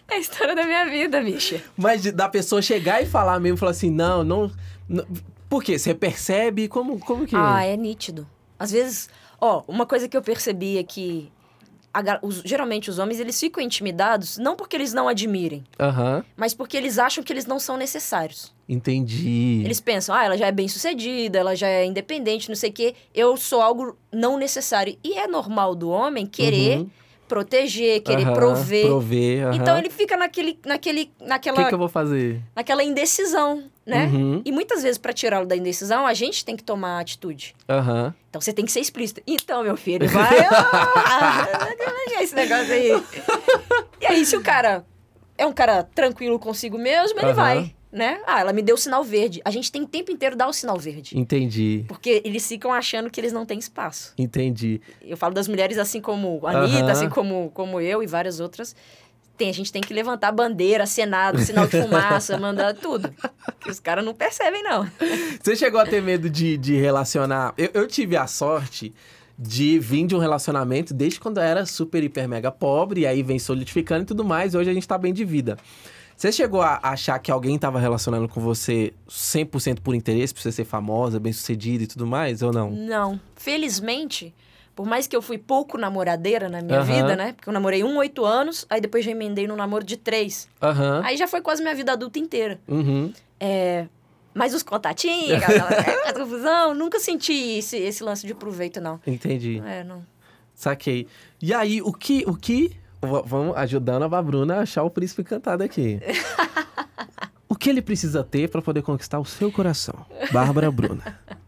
É 0.07 0.17
a 0.17 0.19
história 0.19 0.55
da 0.55 0.65
minha 0.65 0.85
vida, 0.85 1.21
bicha. 1.23 1.63
Mas 1.77 2.03
da 2.13 2.29
pessoa 2.29 2.61
chegar 2.61 3.03
e 3.03 3.07
falar 3.07 3.41
mesmo, 3.41 3.57
falar 3.57 3.71
assim, 3.73 3.91
não, 3.91 4.23
não... 4.23 4.51
não- 4.89 5.05
Por 5.49 5.63
quê? 5.65 5.79
Você 5.79 5.95
percebe? 5.95 6.69
Como, 6.69 6.99
como 7.01 7.27
que... 7.27 7.35
Ah, 7.35 7.65
é 7.65 7.75
nítido. 7.77 8.29
Às 8.59 8.71
vezes, 8.71 9.09
ó, 9.41 9.63
uma 9.67 9.87
coisa 9.87 10.07
que 10.07 10.17
eu 10.17 10.23
percebi 10.23 10.77
é 10.79 10.83
que 10.85 11.33
a 11.95 12.19
os- 12.23 12.43
geralmente 12.45 12.91
os 12.91 12.99
homens 12.99 13.21
eles 13.21 13.39
ficam 13.39 13.63
intimidados 13.63 14.37
não 14.37 14.57
porque 14.57 14.75
eles 14.77 14.93
não 14.93 15.07
admirem, 15.09 15.63
Aham, 15.79 16.25
mas 16.37 16.53
porque 16.53 16.77
eles 16.77 16.99
acham 16.99 17.23
que 17.23 17.33
eles 17.33 17.47
não 17.47 17.59
são 17.61 17.77
necessários. 17.77 18.53
entendi. 18.69 19.63
Eles 19.65 19.81
pensam, 19.81 20.15
ah, 20.15 20.25
ela 20.25 20.37
já 20.37 20.47
é 20.47 20.53
bem 20.53 20.69
sucedida, 20.69 21.39
ela 21.39 21.55
já 21.55 21.69
é 21.69 21.85
independente, 21.85 22.49
não 22.49 22.57
sei 22.57 22.71
o 22.71 22.73
quê, 22.73 22.95
eu 23.15 23.37
sou 23.37 23.61
algo 23.61 23.97
não 24.13 24.37
necessário. 24.37 24.97
E 25.05 25.15
é 25.19 25.27
normal 25.27 25.75
do 25.75 25.89
homem 25.91 26.27
querer 26.27 26.79
Uhum. 26.79 26.91
proteger, 27.29 28.01
querer 28.03 28.25
Aham, 28.27 28.35
prover. 28.35 28.87
Prover. 28.87 29.55
Então 29.55 29.79
ele 29.79 29.91
fica 29.91 30.17
naquele, 30.17 30.59
naquele, 30.65 31.11
O 31.21 31.27
naquela, 31.27 31.63
que, 31.63 31.69
que 31.69 31.75
eu 31.75 31.79
vou 31.79 31.89
fazer? 31.89 32.41
naquela 32.55 32.83
indecisão, 32.85 33.65
né? 33.87 34.07
Uhum, 34.07 34.43
E 34.45 34.51
muitas 34.53 34.83
vezes, 34.83 34.99
para 34.99 35.13
tirá-lo 35.13 35.47
da 35.47 35.57
indecisão, 35.57 36.07
a 36.07 36.15
gente 36.15 36.45
tem 36.45 36.57
que 36.57 36.65
tomar 36.65 37.01
atitude. 37.01 37.55
aham. 37.69 38.15
Então 38.31 38.41
você 38.41 38.53
tem 38.53 38.65
que 38.65 38.73
ser 38.73 38.81
explícito. 38.81 39.21
Então, 39.27 39.63
meu 39.63 39.77
filho, 39.77 40.09
vai. 40.09 40.39
ah, 40.45 41.47
esse 42.21 42.35
negócio 42.35 42.73
aí. 42.73 42.91
E 44.01 44.07
aí, 44.07 44.25
se 44.27 44.37
o 44.37 44.43
cara 44.43 44.85
é 45.37 45.47
um 45.47 45.53
cara 45.53 45.83
tranquilo 45.83 46.39
consigo 46.39 46.79
mesmo, 46.79 47.19
ele 47.19 47.27
Aham. 47.27 47.35
vai, 47.35 47.75
né? 47.93 48.21
Ah, 48.27 48.41
ela 48.41 48.53
me 48.53 48.61
deu 48.63 48.75
o 48.75 48.79
sinal 48.79 49.05
verde. 49.05 49.41
A 49.45 49.51
gente 49.51 49.71
tem 49.71 49.83
o 49.83 49.87
tempo 49.87 50.11
inteiro 50.11 50.35
dar 50.37 50.49
o 50.49 50.53
sinal 50.53 50.79
verde. 50.79 51.19
Entendi, 51.19 51.85
Porque 51.87 52.21
eles 52.25 52.47
ficam 52.47 52.73
achando 52.73 53.09
que 53.11 53.21
eles 53.21 53.33
não 53.33 53.47
têm 53.47 53.59
espaço. 53.59 54.13
entendi. 54.19 54.81
Eu 55.01 55.17
falo 55.17 55.33
das 55.35 55.47
mulheres 55.49 55.79
assim 55.79 56.01
como 56.01 56.41
a 56.47 56.51
Anitta, 56.53 56.93
assim 56.93 57.09
como, 57.09 57.51
como 57.55 57.81
eu 57.81 58.03
e 58.03 58.07
várias 58.07 58.41
outras. 58.41 58.75
Tem, 59.37 59.51
a 59.51 59.55
gente 59.55 59.73
tem 59.73 59.83
que 59.83 59.93
levantar 59.93 60.31
bandeira, 60.31 60.87
senado, 60.87 61.41
sinal 61.41 61.67
de 61.67 61.73
fumaça, 61.83 62.39
mandar 62.39 62.75
tudo. 62.75 63.13
Que 63.61 63.71
os 63.71 63.81
caras 63.81 64.05
não 64.05 64.15
percebem, 64.15 64.63
não. 64.63 64.89
Você 65.43 65.57
chegou 65.57 65.81
a 65.81 65.87
ter 65.87 66.01
medo 66.01 66.31
de, 66.31 66.57
de 66.57 66.77
relacionar? 66.77 67.53
Eu, 67.59 67.71
eu 67.75 67.89
tive 67.89 68.17
a 68.17 68.27
sorte 68.27 68.95
de 69.37 69.79
vir 69.79 70.07
de 70.07 70.15
um 70.15 70.19
relacionamento 70.19 70.95
desde 70.95 71.19
quando 71.19 71.39
eu 71.39 71.43
era 71.43 71.67
super, 71.67 72.03
hiper, 72.03 72.29
mega 72.29 72.53
pobre, 72.53 73.01
e 73.01 73.07
aí 73.07 73.23
vem 73.23 73.39
solidificando 73.39 74.03
e 74.03 74.07
tudo 74.07 74.25
mais, 74.25 74.55
e 74.55 74.57
hoje 74.57 74.71
a 74.71 74.75
gente 74.75 74.87
tá 74.87 74.97
bem 74.97 75.13
de 75.13 75.25
vida. 75.25 75.59
Você 76.17 76.31
chegou 76.31 76.63
a 76.63 76.79
achar 76.81 77.19
que 77.19 77.31
alguém 77.31 77.59
tava 77.59 77.81
relacionando 77.81 78.29
com 78.29 78.41
você 78.41 78.93
100% 79.09 79.81
por 79.81 79.95
interesse, 79.95 80.33
por 80.33 80.41
você 80.41 80.53
ser 80.53 80.65
famosa, 80.65 81.19
bem 81.19 81.33
sucedida 81.33 81.83
e 81.83 81.87
tudo 81.89 82.07
mais, 82.07 82.41
ou 82.41 82.53
não? 82.53 82.71
Não. 82.71 83.21
Felizmente, 83.35 84.33
por 84.75 84.87
mais 84.87 85.07
que 85.07 85.15
eu 85.15 85.23
fui 85.23 85.39
pouco 85.39 85.79
namoradeira 85.79 86.49
na 86.49 86.61
minha 86.61 86.81
Aham. 86.81 86.95
vida, 86.95 87.17
né? 87.17 87.33
Porque 87.33 87.49
eu 87.49 87.53
namorei 87.53 87.85
um, 87.85 87.97
oito 87.99 88.25
anos, 88.25 88.67
aí 88.69 88.81
depois 88.81 89.05
já 89.05 89.11
emendei 89.11 89.47
num 89.47 89.57
namoro 89.57 89.85
de 89.85 89.97
três. 89.97 90.49
Aham. 90.61 91.03
Aí 91.05 91.17
já 91.17 91.29
foi 91.29 91.41
quase 91.41 91.63
minha 91.63 91.75
vida 91.75 91.93
adulta 91.93 92.19
inteira. 92.19 92.59
Uhum. 92.67 93.13
É, 93.39 93.87
mas 94.35 94.53
os 94.53 94.63
contatinhos, 94.63 95.31
aquela, 95.43 95.69
aquela 95.69 96.13
confusão, 96.13 96.75
nunca 96.75 96.99
senti 96.99 97.59
esse, 97.59 97.77
esse 97.77 98.03
lance 98.03 98.27
de 98.27 98.35
proveito, 98.35 98.81
não. 98.81 99.01
Entendi. 99.07 99.63
É, 99.65 99.85
não. 99.85 100.05
Saquei. 100.55 101.07
E 101.41 101.55
aí, 101.55 101.81
o 101.81 101.93
que. 101.93 102.25
O 102.27 102.37
que. 102.37 102.77
Vamos 103.27 103.55
ajudando 103.59 104.05
a 104.05 104.09
Babruna 104.09 104.57
a 104.57 104.61
achar 104.61 104.83
o 104.83 104.89
príncipe 104.89 105.21
encantado 105.21 105.63
aqui. 105.63 106.01
o 107.47 107.55
que 107.55 107.69
ele 107.69 107.83
precisa 107.83 108.25
ter 108.25 108.49
pra 108.49 108.63
poder 108.63 108.81
conquistar 108.81 109.21
o 109.21 109.27
seu 109.27 109.53
coração? 109.53 110.07
Bárbara 110.33 110.71
Bruna. 110.71 111.21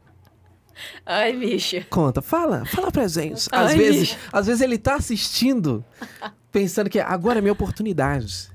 Ai, 1.05 1.33
bicha. 1.33 1.87
Conta, 1.90 2.20
fala, 2.22 2.64
fala 2.66 2.90
pra 2.90 3.07
gente. 3.09 3.49
Às 3.53 3.70
Ai, 3.70 3.77
vezes, 3.77 4.01
bicho. 4.01 4.18
às 4.33 4.46
vezes 4.46 4.61
ele 4.61 4.79
tá 4.79 4.96
assistindo, 4.96 5.85
pensando 6.51 6.90
que 6.90 6.99
agora 6.99 7.38
é 7.38 7.42
minha 7.42 7.53
oportunidade. 7.53 8.49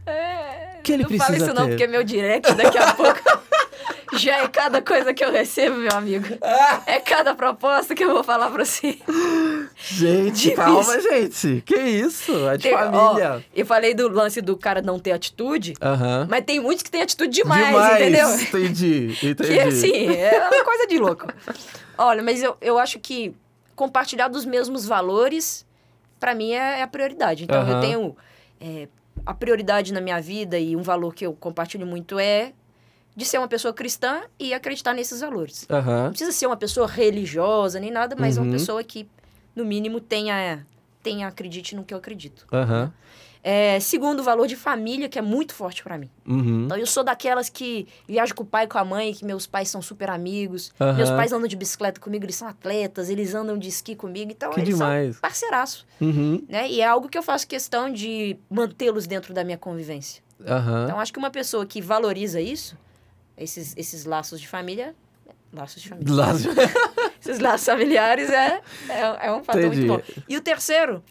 O 0.78 0.82
que 0.84 0.94
ele 0.94 1.04
não 1.04 1.10
precisa 1.10 1.26
fala 1.34 1.38
isso 1.38 1.54
não, 1.54 1.66
ter? 1.66 1.70
porque 1.72 1.88
meu 1.88 2.04
direct 2.04 2.54
daqui 2.56 2.78
a 2.78 2.94
pouco 2.94 3.20
já 4.24 4.38
é 4.44 4.48
cada 4.48 4.82
coisa 4.82 5.14
que 5.14 5.24
eu 5.24 5.32
recebo, 5.32 5.78
meu 5.78 5.92
amigo. 5.94 6.26
É 6.86 7.00
cada 7.00 7.34
proposta 7.36 7.94
que 7.96 8.04
eu 8.04 8.12
vou 8.14 8.24
falar 8.24 8.50
pra 8.50 8.64
você. 8.66 8.98
Gente, 9.76 10.32
Difícil. 10.34 10.56
calma, 10.56 11.00
gente. 11.02 11.62
Que 11.66 11.76
isso? 11.76 12.48
É 12.48 12.58
de 12.58 12.64
Tem- 12.64 12.74
família. 12.74 13.38
ó, 13.38 13.42
eu 13.54 13.66
falei 13.66 13.94
do 13.94 14.08
lance 14.10 14.42
do 14.42 14.56
cara 14.58 14.82
não 14.82 15.00
ter 15.00 15.12
atitude, 15.12 15.74
Aham. 15.82 16.28
mas 16.30 16.44
tem 16.46 16.60
muitos 16.60 16.84
que 16.84 16.92
têm 16.92 17.02
atitude 17.02 17.32
demais, 17.34 17.96
entendeu? 17.96 18.30
Entendi, 18.40 19.18
entendi. 19.24 19.54
Que 19.54 19.60
assim, 19.60 20.08
é 20.16 20.48
uma 20.52 20.64
coisa 20.64 20.88
de 20.88 20.98
louco. 21.00 21.28
Olha, 21.98 22.22
mas 22.24 22.42
eu, 22.42 22.56
eu 22.62 22.78
acho 22.80 23.00
que 23.00 23.34
compartilhar 23.76 24.28
dos 24.28 24.46
mesmos 24.46 24.86
valores, 24.86 25.66
pra 26.20 26.36
mim, 26.36 26.52
é, 26.54 26.80
é 26.80 26.82
a 26.84 26.88
prioridade. 26.88 27.44
Então, 27.46 27.62
eu 27.62 27.74
Aham. 27.74 27.82
tenho 27.82 28.16
é, 28.60 28.88
a 29.26 29.34
prioridade 29.34 29.92
na 29.94 30.02
minha 30.02 30.22
vida 30.22 30.58
e 30.60 30.76
um 30.76 30.82
valor 30.82 31.14
que 31.14 31.26
eu 31.26 31.34
compartilho 31.34 31.86
muito 31.86 32.20
é 32.20 32.54
de 33.16 33.26
ser 33.26 33.38
uma 33.38 33.48
pessoa 33.48 33.74
cristã 33.74 34.22
e 34.40 34.54
acreditar 34.54 34.94
nesses 34.94 35.22
valores. 35.22 35.66
Não 35.70 35.78
Aham. 35.80 36.10
precisa 36.10 36.32
ser 36.32 36.48
uma 36.48 36.58
pessoa 36.58 36.88
religiosa 36.88 37.80
nem 37.80 37.92
nada, 37.92 38.16
mas 38.18 38.38
Uhum. 38.38 38.44
uma 38.44 38.52
pessoa 38.52 38.84
que, 38.84 39.08
no 39.56 39.66
mínimo, 39.66 40.00
tenha, 40.00 40.66
tenha 41.04 41.28
acredite 41.28 41.76
no 41.76 41.84
que 41.84 41.94
eu 41.94 41.98
acredito. 41.98 42.46
Aham. 42.52 42.92
É, 43.44 43.80
segundo, 43.80 44.20
o 44.20 44.24
valor 44.24 44.46
de 44.46 44.56
família, 44.56 45.10
que 45.10 45.18
é 45.18 45.22
muito 45.22 45.56
forte 45.56 45.82
pra 45.84 45.98
mim. 45.98 46.12
Uhum. 46.28 46.66
Então, 46.66 46.78
eu 46.78 46.86
sou 46.86 47.04
daquelas 47.04 47.50
que 47.50 47.88
viajo 48.08 48.36
com 48.36 48.44
o 48.44 48.46
pai 48.46 48.66
e 48.66 48.68
com 48.68 48.78
a 48.78 48.86
mãe, 48.86 49.16
que 49.16 49.26
meus 49.26 49.48
pais 49.48 49.68
são 49.68 49.82
super 49.82 50.12
amigos. 50.12 50.72
Aham. 50.80 50.94
Meus 50.98 51.10
pais 51.10 51.34
andam 51.34 51.48
de 51.48 51.56
bicicleta 51.56 52.00
comigo, 52.00 52.24
eles 52.24 52.36
são 52.36 52.48
atletas, 52.48 53.10
eles 53.10 53.34
andam 53.34 53.58
de 53.58 53.68
esqui 53.68 53.96
comigo. 53.96 54.32
Então, 54.32 54.52
Que 54.52 54.60
eles 54.62 54.76
demais. 54.78 55.16
são 55.16 55.22
parceiraço, 55.22 55.88
Uhum. 56.00 56.44
né? 56.48 56.70
E 56.70 56.82
é 56.82 56.86
algo 56.86 57.10
que 57.10 57.18
eu 57.18 57.24
faço 57.24 57.48
questão 57.48 57.92
de 57.92 58.38
mantê-los 58.48 59.08
dentro 59.08 59.34
da 59.34 59.44
minha 59.44 59.58
convivência. 59.58 60.22
Então, 60.40 61.00
acho 61.00 61.12
que 61.12 61.18
uma 61.20 61.32
pessoa 61.32 61.66
que 61.66 61.82
valoriza 61.82 62.40
isso, 62.40 62.78
esses, 63.38 63.74
esses 63.78 64.06
laços 64.06 64.40
de 64.40 64.48
família... 64.48 64.96
Laços 65.54 65.82
de 65.82 65.90
família. 65.90 66.14
Lá- 66.14 66.32
esses 67.20 67.40
laços 67.40 67.66
familiares 67.66 68.30
é, 68.30 68.62
é, 68.90 69.28
é 69.28 69.32
um 69.34 69.44
fator 69.44 69.62
Entendi. 69.66 69.86
muito 69.86 70.02
bom. 70.16 70.22
E 70.30 70.38
o 70.38 70.42
terceiro 70.42 71.04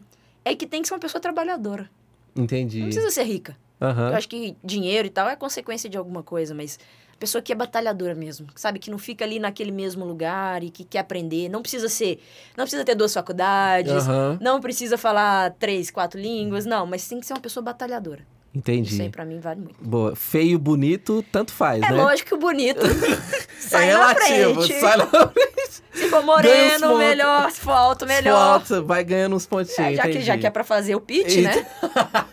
é 0.44 0.54
que 0.54 0.66
tem 0.66 0.80
que 0.80 0.88
ser 0.88 0.94
uma 0.94 1.00
pessoa 1.00 1.20
trabalhadora. 1.20 1.90
Entendi. 2.35 2.78
Não 2.80 2.87
precisa 2.87 3.11
ser 3.11 3.24
rica. 3.24 3.54
Aham. 3.80 4.11
Eu 4.11 4.16
acho 4.16 4.28
que 4.28 4.56
dinheiro 4.64 5.06
e 5.06 5.11
tal 5.11 5.28
é 5.28 5.37
consequência 5.37 5.90
de 5.90 5.98
alguma 5.98 6.22
coisa, 6.22 6.54
mas 6.54 6.78
a 7.12 7.16
pessoa 7.18 7.42
que 7.42 7.52
é 7.52 7.54
batalhadora 7.54 8.14
mesmo, 8.14 8.46
sabe? 8.56 8.78
Que 8.78 8.90
não 8.90 8.96
fica 8.98 9.24
ali 9.26 9.38
naquele 9.38 9.70
mesmo 9.72 10.06
lugar 10.06 10.62
e 10.62 10.70
que 10.70 10.85
quer 10.85 11.00
aprender. 11.00 11.50
Não 11.50 11.61
precisa 11.61 11.88
ser. 11.88 12.22
Não 12.56 12.64
precisa 12.64 12.83
ter 12.85 12.94
duas 12.94 13.12
faculdades, 13.12 13.92
Aham. 14.09 14.38
não 14.40 14.59
precisa 14.61 14.96
falar 14.96 15.50
três, 15.59 15.90
quatro 15.90 16.18
línguas, 16.18 16.64
não, 16.64 16.87
mas 16.87 17.06
tem 17.06 17.20
que 17.20 17.26
ser 17.26 17.35
uma 17.35 17.40
pessoa 17.40 17.62
batalhadora. 17.62 18.26
Entendi. 18.52 18.94
Isso 18.94 19.02
aí 19.02 19.08
pra 19.10 19.24
mim 19.24 19.38
vale 19.38 19.60
muito. 19.60 19.76
Boa. 19.80 20.16
Feio, 20.16 20.58
bonito, 20.58 21.24
tanto 21.30 21.52
faz, 21.52 21.82
É 21.84 21.90
né? 21.90 22.02
lógico 22.02 22.30
que 22.30 22.34
o 22.34 22.38
bonito 22.38 22.80
sai 23.60 23.90
é 23.90 23.92
na 23.92 24.08
relativo. 24.08 24.62
frente. 24.62 24.80
Sai 24.80 24.96
na 24.96 25.06
frente. 25.06 25.82
Se 25.92 26.08
for 26.08 26.22
moreno, 26.24 26.98
melhor. 26.98 27.50
Se 27.52 27.60
for 27.60 27.70
alto, 27.72 28.06
melhor. 28.06 28.58
Volta, 28.58 28.82
vai 28.82 29.04
ganhando 29.04 29.36
uns 29.36 29.46
pontinhos. 29.46 29.78
É, 29.78 29.94
já, 29.94 30.02
que, 30.02 30.20
já 30.20 30.36
que 30.38 30.46
é 30.46 30.50
pra 30.50 30.64
fazer 30.64 30.94
o 30.96 31.00
pitch, 31.00 31.36
Eita. 31.36 31.54
né? 31.54 31.66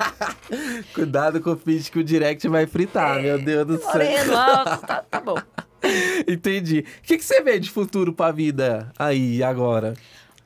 Cuidado 0.93 1.39
com 1.41 1.51
o 1.51 1.57
pitch 1.57 1.89
que 1.89 1.99
o 1.99 2.03
direct 2.03 2.47
vai 2.47 2.65
fritar, 2.65 3.21
meu 3.21 3.37
Deus 3.39 3.67
do 3.67 3.77
céu. 3.77 3.91
Moreno, 3.93 4.35
alto, 4.37 4.85
tá, 4.87 5.03
tá 5.09 5.19
bom. 5.19 5.37
Entendi. 6.27 6.79
O 6.79 7.03
que, 7.03 7.17
que 7.17 7.23
você 7.25 7.41
vê 7.41 7.59
de 7.59 7.69
futuro 7.69 8.11
pra 8.13 8.31
vida 8.31 8.91
aí, 8.97 9.43
agora? 9.43 9.93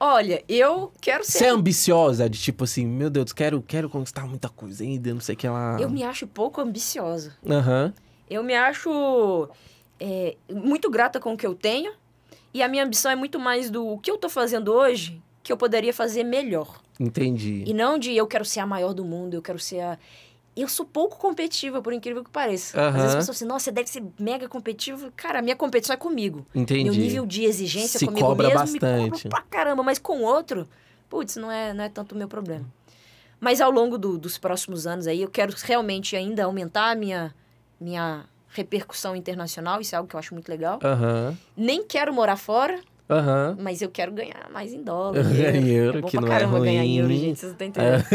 Olha, 0.04 0.44
eu 0.50 0.92
quero 1.00 1.24
ser 1.24 1.38
Você 1.38 1.46
é 1.46 1.50
ambiciosa, 1.50 2.28
de 2.28 2.40
tipo 2.40 2.64
assim, 2.64 2.88
meu 2.88 3.08
Deus, 3.08 3.32
quero, 3.32 3.62
quero 3.62 3.88
conquistar 3.88 4.26
muita 4.26 4.50
coisa 4.50 4.84
ainda, 4.84 5.14
não 5.14 5.22
sei 5.22 5.36
o 5.36 5.38
que 5.38 5.48
lá. 5.48 5.78
Eu 5.80 5.92
me 5.92 6.02
acho 6.04 6.26
pouco 6.26 6.60
ambiciosa. 6.60 7.36
Aham. 7.48 7.94
Eu 8.28 8.44
me 8.44 8.56
acho 8.56 9.48
é, 10.00 10.36
muito 10.52 10.90
grata 10.90 11.20
com 11.20 11.34
o 11.34 11.38
que 11.38 11.46
eu 11.46 11.54
tenho. 11.54 11.94
E 12.52 12.64
a 12.64 12.68
minha 12.68 12.84
ambição 12.84 13.12
é 13.12 13.16
muito 13.16 13.40
mais 13.40 13.70
do 13.70 13.88
o 13.88 14.00
que 14.00 14.10
eu 14.10 14.18
tô 14.18 14.28
fazendo 14.28 14.74
hoje 14.74 15.22
que 15.44 15.54
eu 15.54 15.58
poderia 15.58 15.94
fazer 15.94 16.24
melhor. 16.24 16.82
Entendi. 17.00 17.64
E 17.68 17.72
não 17.72 18.00
de 18.00 18.16
eu 18.16 18.26
quero 18.26 18.44
ser 18.44 18.60
a 18.60 18.66
maior 18.66 18.96
do 18.96 19.06
mundo, 19.06 19.36
eu 19.36 19.42
quero 19.42 19.60
ser 19.60 19.82
a. 19.82 20.00
Eu 20.62 20.68
sou 20.68 20.86
pouco 20.86 21.18
competitiva, 21.18 21.82
por 21.82 21.92
incrível 21.92 22.24
que 22.24 22.30
pareça. 22.30 22.80
Às 22.88 22.94
vezes 22.94 23.10
as 23.10 23.16
pessoas 23.16 23.38
assim, 23.38 23.46
nossa, 23.46 23.66
você 23.66 23.72
deve 23.72 23.90
ser 23.90 24.04
mega 24.20 24.48
competitivo. 24.48 25.12
Cara, 25.16 25.40
a 25.40 25.42
minha 25.42 25.56
competição 25.56 25.94
é 25.94 25.98
comigo. 25.98 26.46
Entendi. 26.54 26.84
Meu 26.84 26.94
nível 26.94 27.26
de 27.26 27.44
exigência 27.46 27.98
Se 27.98 28.06
comigo 28.06 28.28
cobra 28.28 28.48
mesmo 28.48 28.60
bastante. 28.60 29.02
me 29.04 29.10
cobra 29.10 29.30
pra 29.30 29.42
caramba. 29.42 29.82
Mas 29.82 29.98
com 29.98 30.22
outro, 30.22 30.68
putz, 31.10 31.36
não 31.38 31.52
é, 31.52 31.74
não 31.74 31.84
é 31.84 31.90
tanto 31.90 32.14
o 32.14 32.18
meu 32.18 32.28
problema. 32.28 32.66
Mas 33.40 33.60
ao 33.60 33.72
longo 33.72 33.98
do- 33.98 34.20
dos 34.20 34.38
próximos 34.38 34.86
anos 34.86 35.08
aí, 35.08 35.22
eu 35.24 35.30
quero 35.30 35.52
realmente 35.64 36.16
ainda 36.16 36.44
aumentar 36.44 36.92
a 36.92 36.96
minha, 36.96 37.34
minha 37.80 38.26
repercussão 38.50 39.16
internacional. 39.16 39.82
Isso 39.82 39.96
é 39.96 39.98
algo 39.98 40.08
que 40.08 40.16
eu 40.16 40.20
acho 40.20 40.34
muito 40.36 40.48
legal. 40.48 40.80
Aham. 40.84 41.36
Nem 41.58 41.84
quero 41.84 42.14
morar 42.14 42.36
fora, 42.38 42.80
Aham. 43.12 43.58
mas 43.60 43.82
eu 43.82 43.90
quero 43.90 44.12
ganhar 44.14 44.50
mais 44.52 44.72
em 44.74 44.82
dólar. 44.84 45.18
Em 45.56 45.68
euro, 45.70 45.98
é 45.98 46.02
bom 46.02 46.08
que 46.08 46.18
pra 46.18 46.22
não 46.26 46.34
é 46.34 46.40
caramba 46.40 46.60
ganhar 46.62 46.84
em 46.84 46.98
euro, 46.98 47.10
ruim. 47.10 47.20
gente. 47.20 47.40
Vocês 47.40 47.52
não 47.60 47.68
estão 47.68 47.68
entendendo. 47.68 48.06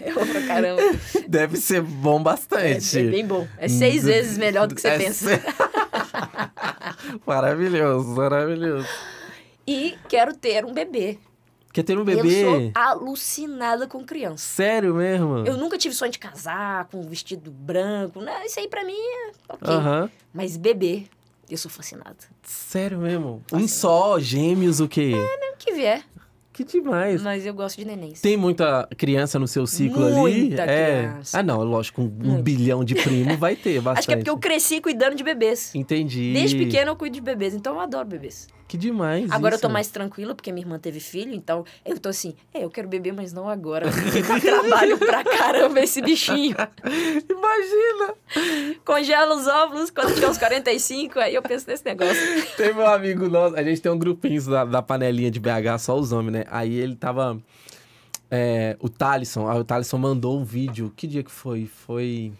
É 0.00 0.12
bom 0.14 0.26
pra 0.26 0.42
caramba. 0.46 0.82
Deve 1.28 1.56
ser 1.56 1.80
bom 1.82 2.20
É, 2.20 2.22
bastante. 2.22 2.98
é 2.98 3.02
bem 3.04 3.26
bom. 3.26 3.46
É 3.58 3.66
seis 3.68 4.04
vezes 4.04 4.36
melhor 4.38 4.66
do 4.66 4.74
que 4.74 4.80
você 4.80 4.88
É 4.88 4.98
pensa. 4.98 5.28
se- 5.36 5.42
maravilhoso, 7.26 8.08
maravilhoso. 8.14 8.86
E 9.66 9.96
quero 10.08 10.34
ter 10.34 10.64
um 10.64 10.72
bebê. 10.72 11.18
Quer 11.72 11.84
ter 11.84 11.96
um 11.96 12.00
Eu 12.00 12.04
bebê? 12.04 12.42
sou 12.44 12.72
alucinada 12.74 13.86
com 13.86 14.04
criança. 14.04 14.38
Sério 14.44 14.92
mesmo? 14.94 15.38
Eu 15.46 15.56
nunca 15.56 15.78
tive 15.78 15.94
sonho 15.94 16.10
de 16.10 16.18
casar 16.18 16.86
com 16.86 16.98
um 16.98 17.02
vestido 17.08 17.50
branco. 17.50 18.20
Né? 18.20 18.44
Isso 18.44 18.58
aí 18.58 18.66
pra 18.66 18.84
mim 18.84 18.92
é 18.98 19.30
ok. 19.48 19.74
Aham. 19.74 20.10
Mas 20.34 20.56
bebê, 20.56 21.04
eu 21.54 21.58
sou 21.58 21.70
fascinada. 21.70 22.16
Sério 22.42 22.98
mesmo? 22.98 23.42
Um 23.52 23.66
só, 23.66 24.18
gêmeos, 24.18 24.80
o 24.80 24.88
quê? 24.88 25.12
O 25.14 25.56
que 25.56 25.72
vier. 25.72 26.04
Que 26.52 26.64
demais. 26.64 27.22
Mas 27.22 27.46
eu 27.46 27.54
gosto 27.54 27.78
de 27.78 27.84
nenéns. 27.84 28.20
Tem 28.20 28.36
muita 28.36 28.88
criança 28.96 29.38
no 29.38 29.48
seu 29.48 29.66
ciclo 29.66 30.04
ali? 30.04 30.16
Muita 30.16 30.62
é. 30.62 31.08
criança. 31.08 31.38
Ah, 31.38 31.42
não, 31.42 31.62
lógico, 31.62 32.02
um, 32.02 32.34
um 32.34 32.42
bilhão 32.42 32.84
de 32.84 32.94
primo 32.94 33.36
vai 33.36 33.56
ter 33.56 33.80
bastante. 33.80 33.98
Acho 34.00 34.08
que 34.08 34.12
é 34.12 34.16
porque 34.16 34.30
eu 34.30 34.38
cresci 34.38 34.80
cuidando 34.80 35.14
de 35.14 35.24
bebês. 35.24 35.74
Entendi. 35.74 36.32
Desde 36.32 36.58
pequena 36.58 36.90
eu 36.90 36.96
cuido 36.96 37.14
de 37.14 37.20
bebês, 37.20 37.54
então 37.54 37.74
eu 37.74 37.80
adoro 37.80 38.06
bebês. 38.06 38.48
Que 38.70 38.78
demais 38.78 39.28
Agora 39.32 39.56
eu 39.56 39.58
tô 39.58 39.66
isso. 39.66 39.72
mais 39.72 39.88
tranquila, 39.88 40.32
porque 40.32 40.52
minha 40.52 40.64
irmã 40.64 40.78
teve 40.78 41.00
filho, 41.00 41.34
então 41.34 41.64
eu 41.84 41.98
tô 41.98 42.08
assim, 42.08 42.36
é, 42.54 42.62
eu 42.64 42.70
quero 42.70 42.86
beber, 42.86 43.12
mas 43.12 43.32
não 43.32 43.48
agora. 43.48 43.86
Trabalho 44.40 44.96
pra 44.96 45.24
caramba 45.24 45.80
esse 45.80 46.00
bichinho. 46.00 46.54
Imagina! 47.28 48.14
Congela 48.84 49.34
os 49.34 49.48
óvulos 49.48 49.90
quando 49.90 50.14
tiver 50.14 50.28
uns 50.28 50.38
45, 50.38 51.18
aí 51.18 51.34
eu 51.34 51.42
penso 51.42 51.66
nesse 51.66 51.84
negócio. 51.84 52.14
Tem 52.56 52.72
meu 52.72 52.86
amigo 52.86 53.28
nosso, 53.28 53.56
a 53.56 53.62
gente 53.64 53.82
tem 53.82 53.90
um 53.90 53.98
grupinho 53.98 54.40
da, 54.44 54.64
da 54.64 54.80
panelinha 54.80 55.32
de 55.32 55.40
BH, 55.40 55.80
só 55.80 55.98
os 55.98 56.12
homens, 56.12 56.32
né? 56.32 56.44
Aí 56.48 56.72
ele 56.72 56.94
tava. 56.94 57.40
é, 58.30 58.76
o 58.78 58.88
Thalisson, 58.88 59.48
aí 59.48 59.58
o 59.58 59.64
Thalisson 59.64 59.98
mandou 59.98 60.38
um 60.38 60.44
vídeo. 60.44 60.92
Que 60.96 61.08
dia 61.08 61.24
que 61.24 61.30
foi? 61.32 61.66
Foi. 61.66 62.32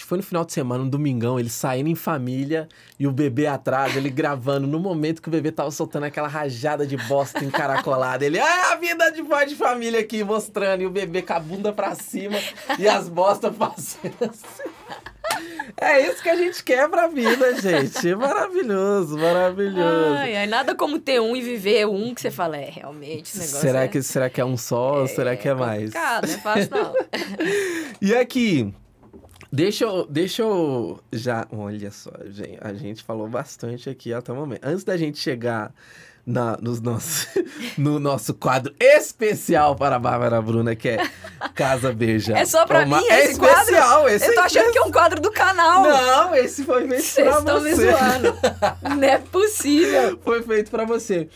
Acho 0.00 0.06
que 0.06 0.08
foi 0.08 0.16
no 0.16 0.24
final 0.24 0.46
de 0.46 0.52
semana, 0.54 0.82
um 0.82 0.88
domingão, 0.88 1.38
ele 1.38 1.50
saindo 1.50 1.90
em 1.90 1.94
família 1.94 2.66
e 2.98 3.06
o 3.06 3.12
bebê 3.12 3.46
atrás, 3.46 3.94
ele 3.94 4.08
gravando 4.08 4.66
no 4.66 4.80
momento 4.80 5.20
que 5.20 5.28
o 5.28 5.30
bebê 5.30 5.52
tava 5.52 5.70
soltando 5.70 6.04
aquela 6.04 6.26
rajada 6.26 6.86
de 6.86 6.96
bosta 6.96 7.44
encaracolada. 7.44 8.24
Ele, 8.24 8.38
ah, 8.38 8.72
a 8.72 8.76
vida 8.76 9.12
de 9.12 9.22
pai 9.22 9.44
de 9.44 9.54
família 9.54 10.00
aqui, 10.00 10.24
mostrando, 10.24 10.80
e 10.80 10.86
o 10.86 10.90
bebê 10.90 11.20
com 11.20 11.34
a 11.34 11.38
bunda 11.38 11.70
pra 11.70 11.94
cima 11.94 12.38
e 12.78 12.88
as 12.88 13.10
bostas 13.10 13.54
passando 13.54 14.14
assim. 14.20 14.70
É 15.76 16.00
isso 16.08 16.22
que 16.22 16.30
a 16.30 16.36
gente 16.36 16.64
quer 16.64 16.88
pra 16.88 17.06
vida, 17.06 17.60
gente. 17.60 18.14
Maravilhoso, 18.14 19.18
maravilhoso. 19.18 20.16
Ai, 20.16 20.34
ai, 20.34 20.46
nada 20.46 20.74
como 20.74 20.98
ter 20.98 21.20
um 21.20 21.36
e 21.36 21.42
viver 21.42 21.86
um 21.86 22.14
que 22.14 22.22
você 22.22 22.30
fala, 22.30 22.56
é, 22.56 22.70
realmente, 22.70 23.28
esse 23.28 23.38
negócio 23.38 23.60
Será 23.60 23.82
é, 23.82 23.88
que, 23.88 24.02
será 24.02 24.30
que 24.30 24.40
é 24.40 24.44
um 24.46 24.56
só? 24.56 25.06
será 25.06 25.36
que 25.36 25.46
é 25.46 25.54
mais? 25.54 25.92
complicado, 25.92 26.26
não 26.26 26.34
é 26.34 26.38
fácil 26.38 26.70
não. 26.70 26.94
E 28.00 28.14
aqui, 28.14 28.72
deixa 29.52 29.84
eu, 29.84 30.06
deixa 30.06 30.42
eu 30.42 31.00
já... 31.12 31.46
Olha 31.50 31.90
só, 31.90 32.10
gente, 32.30 32.58
a 32.60 32.72
gente 32.74 33.02
falou 33.02 33.28
bastante 33.28 33.88
aqui 33.90 34.12
até 34.12 34.32
o 34.32 34.36
momento. 34.36 34.64
Antes 34.64 34.84
da 34.84 34.96
gente 34.96 35.18
chegar 35.18 35.72
na, 36.26 36.56
nos 36.60 36.80
nossos, 36.80 37.26
no 37.76 37.98
nosso 37.98 38.34
quadro 38.34 38.74
especial 38.78 39.74
para 39.74 39.96
a 39.96 39.98
Bárbara 39.98 40.40
Bruna, 40.40 40.76
que 40.76 40.88
é 40.90 40.98
Casa 41.54 41.92
Beija. 41.92 42.36
É 42.38 42.44
só 42.44 42.66
pra 42.66 42.84
Uma- 42.84 43.00
mim 43.00 43.06
É 43.08 43.24
esse 43.24 43.38
quadro? 43.38 43.58
especial, 43.60 44.08
esse 44.08 44.26
Eu 44.26 44.34
tô 44.34 44.40
achando 44.40 44.70
que 44.72 44.78
é 44.78 44.82
um 44.82 44.92
quadro 44.92 45.20
do 45.20 45.30
canal. 45.32 45.82
Não, 45.82 46.34
esse 46.34 46.62
foi 46.64 46.86
feito 46.86 47.02
Vocês 47.02 47.26
pra 47.28 47.38
estão 47.38 47.60
me 47.60 47.70
você. 47.74 47.90
zoando. 47.90 48.38
Não 49.00 49.02
é 49.08 49.18
possível. 49.18 50.18
Foi 50.22 50.42
feito 50.42 50.70
pra 50.70 50.84
você. 50.84 51.28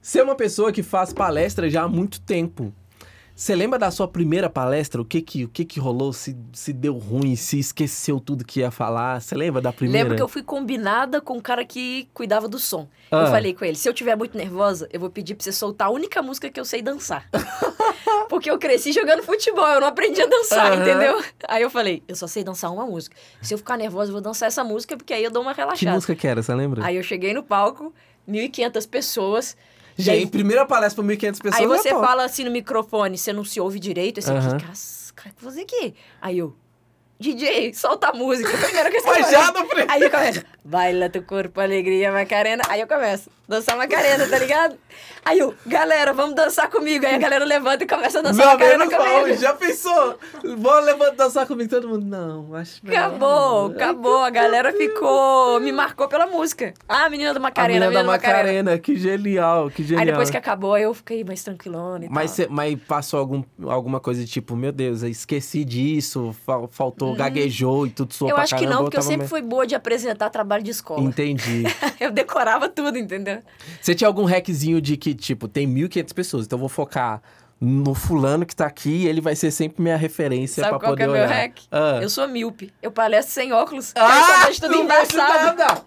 Você 0.00 0.18
é 0.18 0.22
uma 0.24 0.34
pessoa 0.34 0.72
que 0.72 0.82
faz 0.82 1.12
palestra 1.12 1.70
já 1.70 1.82
há 1.82 1.88
muito 1.88 2.20
tempo. 2.20 2.72
Você 3.34 3.54
lembra 3.54 3.78
da 3.78 3.90
sua 3.90 4.06
primeira 4.06 4.48
palestra? 4.50 5.00
O 5.00 5.04
que 5.04 5.20
que, 5.22 5.44
o 5.44 5.48
que, 5.48 5.64
que 5.64 5.80
rolou? 5.80 6.12
Se, 6.12 6.36
se 6.52 6.72
deu 6.72 6.96
ruim, 6.98 7.34
se 7.34 7.58
esqueceu 7.58 8.20
tudo 8.20 8.44
que 8.44 8.60
ia 8.60 8.70
falar? 8.70 9.20
Você 9.20 9.34
lembra 9.34 9.60
da 9.60 9.72
primeira? 9.72 10.02
Lembro 10.04 10.16
que 10.16 10.22
eu 10.22 10.28
fui 10.28 10.42
combinada 10.42 11.20
com 11.20 11.38
o 11.38 11.42
cara 11.42 11.64
que 11.64 12.08
cuidava 12.12 12.46
do 12.46 12.58
som. 12.58 12.86
Ah. 13.10 13.22
Eu 13.22 13.26
falei 13.28 13.54
com 13.54 13.64
ele, 13.64 13.76
se 13.76 13.88
eu 13.88 13.94
tiver 13.94 14.16
muito 14.16 14.36
nervosa, 14.36 14.88
eu 14.92 15.00
vou 15.00 15.10
pedir 15.10 15.34
pra 15.34 15.42
você 15.44 15.52
soltar 15.52 15.88
a 15.88 15.90
única 15.90 16.22
música 16.22 16.50
que 16.50 16.60
eu 16.60 16.64
sei 16.64 16.82
dançar. 16.82 17.26
Porque 18.28 18.50
eu 18.50 18.58
cresci 18.58 18.92
jogando 18.92 19.22
futebol, 19.22 19.66
eu 19.68 19.80
não 19.80 19.88
aprendi 19.88 20.20
a 20.22 20.26
dançar, 20.26 20.72
Aham. 20.72 20.82
entendeu? 20.82 21.22
Aí 21.48 21.62
eu 21.62 21.70
falei, 21.70 22.02
eu 22.06 22.14
só 22.14 22.26
sei 22.26 22.44
dançar 22.44 22.72
uma 22.72 22.86
música. 22.86 23.16
Se 23.40 23.54
eu 23.54 23.58
ficar 23.58 23.76
nervosa, 23.76 24.10
eu 24.10 24.12
vou 24.14 24.22
dançar 24.22 24.46
essa 24.46 24.62
música, 24.62 24.96
porque 24.96 25.12
aí 25.12 25.24
eu 25.24 25.30
dou 25.30 25.42
uma 25.42 25.54
Que 25.54 25.60
relaxada. 25.60 25.92
música 25.92 26.14
que 26.14 26.26
era, 26.26 26.42
você 26.42 26.54
lembra? 26.54 26.84
Aí 26.84 26.96
eu 26.96 27.02
cheguei 27.02 27.34
no 27.34 27.42
palco, 27.42 27.92
1.500 28.28 28.88
pessoas. 28.88 29.56
Gente, 29.96 30.10
aí- 30.24 30.26
primeira 30.26 30.64
palestra 30.66 31.02
pra 31.02 31.14
1.500 31.14 31.40
pessoas. 31.40 31.60
Aí 31.60 31.66
você 31.66 31.90
fala 31.90 32.24
assim 32.24 32.44
no 32.44 32.50
microfone, 32.50 33.16
você 33.18 33.32
não 33.32 33.44
se 33.44 33.60
ouve 33.60 33.78
direito, 33.78 34.18
Aham. 34.38 34.58
fica, 34.58 34.66
"Cas- 34.68 35.12
cara, 35.14 35.30
o 35.30 35.34
que 35.36 35.42
fazer 35.44 35.62
aqui? 35.62 35.94
Aí 36.20 36.38
eu, 36.38 36.54
DJ, 37.22 37.72
solta 37.74 38.08
a 38.08 38.12
música. 38.12 38.50
Primeiro 38.58 38.90
que 38.90 39.00
Mas 39.02 39.30
já 39.30 39.52
no 39.52 39.64
primeiro. 39.64 39.90
Aí 39.90 40.02
eu 40.02 40.10
começo, 40.10 40.42
baila 40.64 41.08
teu 41.08 41.22
corpo, 41.22 41.60
alegria, 41.60 42.12
Macarena. 42.12 42.62
Aí 42.68 42.80
eu 42.80 42.86
começo, 42.86 43.30
dançar 43.48 43.76
Macarena, 43.76 44.26
tá 44.26 44.38
ligado? 44.38 44.76
Aí 45.24 45.38
eu, 45.38 45.54
galera, 45.64 46.12
vamos 46.12 46.34
dançar 46.34 46.68
comigo. 46.68 47.06
Aí 47.06 47.14
a 47.14 47.18
galera 47.18 47.44
levanta 47.44 47.84
e 47.84 47.86
começa 47.86 48.18
a 48.18 48.22
dançar 48.22 48.44
Meu 48.44 48.46
Macarena 48.58 48.84
comigo. 48.84 49.04
mal, 49.28 49.36
já 49.36 49.52
pensou? 49.54 50.18
Vamos 50.42 50.84
levantar 50.84 51.12
dançar 51.24 51.46
comigo 51.46 51.70
todo 51.70 51.88
mundo? 51.88 52.04
Não, 52.04 52.54
acho 52.56 52.80
melhor 52.84 53.06
Acabou, 53.06 53.68
não. 53.68 53.76
acabou. 53.76 54.22
A 54.24 54.30
galera 54.30 54.72
ficou. 54.72 55.60
Me 55.60 55.70
marcou 55.70 56.08
pela 56.08 56.26
música. 56.26 56.74
Ah, 56.88 57.08
menina 57.08 57.32
do 57.32 57.36
A 57.36 57.40
Macarena, 57.40 57.86
menina 57.86 58.00
da 58.02 58.06
Macarena. 58.06 58.38
Macarena, 58.42 58.78
que 58.78 58.96
genial, 58.96 59.70
que 59.70 59.82
genial. 59.84 60.00
Aí 60.00 60.06
depois 60.06 60.28
que 60.30 60.36
acabou, 60.36 60.74
aí 60.74 60.82
eu 60.82 60.92
fiquei 60.94 61.22
mais 61.22 61.42
tranquilona 61.44 62.06
e 62.06 62.08
Mas, 62.08 62.30
tal. 62.30 62.36
cê- 62.36 62.48
mas 62.50 62.76
passou 62.88 63.20
algum, 63.20 63.44
alguma 63.68 64.00
coisa 64.00 64.24
de 64.24 64.30
tipo, 64.30 64.56
meu 64.56 64.72
Deus, 64.72 65.02
eu 65.04 65.08
esqueci 65.08 65.64
disso, 65.64 66.34
fal- 66.44 66.68
faltou, 66.72 67.11
gaguejou 67.14 67.86
e 67.86 67.90
tudo 67.90 68.12
soou 68.14 68.30
Hum. 68.30 68.34
Eu 68.34 68.38
acho 68.38 68.56
que 68.56 68.66
não, 68.66 68.82
porque 68.82 68.96
eu 68.96 69.02
sempre 69.02 69.18
meio- 69.18 69.28
fui 69.28 69.42
boa 69.42 69.66
de 69.66 69.74
apresentar 69.74 70.30
trabalho 70.30 70.62
de 70.62 70.70
escola. 70.70 71.00
Entendi. 71.00 71.64
eu 72.00 72.10
decorava 72.10 72.68
tudo, 72.68 72.98
entendeu? 72.98 73.42
Você 73.80 73.94
tinha 73.94 74.08
algum 74.08 74.24
hackzinho 74.24 74.80
de 74.80 74.96
que, 74.96 75.14
tipo, 75.14 75.46
tem 75.48 75.66
1.500 75.66 76.12
pessoas, 76.14 76.46
então 76.46 76.56
eu 76.56 76.60
vou 76.60 76.68
focar 76.68 77.22
no 77.60 77.94
fulano 77.94 78.44
que 78.44 78.56
tá 78.56 78.66
aqui 78.66 78.90
e 78.90 79.06
ele 79.06 79.20
vai 79.20 79.36
ser 79.36 79.50
sempre 79.52 79.80
minha 79.82 79.96
referência 79.96 80.62
Sabe 80.64 80.70
pra 80.70 80.80
qual 80.80 80.96
que 80.96 81.02
poder 81.04 81.16
é 81.16 81.20
meu 81.20 81.26
olhar. 81.28 81.42
hack? 81.42 81.58
Ah. 81.70 82.00
Eu 82.02 82.10
sou 82.10 82.26
míope. 82.26 82.72
Eu 82.82 82.90
palestro 82.90 83.32
sem 83.32 83.52
óculos. 83.52 83.92
Ah, 83.94 84.46
eu 84.48 84.54
tudo 84.54 84.68
não 84.72 84.82
embaçado. 84.84 85.56
nada. 85.56 85.82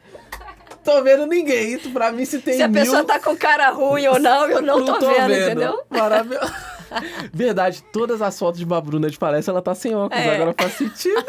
Tô 0.86 1.04
vendo 1.04 1.26
ninguém. 1.26 1.74
Isso 1.74 1.90
pra 1.90 2.12
mim, 2.12 2.24
se 2.26 2.40
tem 2.40 2.56
Se 2.58 2.62
a 2.64 2.68
mil... 2.68 2.82
pessoa 2.82 3.04
tá 3.04 3.20
com 3.20 3.36
cara 3.36 3.72
ruim 3.72 4.08
ou 4.08 4.20
não, 4.20 4.48
eu 4.48 4.62
não, 4.62 4.86
tô, 4.86 5.00
vendo, 5.00 5.34
entendeu? 5.34 5.84
Maravilhoso. 5.90 6.54
Verdade, 7.34 7.84
todas 7.92 8.22
as 8.22 8.38
fotos 8.38 8.60
de 8.60 8.66
Babruna 8.66 9.10
de 9.10 9.18
palestra, 9.18 9.52
ela 9.54 9.62
tá 9.62 9.74
sem 9.76 9.94
óculos, 9.96 10.24
É. 10.24 10.36
agora 10.36 10.54
faz 10.58 10.74
sentido. 10.74 11.24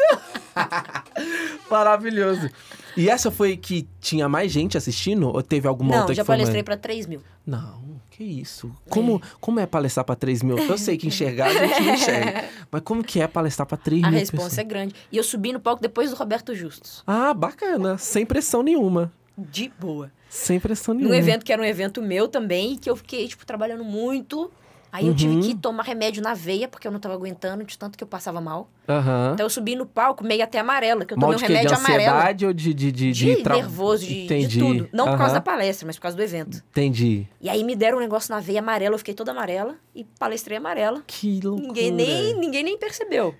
Maravilhoso. 1.69 2.49
E 2.95 3.09
essa 3.09 3.29
foi 3.29 3.55
que 3.55 3.87
tinha 4.01 4.27
mais 4.27 4.51
gente 4.51 4.77
assistindo? 4.77 5.27
Ou 5.27 5.41
teve 5.43 5.67
alguma 5.67 5.91
Não, 5.91 5.99
outra 6.01 6.15
já 6.15 6.23
que 6.23 6.25
foi 6.25 6.33
palestrei 6.35 6.57
mais... 6.61 6.65
pra 6.65 6.77
3 6.77 7.05
mil. 7.05 7.21
Não, 7.45 8.01
que 8.09 8.23
isso. 8.23 8.71
Como 8.89 9.17
é, 9.23 9.27
como 9.39 9.59
é 9.59 9.65
palestrar 9.67 10.03
pra 10.03 10.15
3 10.15 10.41
mil? 10.41 10.57
Eu 10.57 10.77
sei 10.77 10.97
que 10.97 11.05
enxergar 11.07 11.47
a 11.47 11.53
gente 11.67 11.81
não 11.83 11.93
enxerga. 11.93 12.45
Mas 12.71 12.81
como 12.81 13.03
que 13.03 13.21
é 13.21 13.27
palestrar 13.27 13.67
pra 13.67 13.77
3 13.77 14.03
A 14.03 14.09
mil 14.09 14.19
resposta 14.19 14.45
pessoas? 14.49 14.57
é 14.57 14.63
grande. 14.63 14.95
E 15.11 15.17
eu 15.17 15.23
subi 15.23 15.53
no 15.53 15.59
palco 15.59 15.81
depois 15.81 16.09
do 16.09 16.15
Roberto 16.15 16.55
Justus. 16.55 17.03
Ah, 17.05 17.33
bacana. 17.33 17.97
Sem 17.97 18.25
pressão 18.25 18.63
nenhuma. 18.63 19.11
De 19.37 19.71
boa. 19.79 20.11
Sem 20.29 20.59
pressão 20.59 20.93
Num 20.95 21.01
nenhuma. 21.01 21.15
evento 21.17 21.45
que 21.45 21.53
era 21.53 21.61
um 21.61 21.65
evento 21.65 22.01
meu 22.01 22.27
também, 22.27 22.75
que 22.75 22.89
eu 22.89 22.95
fiquei, 22.95 23.27
tipo, 23.27 23.45
trabalhando 23.45 23.83
muito. 23.83 24.49
Aí 24.91 25.05
eu 25.07 25.13
tive 25.15 25.35
Uhum. 25.35 25.41
que 25.41 25.55
tomar 25.55 25.83
remédio 25.83 26.23
na 26.23 26.33
veia, 26.33 26.67
porque 26.67 26.87
eu 26.87 26.91
não 26.91 26.99
tava 26.99 27.13
aguentando, 27.13 27.63
de 27.63 27.77
tanto 27.77 27.97
que 27.97 28.03
eu 28.03 28.07
passava 28.07 28.39
mal. 28.39 28.69
Aham. 28.87 29.31
Então 29.33 29.45
eu 29.45 29.49
subi 29.49 29.75
no 29.75 29.85
palco 29.85 30.23
meio 30.23 30.43
até 30.43 30.59
amarela, 30.59 31.05
que 31.05 31.13
eu 31.13 31.17
Mal 31.17 31.31
tomei 31.31 31.35
um 31.35 31.39
de? 31.39 31.45
De 31.47 31.53
remédio 31.53 31.77
amarelo. 31.77 32.09
ansiedade 32.15 32.45
ou 32.45 32.53
de... 32.53 32.73
De, 32.73 32.91
de, 32.91 33.11
De, 33.11 33.35
tra- 33.43 33.55
nervoso, 33.57 34.05
de, 34.05 34.27
de 34.47 34.59
tudo. 34.59 34.89
Não 34.93 35.07
por 35.09 35.17
causa 35.17 35.33
da 35.35 35.41
palestra, 35.41 35.85
mas 35.85 35.97
por 35.97 36.03
causa 36.03 36.15
do 36.17 36.23
evento. 36.23 36.63
Entendi. 36.71 37.27
E 37.41 37.49
aí 37.49 37.63
me 37.63 37.75
deram 37.75 37.97
um 37.97 38.01
negócio 38.01 38.33
na 38.33 38.39
veia 38.39 38.59
amarela, 38.59 38.95
eu 38.95 38.99
fiquei 38.99 39.13
toda 39.13 39.31
amarela 39.31 39.75
e 39.93 40.03
palestrei 40.17 40.57
amarela. 40.57 41.03
Que 41.05 41.41
loucura. 41.43 41.67
Ninguém 41.67 41.91
nem, 41.91 42.39
ninguém 42.39 42.63
nem 42.63 42.77
percebeu. 42.77 43.35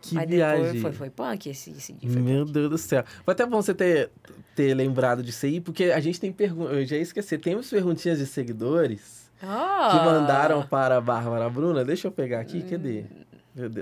Que 0.00 0.14
mas 0.14 0.28
viagem. 0.28 0.64
depois 0.64 0.80
foi, 0.82 0.92
foi 0.92 1.10
punk 1.10 1.48
esse, 1.48 1.70
esse 1.70 1.92
dia. 1.94 2.08
Meu 2.10 2.44
punk. 2.44 2.52
Deus 2.52 2.70
do 2.70 2.78
céu. 2.78 3.02
Foi 3.24 3.32
até 3.32 3.44
bom 3.46 3.60
você 3.62 3.74
ter, 3.74 4.10
ter 4.54 4.74
lembrado 4.74 5.22
disso 5.22 5.46
aí, 5.46 5.60
porque 5.62 5.84
a 5.84 5.98
gente 5.98 6.20
tem 6.20 6.30
perguntas. 6.30 6.76
Eu 6.76 6.84
já 6.86 6.96
esqueci. 6.98 7.38
Temos 7.38 7.70
perguntinhas 7.70 8.18
de 8.18 8.26
seguidores 8.26 9.23
Ah. 9.42 9.88
que 9.90 9.96
mandaram 10.04 10.66
para 10.66 10.96
a 10.96 11.00
Bárbara 11.00 11.48
Bruna. 11.50 11.84
Deixa 11.84 12.08
eu 12.08 12.12
pegar 12.12 12.40
aqui. 12.40 12.62
Cadê? 12.62 13.04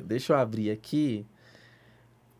Deixa 0.04 0.32
eu 0.32 0.36
abrir 0.38 0.70
aqui. 0.70 1.26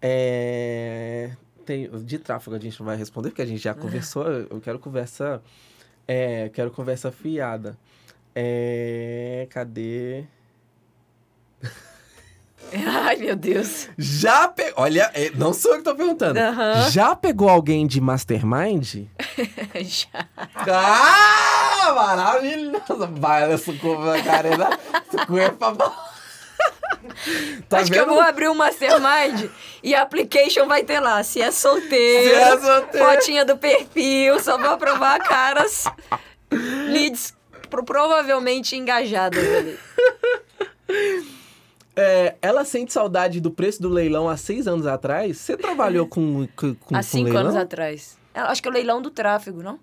É. 0.00 1.30
Tem, 1.64 1.88
de 1.88 2.18
tráfego 2.18 2.56
a 2.56 2.58
gente 2.58 2.78
não 2.80 2.86
vai 2.86 2.96
responder, 2.96 3.28
porque 3.30 3.42
a 3.42 3.46
gente 3.46 3.62
já 3.62 3.72
conversou. 3.72 4.26
Eu 4.26 4.60
quero 4.60 4.78
conversa. 4.78 5.40
É, 6.06 6.48
quero 6.48 6.70
conversa 6.72 7.12
fiada. 7.12 7.78
É, 8.34 9.46
cadê? 9.50 10.24
Ai, 12.74 13.16
meu 13.16 13.36
Deus. 13.36 13.88
Já 13.96 14.48
pegou. 14.48 14.82
Olha, 14.82 15.10
é, 15.14 15.30
não 15.30 15.52
sou 15.52 15.72
eu 15.72 15.78
que 15.78 15.84
tô 15.84 15.94
perguntando. 15.94 16.38
Aham. 16.38 16.90
Já 16.90 17.14
pegou 17.14 17.48
alguém 17.48 17.86
de 17.86 18.00
mastermind? 18.00 19.04
Já. 19.84 20.28
Ah, 20.66 21.61
maravilhoso! 21.92 23.08
Vai, 23.12 23.52
essa 23.52 23.72
curva, 23.74 24.20
Karina. 24.22 24.68
É. 24.70 25.48
Tá 27.68 27.78
Acho 27.80 27.90
que 27.90 27.98
eu 27.98 28.04
vendo? 28.04 28.14
vou 28.14 28.20
abrir 28.22 28.48
um 28.48 28.54
mastermind 28.54 29.50
e 29.82 29.94
a 29.94 30.02
application 30.02 30.66
vai 30.68 30.84
ter 30.84 31.00
lá. 31.00 31.22
Se 31.24 31.40
é 31.42 31.50
solteiro, 31.50 32.28
Se 32.30 32.34
é 32.34 32.58
solteiro. 32.60 33.06
fotinha 33.06 33.44
do 33.44 33.56
perfil, 33.56 34.38
só 34.38 34.56
vou 34.56 34.70
aprovar 34.70 35.18
caras 35.20 35.84
leads 36.88 37.34
pro- 37.68 37.82
provavelmente 37.84 38.76
engajadas 38.76 39.42
ali. 39.44 39.78
É, 41.96 42.36
ela 42.40 42.64
sente 42.64 42.92
saudade 42.92 43.40
do 43.40 43.50
preço 43.50 43.82
do 43.82 43.88
leilão 43.88 44.28
há 44.28 44.36
seis 44.36 44.66
anos 44.66 44.86
atrás? 44.86 45.36
Você 45.38 45.56
trabalhou 45.56 46.06
com, 46.06 46.46
com, 46.56 46.74
com 46.74 46.96
Há 46.96 47.02
cinco 47.02 47.24
leilão? 47.24 47.42
anos 47.42 47.56
atrás. 47.56 48.16
Eu 48.34 48.44
Acho 48.44 48.62
que 48.62 48.68
é 48.68 48.70
o 48.70 48.74
leilão 48.74 49.02
do 49.02 49.10
tráfego, 49.10 49.62
não? 49.62 49.78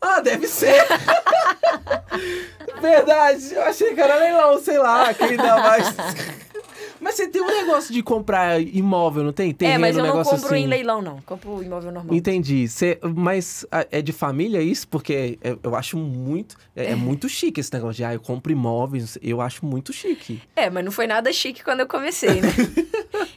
Ah, 0.00 0.20
deve 0.20 0.48
ser! 0.48 0.82
Verdade, 2.80 3.54
eu 3.54 3.62
achei 3.62 3.94
que 3.94 4.00
era 4.00 4.16
leilão, 4.16 4.58
sei 4.60 4.78
lá, 4.78 5.12
quem 5.12 5.36
dá 5.36 5.58
mais... 5.58 5.86
Mas 7.00 7.14
você 7.14 7.28
tem 7.28 7.40
um 7.42 7.46
negócio 7.46 7.92
de 7.92 8.02
comprar 8.02 8.60
imóvel, 8.60 9.24
não 9.24 9.32
tem? 9.32 9.52
Terreno, 9.52 9.76
é, 9.76 9.78
mas 9.78 9.96
eu 9.96 10.04
um 10.04 10.06
não 10.06 10.22
compro 10.22 10.46
assim. 10.46 10.56
em 10.64 10.66
leilão, 10.66 11.00
não. 11.02 11.18
Compro 11.26 11.62
imóvel 11.62 11.90
normal. 11.92 12.14
Entendi. 12.14 12.68
Cê, 12.68 12.98
mas 13.02 13.64
é 13.90 14.02
de 14.02 14.12
família 14.12 14.60
isso? 14.60 14.86
Porque 14.88 15.38
é- 15.42 15.56
eu 15.62 15.74
acho 15.74 15.96
muito. 15.96 16.56
É, 16.76 16.92
é 16.92 16.94
muito 16.94 17.28
chique 17.28 17.60
esse 17.60 17.72
negócio 17.72 17.94
de, 17.96 18.04
ah, 18.04 18.12
eu 18.14 18.20
compro 18.20 18.52
imóveis. 18.52 19.16
Eu 19.22 19.40
acho 19.40 19.64
muito 19.64 19.92
chique. 19.92 20.40
É, 20.54 20.68
mas 20.70 20.84
não 20.84 20.92
foi 20.92 21.06
nada 21.06 21.32
chique 21.32 21.64
quando 21.64 21.80
eu 21.80 21.86
comecei, 21.86 22.40
né? 22.40 22.48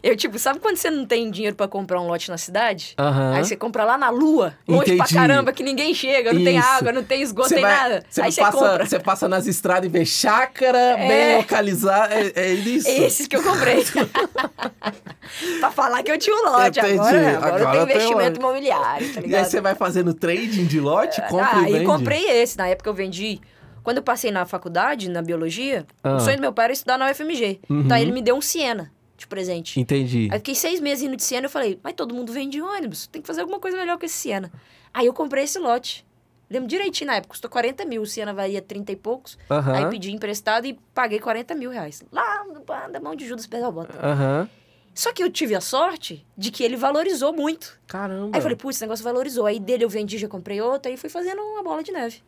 eu, 0.04 0.16
tipo, 0.16 0.38
sabe 0.38 0.60
quando 0.60 0.78
você 0.78 0.90
não 0.90 1.06
tem 1.06 1.30
dinheiro 1.32 1.56
pra 1.56 1.68
comprar 1.68 2.00
um 2.02 2.08
lote 2.08 2.30
na 2.30 2.38
cidade? 2.38 2.94
Aham. 3.00 3.34
Aí 3.36 3.46
você 3.46 3.56
compra 3.56 3.84
lá 3.84 3.98
na 3.98 4.10
lua, 4.10 4.54
longe 4.68 4.86
pra 4.96 5.06
Entendi. 5.06 5.14
caramba, 5.14 5.52
que 5.54 5.64
ninguém 5.64 5.94
chega, 5.94 6.34
não 6.34 6.44
tem 6.44 6.58
Isso. 6.58 6.68
água, 6.68 6.92
não 6.92 7.04
tem 7.04 7.22
esgoto, 7.22 7.50
Você 7.50 7.56
tem 7.56 7.64
vai- 7.64 7.76
nada. 7.76 8.04
Você 8.10 8.22
Aí 8.22 8.32
você 8.32 8.42
passa, 8.42 8.58
compra. 8.58 8.86
você 8.86 9.00
passa 9.00 9.28
nas 9.30 9.48
estradas 9.48 9.86
e 9.86 9.90
vê 9.92 10.06
chácara 10.06 10.96
bem 11.08 11.12
É. 11.34 11.38
localizada. 11.38 12.14
É, 12.14 12.32
é 12.36 12.54
isso. 12.54 12.88
Esses 12.88 13.28
que 13.28 13.36
eu 13.36 13.44
comprei. 13.54 13.84
pra 15.60 15.72
falar 15.72 16.04
que 16.04 16.12
eu 16.12 16.18
tinha 16.18 16.36
um 16.36 16.44
lote. 16.50 16.80
Entendi. 16.80 17.00
Agora, 17.00 17.30
agora, 17.38 17.56
Agora 17.56 17.78
eu 17.78 17.86
tenho 17.88 18.00
investimento 18.00 18.40
imobiliário, 18.40 19.08
tá 19.14 19.14
E 19.20 19.24
aí 19.24 19.26
ligado? 19.26 19.46
você 19.46 19.62
vai 19.62 19.76
fazendo 19.76 20.14
trading 20.14 20.66
de 20.66 20.80
lote, 20.80 21.22
compra 21.30 21.58
ah, 21.60 21.62
e 21.70 21.72
vende. 21.74 21.84
e 21.84 21.88
comprei 21.88 22.24
esse. 22.30 22.58
Na 22.58 22.68
época 22.68 22.90
eu 22.90 22.94
vendi. 22.94 23.40
Quando 23.84 23.98
eu 23.98 24.04
passei 24.04 24.32
na 24.32 24.46
faculdade, 24.46 25.10
na 25.10 25.22
biologia, 25.22 25.86
Ah. 26.04 26.16
o 26.16 26.20
sonho 26.20 26.38
do 26.38 26.42
meu 26.42 26.54
pai 26.54 26.66
era 26.66 26.74
estudar 26.74 26.98
na 26.98 27.10
UFMG. 27.12 27.60
Uhum. 27.70 27.82
Então 27.82 27.98
ele 27.98 28.12
me 28.12 28.22
deu 28.22 28.36
um 28.36 28.42
Siena 28.42 28.92
de 29.18 29.28
presente. 29.28 29.80
Entendi. 29.80 30.30
Aí 30.32 30.38
fiquei 30.40 30.56
seis 30.56 30.80
meses 30.80 31.04
indo 31.04 31.16
de 31.18 31.24
Siena 31.24 31.46
e 31.46 31.48
eu 31.48 31.50
falei, 31.50 31.80
mas 31.84 31.94
todo 31.94 32.14
mundo 32.16 32.32
vende 32.32 32.62
ônibus, 32.62 33.08
tem 33.08 33.22
que 33.22 33.28
fazer 33.28 33.42
alguma 33.42 33.60
coisa 33.60 33.78
melhor 33.78 33.98
que 33.98 34.06
esse 34.06 34.16
Siena. 34.16 34.52
Aí 34.94 35.06
eu 35.06 35.14
comprei 35.14 35.44
esse 35.44 35.60
lote. 35.60 36.06
Lembro 36.54 36.70
direitinho 36.70 37.08
na 37.08 37.16
época, 37.16 37.32
custou 37.32 37.50
40 37.50 37.84
mil, 37.84 38.04
o 38.04 38.06
Siena 38.06 38.32
valia 38.32 38.62
30 38.62 38.92
e 38.92 38.96
poucos. 38.96 39.40
Aham. 39.50 39.74
Aí 39.74 39.90
pedi 39.90 40.12
emprestado 40.12 40.66
e 40.68 40.80
paguei 40.94 41.20
40 41.20 41.56
mil 41.56 41.72
reais. 41.72 42.04
Lá 42.12 42.46
da 42.92 43.00
mão 43.00 43.16
de 43.16 43.28
Judas 43.28 43.48
Pedalbota. 43.48 43.98
Aham. 44.00 44.48
Só 44.94 45.12
que 45.12 45.24
eu 45.24 45.32
tive 45.32 45.56
a 45.56 45.62
sorte 45.62 46.24
de 46.38 46.52
que 46.52 46.64
ele 46.64 46.78
valorizou 46.78 47.34
muito. 47.34 47.80
Caramba. 47.88 48.30
Aí 48.34 48.38
eu 48.38 48.42
falei, 48.44 48.56
putz, 48.56 48.76
esse 48.76 48.84
negócio 48.84 49.04
valorizou. 49.04 49.48
Aí 49.48 49.60
dele 49.60 49.84
eu 49.84 49.90
vendi, 49.90 50.20
já 50.20 50.28
comprei 50.28 50.62
outro, 50.62 50.92
aí 50.92 50.96
fui 50.96 51.10
fazendo 51.10 51.42
uma 51.42 51.64
bola 51.64 51.82
de 51.82 51.92
neve. 51.92 52.22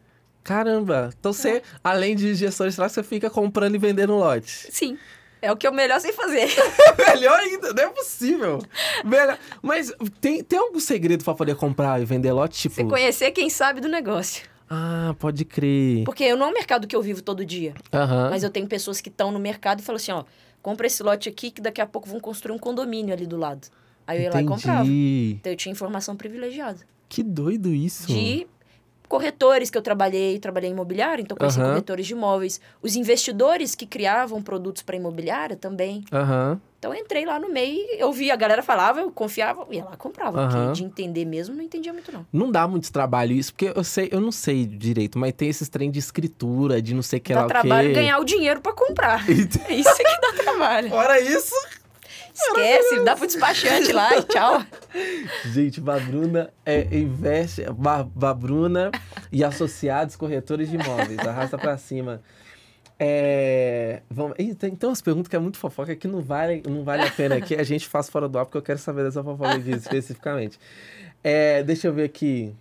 Caramba. 0.44 1.12
Então 1.20 1.32
você, 1.32 1.62
além 1.84 2.16
de 2.16 2.34
gestor 2.34 2.68
de 2.68 2.76
tráfego, 2.76 2.96
você 2.96 3.04
fica 3.04 3.30
comprando 3.30 3.76
e 3.76 3.78
vendendo 3.78 4.16
lote. 4.16 4.68
Sim, 4.72 4.98
é 5.46 5.52
o 5.52 5.56
que 5.56 5.68
eu 5.68 5.72
melhor 5.72 6.02
sei 6.02 6.12
fazer. 6.12 6.48
Melhor 6.98 7.40
ainda, 7.40 7.72
não 7.72 7.84
é 7.84 7.88
possível. 7.90 8.60
Melhor. 9.04 9.38
Mas 9.62 9.94
tem, 10.20 10.44
tem 10.44 10.58
algum 10.58 10.80
segredo 10.80 11.24
pra 11.24 11.36
poder 11.36 11.56
comprar 11.56 12.02
e 12.02 12.06
vender 12.06 12.32
lote? 12.32 12.62
Tipo. 12.62 12.76
Você 12.76 12.84
conhecer 12.84 13.32
quem 13.32 13.50
sabe 13.50 13.80
do 13.80 13.88
negócio. 13.88 14.44
Ah, 14.68 15.16
pode 15.20 15.46
crer. 15.46 16.04
Porque 16.04 16.24
eu 16.24 16.36
não 16.36 16.48
é 16.48 16.50
um 16.50 16.54
mercado 16.54 16.88
que 16.88 16.96
eu 16.96 17.02
vivo 17.02 17.22
todo 17.22 17.46
dia. 17.46 17.76
Aham. 17.94 18.30
Mas 18.32 18.44
eu 18.44 18.50
tenho 18.50 18.68
pessoas 18.68 19.00
que 19.00 19.10
estão 19.10 19.32
no 19.32 19.40
mercado 19.40 19.82
e 19.82 19.84
falam 19.84 19.98
assim, 19.98 20.12
ó, 20.12 20.24
compra 20.64 20.88
esse 20.88 21.04
lote 21.04 21.30
aqui 21.30 21.52
que 21.52 21.62
daqui 21.62 21.80
a 21.80 21.86
pouco 21.86 22.10
vão 22.10 22.20
construir 22.20 22.56
um 22.56 22.60
condomínio 22.60 23.14
ali 23.14 23.28
do 23.28 23.38
lado. 23.38 23.68
Aí 24.08 24.18
eu 24.18 24.24
ia 24.24 24.32
lá 24.34 24.42
e 24.42 24.46
comprava. 24.46 24.82
Entendi. 24.82 25.38
Então 25.40 25.54
eu 25.54 25.58
tinha 25.58 25.72
informação 25.72 26.16
privilegiada. 26.16 26.80
Que 27.08 27.22
doido 27.22 27.72
isso. 27.72 28.08
De 28.08 28.48
corretores 29.16 29.70
que 29.70 29.78
eu 29.78 29.82
trabalhei, 29.82 30.38
trabalhei 30.40 30.70
em 30.70 30.74
imobiliário, 30.74 31.22
então 31.22 31.38
conheci 31.38 31.58
Aham. 31.58 31.70
corretores 31.70 32.06
de 32.06 32.12
imóveis. 32.12 32.60
Os 32.82 32.98
investidores 32.98 33.74
que 33.74 33.86
criavam 33.86 34.42
produtos 34.42 34.82
para 34.82 34.98
imobiliária 34.98 35.56
também. 35.56 36.04
Aham. 36.12 36.60
Então 36.78 36.94
eu 36.94 37.00
entrei 37.02 37.26
lá 37.26 37.40
no 37.40 37.50
meio, 37.50 37.82
eu 37.98 38.12
vi, 38.12 38.30
a 38.30 38.36
galera 38.36 38.62
falava, 38.62 39.00
eu 39.00 39.10
confiava, 39.10 39.66
ia 39.72 39.86
lá 39.86 39.94
e 39.94 39.98
comprava. 39.98 40.48
Porque 40.48 40.72
de 40.74 40.84
entender 40.84 41.24
mesmo, 41.24 41.56
não 41.56 41.64
entendia 41.64 41.94
muito 41.94 42.12
não. 42.12 42.26
Não 42.32 42.52
dá 42.52 42.68
muito 42.68 42.92
trabalho 42.92 43.32
isso, 43.32 43.54
porque 43.54 43.72
eu 43.74 43.84
sei, 43.84 44.10
eu 44.12 44.20
não 44.20 44.32
sei 44.32 44.66
direito, 44.66 45.18
mas 45.18 45.34
tem 45.34 45.48
esses 45.48 45.70
trem 45.70 45.90
de 45.90 45.98
escritura, 45.98 46.82
de 46.82 46.94
não 46.94 47.02
sei 47.02 47.20
o 47.20 47.22
que 47.22 47.34
lá 47.34 47.40
dá 47.40 47.46
o 47.46 47.48
trabalho 47.48 47.88
quê. 47.88 47.94
ganhar 47.94 48.20
o 48.20 48.26
dinheiro 48.26 48.60
para 48.60 48.74
comprar. 48.74 49.26
É 49.70 49.74
isso 49.74 49.96
que 49.96 50.04
dá 50.04 50.44
trabalho. 50.44 50.90
Fora 50.90 51.20
isso. 51.22 51.56
Esquece, 52.36 53.00
dá 53.04 53.16
pro 53.16 53.26
despachante 53.28 53.92
lá 53.94 54.18
e 54.18 54.24
tchau. 54.24 54.64
Gente, 55.54 55.80
Babruna 55.80 56.52
é 56.66 56.82
investe, 56.96 57.64
Ba- 57.72 58.04
Babruna 58.04 58.92
e 59.32 59.44
associados 59.44 60.16
corretores 60.16 60.70
de 60.70 60.76
imóveis. 60.76 61.18
Arrasta 61.20 61.58
pra 61.58 61.78
cima. 61.78 62.22
É, 62.98 64.02
vamos, 64.10 64.36
Ih, 64.40 64.54
tem, 64.56 64.74
tem 64.76 64.90
umas 64.90 65.02
perguntas 65.02 65.28
que 65.28 65.36
é 65.36 65.40
muito 65.40 65.58
fofoca 65.58 65.94
que 65.96 66.08
não 66.08 66.22
vale, 66.22 66.64
não 66.68 66.84
vale 66.84 67.04
a 67.04 67.12
pena 67.12 67.42
que 67.42 67.54
a 67.56 67.64
gente 67.64 67.88
faz 67.88 68.10
fora 68.10 68.28
do 68.30 68.38
ar, 68.40 68.46
porque 68.46 68.58
eu 68.58 68.62
quero 68.62 68.80
saber 68.80 69.04
dessa 69.04 69.24
fofoca 69.24 69.52
aqui 69.56 69.72
especificamente. 69.72 70.60
É, 71.24 71.62
deixa 71.64 71.88
eu 71.88 71.94
ver 71.94 72.04
aqui. 72.04 72.56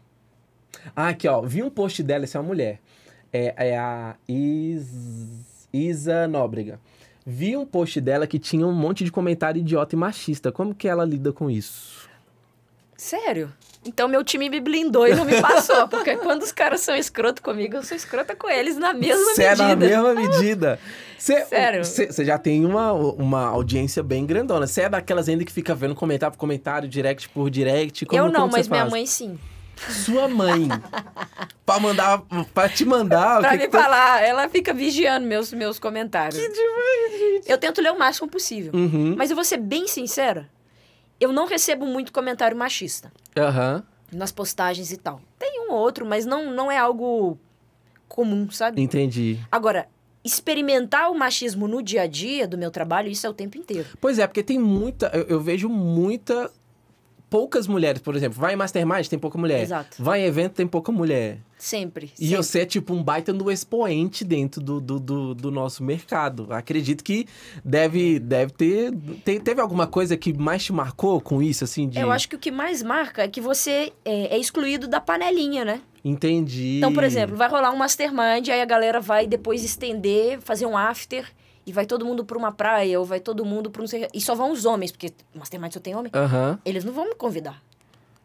Ah, 0.94 1.08
aqui, 1.08 1.28
ó. 1.28 1.40
Vi 1.42 1.62
um 1.62 1.70
post 1.70 2.02
dela, 2.02 2.24
essa 2.24 2.38
é 2.38 2.40
uma 2.40 2.46
mulher. 2.48 2.80
É, 3.32 3.70
é 3.70 3.78
a 3.78 4.16
Is... 4.28 4.88
Isa 5.72 6.26
Nóbrega. 6.28 6.78
Vi 7.26 7.56
um 7.56 7.64
post 7.64 8.00
dela 8.00 8.26
que 8.26 8.38
tinha 8.38 8.66
um 8.66 8.72
monte 8.72 9.04
de 9.04 9.10
comentário 9.10 9.60
idiota 9.60 9.94
e 9.94 9.98
machista. 9.98 10.52
Como 10.52 10.74
que 10.74 10.86
ela 10.86 11.04
lida 11.04 11.32
com 11.32 11.50
isso? 11.50 12.08
Sério? 12.96 13.52
Então 13.84 14.08
meu 14.08 14.24
time 14.24 14.48
me 14.48 14.60
blindou 14.60 15.06
e 15.06 15.14
não 15.14 15.24
me 15.24 15.40
passou. 15.40 15.88
Porque 15.88 16.16
quando 16.16 16.42
os 16.42 16.52
caras 16.52 16.80
são 16.80 16.94
escroto 16.94 17.42
comigo, 17.42 17.76
eu 17.76 17.82
sou 17.82 17.96
escrota 17.96 18.34
com 18.36 18.48
eles 18.48 18.76
na 18.76 18.92
mesma 18.92 19.34
Cê 19.34 19.42
é 19.44 19.50
medida. 19.50 19.66
na 19.68 19.76
mesma 19.76 20.14
medida. 20.14 20.80
Cê, 21.18 21.44
Sério? 21.46 21.84
Você 21.84 22.24
já 22.24 22.38
tem 22.38 22.64
uma, 22.66 22.92
uma 22.92 23.46
audiência 23.46 24.02
bem 24.02 24.26
grandona. 24.26 24.66
Você 24.66 24.82
é 24.82 24.88
daquelas 24.88 25.28
ainda 25.28 25.44
que 25.44 25.52
fica 25.52 25.74
vendo 25.74 25.94
comentário 25.94 26.32
por 26.32 26.38
comentário, 26.38 26.88
direct 26.88 27.28
por 27.30 27.48
direct? 27.50 28.04
Como, 28.04 28.20
eu 28.20 28.30
não, 28.30 28.42
como 28.42 28.52
mas 28.52 28.68
minha 28.68 28.84
mãe 28.84 29.06
sim. 29.06 29.38
Sua 29.76 30.28
mãe. 30.28 30.68
pra 31.66 31.78
mandar. 31.80 32.22
Pra 32.52 32.68
te 32.68 32.84
mandar. 32.84 33.42
que 33.50 33.56
me 33.56 33.68
tá- 33.68 33.82
falar, 33.82 34.22
ela 34.22 34.48
fica 34.48 34.72
vigiando 34.72 35.26
meus, 35.26 35.52
meus 35.52 35.78
comentários. 35.78 36.40
Que 36.40 36.48
demais, 36.48 37.20
gente. 37.20 37.50
Eu 37.50 37.58
tento 37.58 37.80
ler 37.80 37.92
o 37.92 37.98
máximo 37.98 38.28
possível. 38.28 38.72
Uhum. 38.74 39.14
Mas 39.16 39.30
eu 39.30 39.36
vou 39.36 39.44
ser 39.44 39.58
bem 39.58 39.86
sincera, 39.86 40.48
eu 41.20 41.32
não 41.32 41.46
recebo 41.46 41.86
muito 41.86 42.12
comentário 42.12 42.56
machista 42.56 43.12
Aham. 43.36 43.82
nas 44.12 44.32
postagens 44.32 44.92
e 44.92 44.96
tal. 44.96 45.20
Tem 45.38 45.60
um 45.68 45.72
ou 45.72 45.78
outro, 45.78 46.04
mas 46.06 46.24
não, 46.26 46.50
não 46.52 46.70
é 46.70 46.76
algo 46.78 47.38
comum, 48.08 48.50
sabe? 48.50 48.80
Entendi. 48.80 49.38
Agora, 49.50 49.88
experimentar 50.24 51.10
o 51.10 51.14
machismo 51.14 51.68
no 51.68 51.82
dia 51.82 52.02
a 52.02 52.06
dia 52.06 52.46
do 52.48 52.56
meu 52.56 52.70
trabalho, 52.70 53.08
isso 53.10 53.26
é 53.26 53.30
o 53.30 53.34
tempo 53.34 53.58
inteiro. 53.58 53.86
Pois 54.00 54.18
é, 54.18 54.26
porque 54.26 54.42
tem 54.42 54.58
muita. 54.58 55.10
Eu, 55.14 55.24
eu 55.24 55.40
vejo 55.40 55.68
muita. 55.68 56.50
Poucas 57.30 57.66
mulheres, 57.66 58.00
por 58.00 58.14
exemplo. 58.14 58.38
Vai 58.40 58.52
em 58.54 58.56
Mastermind, 58.56 59.06
tem 59.08 59.18
pouca 59.18 59.36
mulher. 59.36 59.62
Exato. 59.62 60.02
Vai 60.02 60.20
em 60.20 60.24
evento, 60.24 60.52
tem 60.52 60.66
pouca 60.66 60.92
mulher. 60.92 61.38
Sempre. 61.58 62.12
E 62.18 62.26
sempre. 62.28 62.36
você 62.36 62.60
é 62.60 62.66
tipo 62.66 62.92
um 62.94 63.02
baita 63.02 63.32
no 63.32 63.50
expoente 63.50 64.24
dentro 64.24 64.60
do, 64.60 64.80
do, 64.80 65.00
do, 65.00 65.34
do 65.34 65.50
nosso 65.50 65.82
mercado. 65.82 66.46
Acredito 66.50 67.02
que 67.02 67.26
deve, 67.64 68.18
deve 68.20 68.52
ter. 68.52 68.92
te- 69.24 69.40
Teve 69.40 69.60
alguma 69.60 69.86
coisa 69.86 70.16
que 70.16 70.32
mais 70.32 70.62
te 70.64 70.72
marcou 70.72 71.20
com 71.20 71.42
isso, 71.42 71.64
assim? 71.64 71.88
De... 71.88 71.98
Eu 71.98 72.12
acho 72.12 72.28
que 72.28 72.36
o 72.36 72.38
que 72.38 72.50
mais 72.50 72.82
marca 72.82 73.22
é 73.22 73.28
que 73.28 73.40
você 73.40 73.92
é, 74.04 74.36
é 74.36 74.38
excluído 74.38 74.86
da 74.86 75.00
panelinha, 75.00 75.64
né? 75.64 75.80
Entendi. 76.04 76.76
Então, 76.78 76.92
por 76.92 77.02
exemplo, 77.02 77.34
vai 77.34 77.48
rolar 77.48 77.72
um 77.72 77.76
mastermind, 77.76 78.48
aí 78.50 78.60
a 78.60 78.64
galera 78.66 79.00
vai 79.00 79.26
depois 79.26 79.64
estender, 79.64 80.38
fazer 80.42 80.66
um 80.66 80.76
after, 80.76 81.26
e 81.66 81.72
vai 81.72 81.86
todo 81.86 82.04
mundo 82.04 82.24
pra 82.24 82.36
uma 82.36 82.52
praia, 82.52 82.98
ou 82.98 83.04
vai 83.04 83.20
todo 83.20 83.44
mundo 83.44 83.70
pra 83.70 83.82
um... 83.82 83.86
E 84.12 84.20
só 84.20 84.34
vão 84.34 84.52
os 84.52 84.64
homens, 84.64 84.90
porque 84.92 85.12
mastermind 85.34 85.72
só 85.72 85.80
tem 85.80 85.94
homem. 85.94 86.10
Aham, 86.14 86.58
Eles 86.64 86.84
não 86.84 86.92
vão 86.92 87.06
me 87.08 87.14
convidar. 87.14 87.62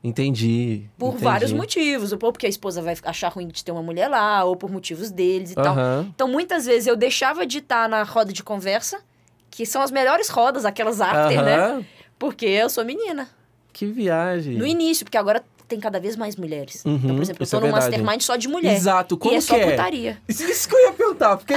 entendi. 0.03 0.85
Por 0.97 1.09
entendi. 1.09 1.23
vários 1.23 1.51
motivos. 1.51 2.11
Ou 2.11 2.17
porque 2.17 2.45
a 2.45 2.49
esposa 2.49 2.81
vai 2.81 2.95
achar 3.03 3.29
ruim 3.31 3.47
de 3.47 3.63
ter 3.63 3.71
uma 3.71 3.83
mulher 3.83 4.07
lá, 4.07 4.43
ou 4.43 4.55
por 4.55 4.69
motivos 4.71 5.09
deles 5.11 5.51
e 5.51 5.55
tal. 5.55 5.73
Aham. 5.73 6.07
Então, 6.13 6.27
muitas 6.27 6.65
vezes 6.65 6.87
eu 6.87 6.95
deixava 6.95 7.45
de 7.45 7.59
estar 7.59 7.87
na 7.87 8.03
roda 8.03 8.31
de 8.33 8.43
conversa, 8.43 8.99
que 9.49 9.65
são 9.65 9.81
as 9.81 9.91
melhores 9.91 10.29
rodas, 10.29 10.65
aquelas 10.65 11.01
after, 11.01 11.43
né? 11.43 11.55
Aham. 11.55 11.85
Porque 12.17 12.45
eu 12.45 12.69
sou 12.69 12.83
menina. 12.83 13.29
Que 13.71 13.85
viagem. 13.85 14.57
No 14.57 14.65
início, 14.65 15.05
porque 15.05 15.17
agora 15.17 15.43
tem 15.70 15.80
cada 15.80 15.99
vez 15.99 16.15
mais 16.15 16.36
mulheres. 16.36 16.84
Uhum, 16.86 16.95
então, 16.95 17.15
por 17.15 17.22
exemplo, 17.22 17.43
eu 17.43 17.49
tô 17.49 17.57
é 17.57 17.61
num 17.61 17.70
mastermind 17.72 18.22
só 18.22 18.36
de 18.36 18.47
mulher. 18.47 18.76
Exato, 18.76 19.17
como 19.17 19.34
e 19.34 19.38
é 19.38 19.41
só 19.41 19.55
que 19.55 19.61
é? 19.61 19.72
putaria. 19.72 20.17
Isso, 20.28 20.67
que 20.67 20.76
eu 20.76 20.80
ia 20.88 20.91
perguntar, 20.91 21.38
porque 21.38 21.53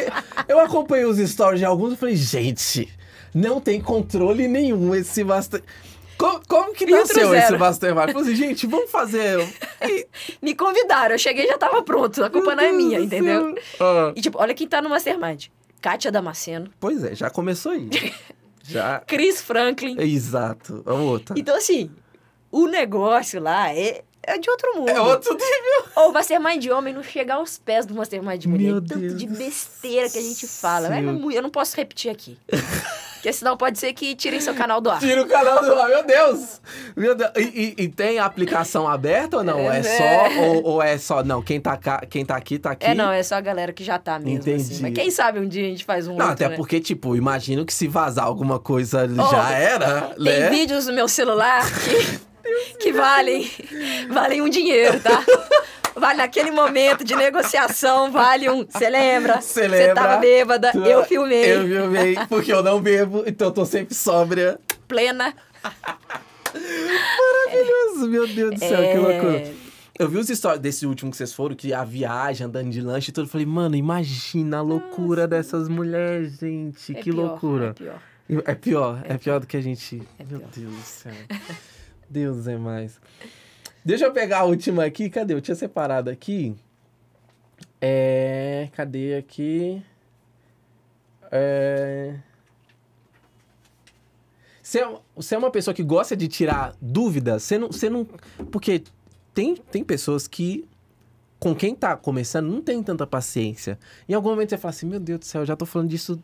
eu 0.46 0.60
acompanhei 0.60 1.04
os 1.06 1.18
stories 1.18 1.58
de 1.60 1.64
alguns 1.64 1.94
e 1.94 1.96
falei, 1.96 2.14
gente, 2.16 2.88
não 3.34 3.60
tem 3.60 3.80
controle 3.80 4.46
nenhum 4.46 4.94
esse 4.94 5.24
master. 5.24 5.62
Como, 6.18 6.40
como 6.46 6.72
que 6.72 6.86
nasceu 6.86 7.30
zero. 7.30 7.34
esse 7.34 7.56
mastermind? 7.56 8.08
Eu 8.08 8.12
falei 8.14 8.32
assim, 8.32 8.36
gente, 8.36 8.66
vamos 8.66 8.90
fazer. 8.90 9.40
E- 9.82 10.06
Me 10.40 10.54
convidaram, 10.54 11.14
eu 11.14 11.18
cheguei 11.18 11.46
e 11.46 11.48
já 11.48 11.58
tava 11.58 11.82
pronto. 11.82 12.22
A 12.22 12.30
culpa 12.30 12.54
não 12.54 12.62
é 12.62 12.70
minha, 12.70 13.00
entendeu? 13.00 13.54
Ah, 13.80 14.12
E 14.14 14.20
tipo, 14.20 14.38
olha 14.40 14.54
quem 14.54 14.68
tá 14.68 14.80
no 14.80 14.88
Mastermind. 14.88 15.46
Kátia 15.80 16.12
Damasceno, 16.12 16.70
pois 16.78 17.02
é, 17.02 17.12
já 17.14 17.28
começou 17.28 17.72
aí. 17.72 17.88
Já. 18.64 19.00
Chris 19.00 19.40
Franklin. 19.42 19.96
Exato. 20.00 20.84
A 20.86 20.94
outra. 20.94 21.34
Então, 21.36 21.56
assim, 21.56 21.90
o 22.52 22.66
negócio 22.68 23.40
lá 23.40 23.74
é, 23.74 24.02
é 24.22 24.38
de 24.38 24.48
outro 24.50 24.76
mundo. 24.76 24.88
É 24.90 25.00
outro 25.00 25.32
nível. 25.32 25.84
Ou 25.96 26.10
o 26.10 26.12
Mastermind 26.12 26.60
de 26.62 26.70
homem 26.70 26.94
não 26.94 27.02
chega 27.02 27.34
aos 27.34 27.58
pés 27.58 27.84
do 27.86 27.94
Mastermind 27.94 28.40
de 28.40 28.46
mulher. 28.48 28.72
Meu 28.72 28.80
Tanto 28.80 29.00
Deus 29.00 29.16
de 29.18 29.26
besteira 29.26 30.08
que 30.08 30.18
a 30.18 30.22
gente 30.22 30.46
fala. 30.46 30.94
É 30.94 31.00
mu- 31.00 31.30
eu 31.32 31.42
não 31.42 31.50
posso 31.50 31.76
repetir 31.76 32.10
aqui. 32.10 32.38
Porque 33.22 33.32
senão 33.32 33.56
pode 33.56 33.78
ser 33.78 33.92
que 33.92 34.16
tirem 34.16 34.40
seu 34.40 34.52
canal 34.52 34.80
do 34.80 34.90
ar. 34.90 34.98
Tira 34.98 35.22
o 35.22 35.28
canal 35.28 35.62
do 35.64 35.72
ar, 35.74 35.88
meu 35.88 36.04
Deus! 36.04 36.60
Meu 36.96 37.14
Deus. 37.14 37.30
E, 37.36 37.40
e- 37.78 37.82
e 37.84 37.88
tem 37.88 38.18
a 38.18 38.24
aplicação 38.24 38.88
aberta 38.88 39.36
ou 39.36 39.44
não? 39.44 39.60
É, 39.60 39.78
É. 39.78 39.82
só, 39.84 40.40
ou, 40.42 40.64
ou 40.64 40.82
é 40.82 40.98
só, 40.98 41.22
não, 41.22 41.40
quem 41.40 41.60
tá, 41.60 41.76
cá- 41.76 42.02
quem 42.10 42.24
tá 42.24 42.34
aqui, 42.34 42.58
tá 42.58 42.72
aqui? 42.72 42.84
É, 42.84 42.94
não, 42.96 43.12
é 43.12 43.22
só 43.22 43.36
a 43.36 43.40
galera 43.40 43.72
que 43.72 43.84
já 43.84 43.96
tá 43.96 44.18
mesmo. 44.18 44.40
Entendi. 44.40 44.60
Assim. 44.72 44.82
Mas 44.82 44.92
quem 44.92 45.08
sabe 45.08 45.38
um 45.38 45.46
dia 45.46 45.62
a 45.64 45.68
gente 45.68 45.84
faz 45.84 46.08
um 46.08 46.16
Não, 46.16 46.26
outro, 46.26 46.32
até 46.32 46.48
né? 46.48 46.56
porque, 46.56 46.80
tipo, 46.80 47.14
imagino 47.14 47.64
que 47.64 47.72
se 47.72 47.86
vazar 47.86 48.24
alguma 48.24 48.58
coisa 48.58 49.06
Oh, 49.08 49.30
já 49.30 49.52
era, 49.52 50.00
Tem 50.16 50.40
né? 50.40 50.50
vídeos 50.50 50.88
no 50.88 50.92
meu 50.92 51.06
celular 51.06 51.62
que, 51.84 52.18
que 52.80 52.92
valem, 52.92 53.50
valem 54.10 54.42
um 54.42 54.48
dinheiro, 54.48 54.98
tá? 55.00 55.24
Vale 55.94 56.18
naquele 56.18 56.50
momento 56.50 57.04
de 57.04 57.14
negociação, 57.14 58.10
vale 58.10 58.48
um. 58.48 58.64
Você 58.64 58.88
lembra? 58.88 59.40
Cê 59.42 59.68
lembra? 59.68 59.94
tava 59.94 60.16
bêbada, 60.16 60.72
Tu- 60.72 60.78
eu 60.84 61.04
filmei, 61.04 61.52
Eu 61.52 61.66
filmei, 61.66 62.16
porque 62.28 62.52
eu 62.52 62.62
não 62.62 62.80
bebo, 62.80 63.22
então 63.26 63.48
eu 63.48 63.52
tô 63.52 63.64
sempre 63.66 63.94
sóbria. 63.94 64.58
plena. 64.88 65.34
Maravilhoso, 66.54 68.08
meu 68.08 68.26
Deus 68.26 68.54
do 68.54 68.58
céu, 68.58 68.70
que 68.78 68.88
É. 68.88 68.98
loucura. 68.98 69.52
Eu 69.98 70.08
vi 70.08 70.18
os 70.18 70.26
stories 70.28 70.60
desse 70.60 70.86
último 70.86 71.10
que 71.10 71.16
vocês 71.16 71.32
foram, 71.32 71.54
que 71.54 71.72
a 71.72 71.84
viagem, 71.84 72.46
andando 72.46 72.70
de 72.70 72.80
lanche 72.80 73.10
e 73.10 73.12
tudo. 73.12 73.26
Eu 73.26 73.30
falei, 73.30 73.46
mano, 73.46 73.76
imagina 73.76 74.58
a 74.58 74.62
loucura 74.62 75.28
dessas 75.28 75.68
mulheres, 75.68 76.38
gente. 76.40 76.92
É 76.92 76.94
que 76.96 77.10
pior, 77.12 77.16
loucura. 77.26 77.68
É 77.68 77.72
pior. 77.74 77.98
É 78.46 78.54
pior, 78.54 79.02
é 79.04 79.18
pior 79.18 79.40
do 79.40 79.46
que 79.46 79.56
a 79.56 79.60
gente. 79.60 80.02
É 80.18 80.24
Meu 80.24 80.40
pior. 80.40 80.50
Deus 80.56 80.72
do 80.74 80.82
céu. 80.82 81.12
Deus 82.12 82.46
é 82.46 82.58
mais. 82.58 83.00
Deixa 83.82 84.04
eu 84.04 84.12
pegar 84.12 84.40
a 84.40 84.44
última 84.44 84.84
aqui. 84.84 85.08
Cadê? 85.08 85.32
Eu 85.32 85.40
tinha 85.40 85.54
separado 85.54 86.10
aqui. 86.10 86.54
É. 87.80 88.68
Cadê 88.72 89.16
aqui? 89.16 89.82
É. 91.30 92.14
Você 94.62 94.80
é, 94.80 94.98
você 95.16 95.34
é 95.34 95.38
uma 95.38 95.50
pessoa 95.50 95.74
que 95.74 95.82
gosta 95.82 96.14
de 96.14 96.28
tirar 96.28 96.74
dúvidas? 96.80 97.42
Você 97.42 97.58
não. 97.58 97.68
Você 97.68 97.88
não 97.88 98.04
porque 98.50 98.84
tem, 99.32 99.56
tem 99.56 99.82
pessoas 99.82 100.28
que. 100.28 100.68
Com 101.40 101.56
quem 101.56 101.74
tá 101.74 101.96
começando, 101.96 102.46
não 102.48 102.62
tem 102.62 102.80
tanta 102.84 103.04
paciência. 103.04 103.76
Em 104.08 104.14
algum 104.14 104.28
momento 104.28 104.50
você 104.50 104.58
fala 104.58 104.70
assim: 104.70 104.86
Meu 104.86 105.00
Deus 105.00 105.20
do 105.20 105.24
céu, 105.24 105.42
eu 105.42 105.46
já 105.46 105.56
tô 105.56 105.64
falando 105.66 105.88
disso 105.88 106.22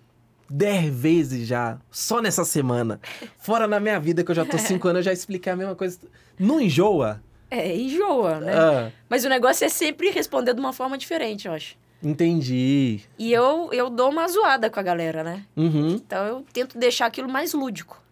dez 0.51 0.93
vezes 0.95 1.47
já, 1.47 1.79
só 1.91 2.21
nessa 2.23 2.45
semana. 2.45 3.01
Fora 3.39 3.67
na 3.67 3.79
minha 3.81 3.99
vida, 4.01 4.23
que 4.25 4.31
eu 4.31 4.35
já 4.35 4.45
tô 4.45 4.59
cinco 4.59 4.87
anos, 4.89 5.01
eu 5.01 5.05
já 5.05 5.13
expliquei 5.13 5.53
a 5.53 5.57
mesma 5.57 5.75
coisa. 5.75 5.99
Não 6.39 6.61
enjoa? 6.61 7.21
É, 7.51 7.75
enjoa, 7.77 8.41
né? 8.41 8.53
Ah, 8.55 8.91
Mas 9.09 9.25
o 9.25 9.29
negócio 9.29 9.65
é 9.65 9.69
sempre 9.69 10.11
responder 10.11 10.53
de 10.55 10.61
uma 10.61 10.73
forma 10.73 10.99
diferente, 10.99 11.49
eu 11.49 11.53
acho. 11.55 11.77
entendi. 12.03 13.01
E 13.19 13.33
eu, 13.33 13.71
eu 13.73 13.89
dou 13.89 14.11
uma 14.11 14.29
zoada 14.29 14.69
com 14.69 14.79
a 14.79 14.83
galera, 14.83 15.25
né? 15.25 15.45
Uhum, 15.57 15.91
Então 15.95 16.27
eu 16.27 16.45
tento 16.53 16.79
deixar 16.79 17.07
aquilo 17.07 17.29
mais 17.29 17.53
lúdico. 17.55 18.03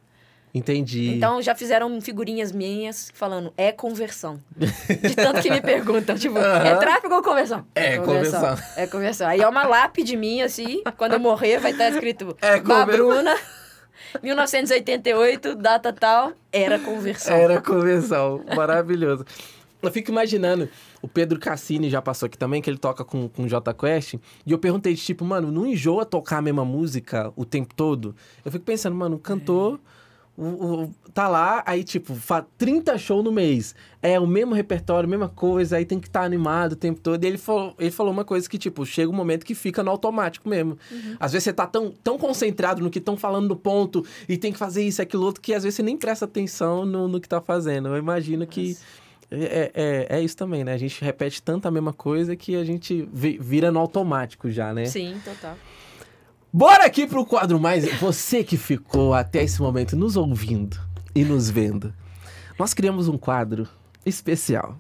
Entendi. 0.57 1.11
Então 1.15 1.41
já 1.43 1.55
fizeram 1.55 2.01
figurinhas 2.01 2.53
minhas 2.53 3.11
falando, 3.15 3.53
é 3.57 3.73
conversão. 3.73 4.41
De 4.57 5.15
tanto 5.15 5.41
que 5.43 5.51
me 5.51 5.61
perguntam, 5.61 6.17
tipo, 6.17 6.39
é 6.39 6.71
Aham. 6.73 6.79
tráfego 6.79 7.15
ou 7.15 7.23
conversão? 7.23 7.65
É 7.75 7.99
conversão. 7.99 8.59
É 8.77 8.87
conversão. 8.87 9.29
Aí 9.29 9.41
é 9.41 9.49
uma 9.49 9.65
lápide 9.65 10.17
minha, 10.17 10.47
assim, 10.47 10.83
quando 10.97 11.13
eu 11.15 11.21
morrer 11.21 11.59
vai 11.59 11.73
estar 11.73 11.89
escrito 11.91 12.37
É 12.43 12.59
Babruna, 12.61 13.37
1988, 14.23 15.55
data 15.57 15.93
tal, 15.93 16.33
era 16.53 16.79
conversão. 16.79 17.37
Era 17.37 17.61
convenção. 17.61 18.45
Maravilhoso. 18.55 19.25
Eu 19.83 19.93
fico 19.93 20.11
imaginando, 20.11 20.69
o 21.03 21.07
Pedro 21.07 21.39
Cassini 21.39 21.91
já 21.91 22.01
passou 22.01 22.27
aqui 22.27 22.37
também, 22.37 22.63
que 22.63 22.69
ele 22.69 22.79
toca 22.79 23.05
com, 23.05 23.29
com 23.29 23.45
o 23.45 23.49
J 23.49 23.73
Quest, 23.75 24.15
e 24.45 24.51
eu 24.51 24.59
perguntei, 24.59 24.95
tipo, 24.97 25.25
mano, 25.25 25.53
não 25.53 25.67
enjoa 25.67 26.05
tocar 26.05 26.39
a 26.39 26.43
mesma 26.43 26.65
música 26.65 27.33
o 27.37 27.45
tempo 27.45 27.75
todo? 27.75 28.17
Eu 28.45 28.51
fico 28.51 28.65
pensando, 28.65 28.97
mano, 28.97 29.19
cantor, 29.19 29.79
o- 30.37 30.83
o- 30.85 30.95
tá 31.15 31.29
lá, 31.29 31.63
aí 31.67 31.83
tipo, 31.83 32.15
fa 32.15 32.45
30 32.59 32.99
shows 32.99 33.25
no 33.25 33.33
mês. 33.33 33.75
É 34.03 34.21
o 34.21 34.27
mesmo 34.27 34.55
repertório, 34.55 35.09
mesma 35.09 35.29
coisa, 35.29 35.77
aí 35.79 35.85
tem 35.85 35.99
que 35.99 36.07
estar 36.07 36.23
animado 36.23 36.73
o 36.73 36.77
tempo 36.77 37.01
todo. 37.01 37.25
E 37.25 37.27
ele 37.27 37.39
falou, 37.39 37.75
ele 37.79 37.91
falou 37.91 38.13
uma 38.13 38.25
coisa 38.25 38.49
que, 38.49 38.59
tipo, 38.59 38.85
chega 38.87 39.11
um 39.11 39.15
momento 39.15 39.45
que 39.45 39.55
fica 39.55 39.83
no 39.83 39.91
automático 39.91 40.49
mesmo. 40.49 40.79
Às 41.19 41.33
vezes 41.33 41.45
você 41.45 41.53
tá 41.53 41.67
tão, 41.67 41.91
tão 42.05 42.17
concentrado 42.19 42.83
no 42.83 42.91
que 42.91 42.99
estão 42.99 43.17
falando 43.17 43.49
no 43.49 43.57
ponto 43.57 44.05
e 44.29 44.37
tem 44.37 44.53
que 44.53 44.59
fazer 44.59 44.83
isso, 44.87 45.01
aquilo 45.03 45.25
outro, 45.25 45.41
que 45.41 45.55
às 45.55 45.63
vezes 45.65 45.77
você 45.77 45.83
nem 45.83 45.97
presta 45.97 46.25
atenção 46.27 46.85
no, 46.85 47.09
no 47.09 47.21
que 47.21 47.29
tá 47.29 47.41
fazendo. 47.41 47.89
Eu 47.89 47.97
imagino 47.97 48.47
que. 48.47 48.77
É, 49.29 49.73
é, 50.11 50.19
é 50.19 50.23
isso 50.23 50.37
também, 50.37 50.63
né? 50.63 50.73
A 50.73 50.77
gente 50.79 51.03
repete 51.05 51.43
tanto 51.43 51.67
a 51.67 51.71
mesma 51.71 51.93
coisa 51.93 52.37
que 52.37 52.55
a 52.55 52.63
gente 52.63 53.09
vi- 53.13 53.39
vira 53.41 53.73
no 53.73 53.81
automático 53.81 54.49
já, 54.49 54.73
né? 54.73 54.85
Sim, 54.85 55.17
total. 55.25 55.57
Bora 56.57 56.87
aqui 56.87 57.07
pro 57.07 57.27
quadro 57.27 57.61
mais. 57.61 57.85
Você 58.01 58.43
que 58.43 58.57
ficou 58.57 59.13
até 59.13 59.43
esse 59.43 59.61
momento 59.61 59.95
nos 59.95 60.17
ouvindo 60.17 60.81
e 61.15 61.23
nos 61.23 61.51
vendo. 61.51 61.93
Nós 62.59 62.73
criamos 62.73 63.09
um 63.09 63.19
quadro 63.19 63.69
especial 64.07 64.79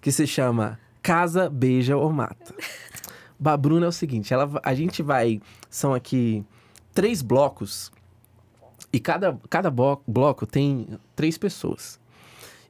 que 0.00 0.10
se 0.10 0.26
chama 0.26 0.80
Casa, 1.00 1.48
Beija 1.48 1.96
ou 1.96 2.12
Mata. 2.12 2.52
A 3.44 3.56
Bruna 3.56 3.86
é 3.86 3.88
o 3.88 3.92
seguinte: 3.92 4.34
ela, 4.34 4.50
a 4.64 4.74
gente 4.74 5.00
vai. 5.00 5.40
São 5.70 5.94
aqui 5.94 6.44
três 6.92 7.22
blocos 7.22 7.92
e 8.92 8.98
cada, 8.98 9.38
cada 9.48 9.70
blo- 9.70 10.02
bloco 10.04 10.44
tem 10.44 10.88
três 11.14 11.38
pessoas. 11.38 12.00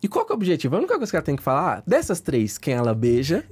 E 0.02 0.06
qual 0.06 0.26
que 0.26 0.32
é 0.32 0.34
o 0.34 0.36
objetivo? 0.36 0.76
A 0.76 0.78
única 0.78 0.98
coisa 0.98 1.10
que 1.10 1.16
ela 1.16 1.24
tem 1.24 1.36
que 1.36 1.42
falar, 1.42 1.78
ah, 1.78 1.82
dessas 1.86 2.20
três, 2.20 2.58
quem 2.58 2.74
ela 2.74 2.94
beija, 2.94 3.48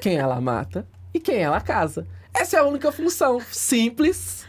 quem 0.00 0.16
ela 0.16 0.40
mata 0.40 0.88
e 1.12 1.20
quem 1.20 1.36
ela 1.36 1.60
casa. 1.60 2.06
Essa 2.34 2.56
é 2.56 2.60
a 2.60 2.64
única 2.64 2.90
função. 2.92 3.40
Simples, 3.50 4.46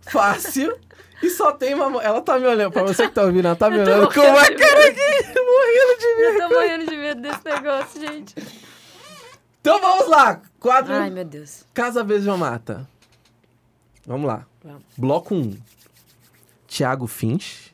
fácil 0.00 0.78
e 1.22 1.30
só 1.30 1.52
tem 1.52 1.74
uma. 1.74 2.02
Ela 2.02 2.20
tá 2.20 2.38
me 2.38 2.46
olhando, 2.46 2.72
pra 2.72 2.82
você 2.82 3.06
que 3.06 3.14
tá 3.14 3.22
ouvindo, 3.22 3.46
ela 3.46 3.56
tá 3.56 3.70
me 3.70 3.78
olhando 3.78 4.12
com 4.12 4.20
uma 4.20 4.50
cara 4.50 4.88
aqui, 4.88 5.40
morrendo 5.40 5.98
de 5.98 6.16
medo. 6.16 6.42
Eu 6.42 6.48
tô 6.48 6.54
morrendo 6.54 6.86
de 6.86 6.96
medo 6.96 7.22
desse 7.22 7.44
negócio, 7.44 8.00
gente. 8.00 8.34
Então 9.60 9.80
vamos 9.80 10.08
lá, 10.08 10.42
quadro 10.58 10.92
Ai, 10.92 11.08
meu 11.08 11.24
Deus. 11.24 11.64
Casa 11.72 12.02
Beija 12.02 12.36
Mata. 12.36 12.88
Vamos 14.04 14.26
lá. 14.26 14.44
Vamos. 14.64 14.82
Bloco 14.98 15.36
1. 15.36 15.56
Thiago 16.66 17.06
Finch. 17.06 17.72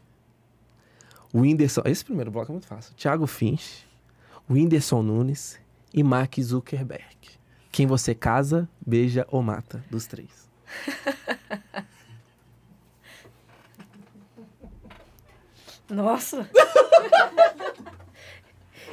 Whindersson. 1.32 1.82
Esse 1.86 2.04
primeiro 2.04 2.30
bloco 2.30 2.52
é 2.52 2.52
muito 2.52 2.66
fácil. 2.66 2.94
Thiago 2.94 3.26
Finch. 3.26 3.86
Whindersson 4.50 5.02
Nunes 5.02 5.58
e 5.94 6.02
Mark 6.02 6.38
Zuckerberg. 6.38 7.17
Quem 7.78 7.86
você 7.86 8.12
casa, 8.12 8.68
beija 8.84 9.24
ou 9.30 9.40
mata 9.40 9.84
dos 9.88 10.04
três. 10.04 10.50
Nossa. 15.88 16.50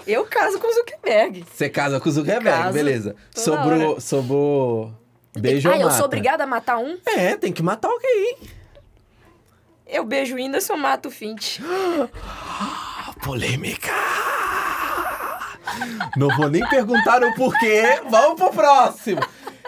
Eu 0.06 0.24
caso 0.28 0.60
com 0.60 0.68
o 0.68 0.74
Zuckerberg. 0.76 1.44
Você 1.52 1.68
casa 1.68 2.00
com 2.00 2.08
o 2.08 2.12
Zuckerberg, 2.12 2.74
beleza. 2.74 3.16
Sobrou, 3.34 3.94
hora. 3.94 4.00
sobrou 4.00 4.94
beijo 5.36 5.68
ah, 5.68 5.72
ou 5.72 5.80
eu 5.80 5.88
mata. 5.88 5.98
sou 5.98 6.06
obrigada 6.06 6.44
a 6.44 6.48
matar 6.48 6.78
um? 6.78 7.00
É, 7.08 7.36
tem 7.36 7.52
que 7.52 7.64
matar 7.64 7.88
alguém. 7.88 8.38
Eu 9.88 10.06
beijo 10.06 10.36
o 10.36 10.38
Whindersson, 10.38 10.78
mato 10.78 11.08
o 11.08 11.12
Fint. 11.12 11.58
Polêmica! 13.26 14.05
Não 16.18 16.30
vou 16.36 16.50
nem 16.50 16.68
perguntar 16.68 17.24
o 17.24 17.34
porquê. 17.36 18.02
Vamos 18.10 18.40
pro 18.40 18.52
próximo. 18.52 19.22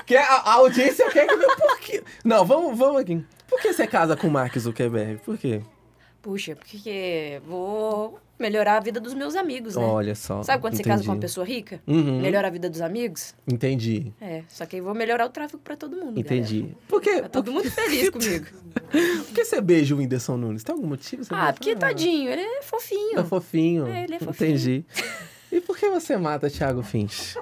Que 0.05 0.15
a, 0.15 0.23
a 0.23 0.53
audiência 0.53 1.09
quer 1.09 1.27
que 1.27 1.35
meu 1.35 1.55
porquê. 1.55 2.03
Não, 2.23 2.45
vamos, 2.45 2.77
vamos 2.77 3.01
aqui. 3.01 3.23
Por 3.47 3.59
que 3.61 3.73
você 3.73 3.85
casa 3.87 4.15
com 4.15 4.27
o 4.27 4.31
Mark 4.31 4.57
Zuckerberg? 4.57 5.17
Por 5.25 5.37
quê? 5.37 5.61
Puxa, 6.21 6.55
porque 6.55 7.41
vou 7.45 8.19
melhorar 8.37 8.77
a 8.77 8.79
vida 8.79 8.99
dos 8.99 9.13
meus 9.13 9.35
amigos, 9.35 9.75
né? 9.75 9.83
Olha 9.83 10.13
só. 10.13 10.43
Sabe 10.43 10.61
quando 10.61 10.75
você 10.75 10.83
casa 10.83 11.01
com 11.03 11.09
uma 11.09 11.15
entendi. 11.15 11.25
pessoa 11.27 11.45
rica? 11.45 11.81
Uhum. 11.87 12.21
Melhora 12.21 12.47
a 12.47 12.51
vida 12.51 12.69
dos 12.69 12.81
amigos? 12.81 13.33
Entendi. 13.47 14.11
É, 14.19 14.43
só 14.49 14.65
que 14.65 14.75
aí 14.75 14.81
vou 14.81 14.93
melhorar 14.93 15.25
o 15.25 15.29
tráfego 15.29 15.61
pra 15.63 15.75
todo 15.77 15.95
mundo. 15.95 16.19
Entendi. 16.19 16.61
galera. 16.61 16.77
Por 16.87 17.01
quê? 17.01 17.21
Tá 17.21 17.29
todo 17.29 17.51
mundo 17.51 17.69
feliz 17.71 18.09
comigo. 18.11 18.45
Por 18.91 19.33
que 19.33 19.45
você 19.45 19.61
beija 19.61 19.95
o 19.95 19.99
Whindersson 19.99 20.37
Nunes? 20.37 20.63
Tem 20.63 20.73
algum 20.75 20.87
motivo? 20.87 21.23
Você 21.23 21.33
Ah, 21.33 21.53
porque 21.53 21.75
tadinho, 21.75 22.29
ele 22.29 22.41
é 22.41 22.61
fofinho. 22.61 23.19
É 23.19 23.23
fofinho. 23.23 23.87
É, 23.87 24.03
ele 24.03 24.15
é 24.15 24.19
fofinho. 24.19 24.49
Entendi. 24.49 24.85
E 25.51 25.61
por 25.61 25.77
que 25.77 25.89
você 25.89 26.17
mata 26.17 26.49
Thiago 26.49 26.83
Finch? 26.83 27.35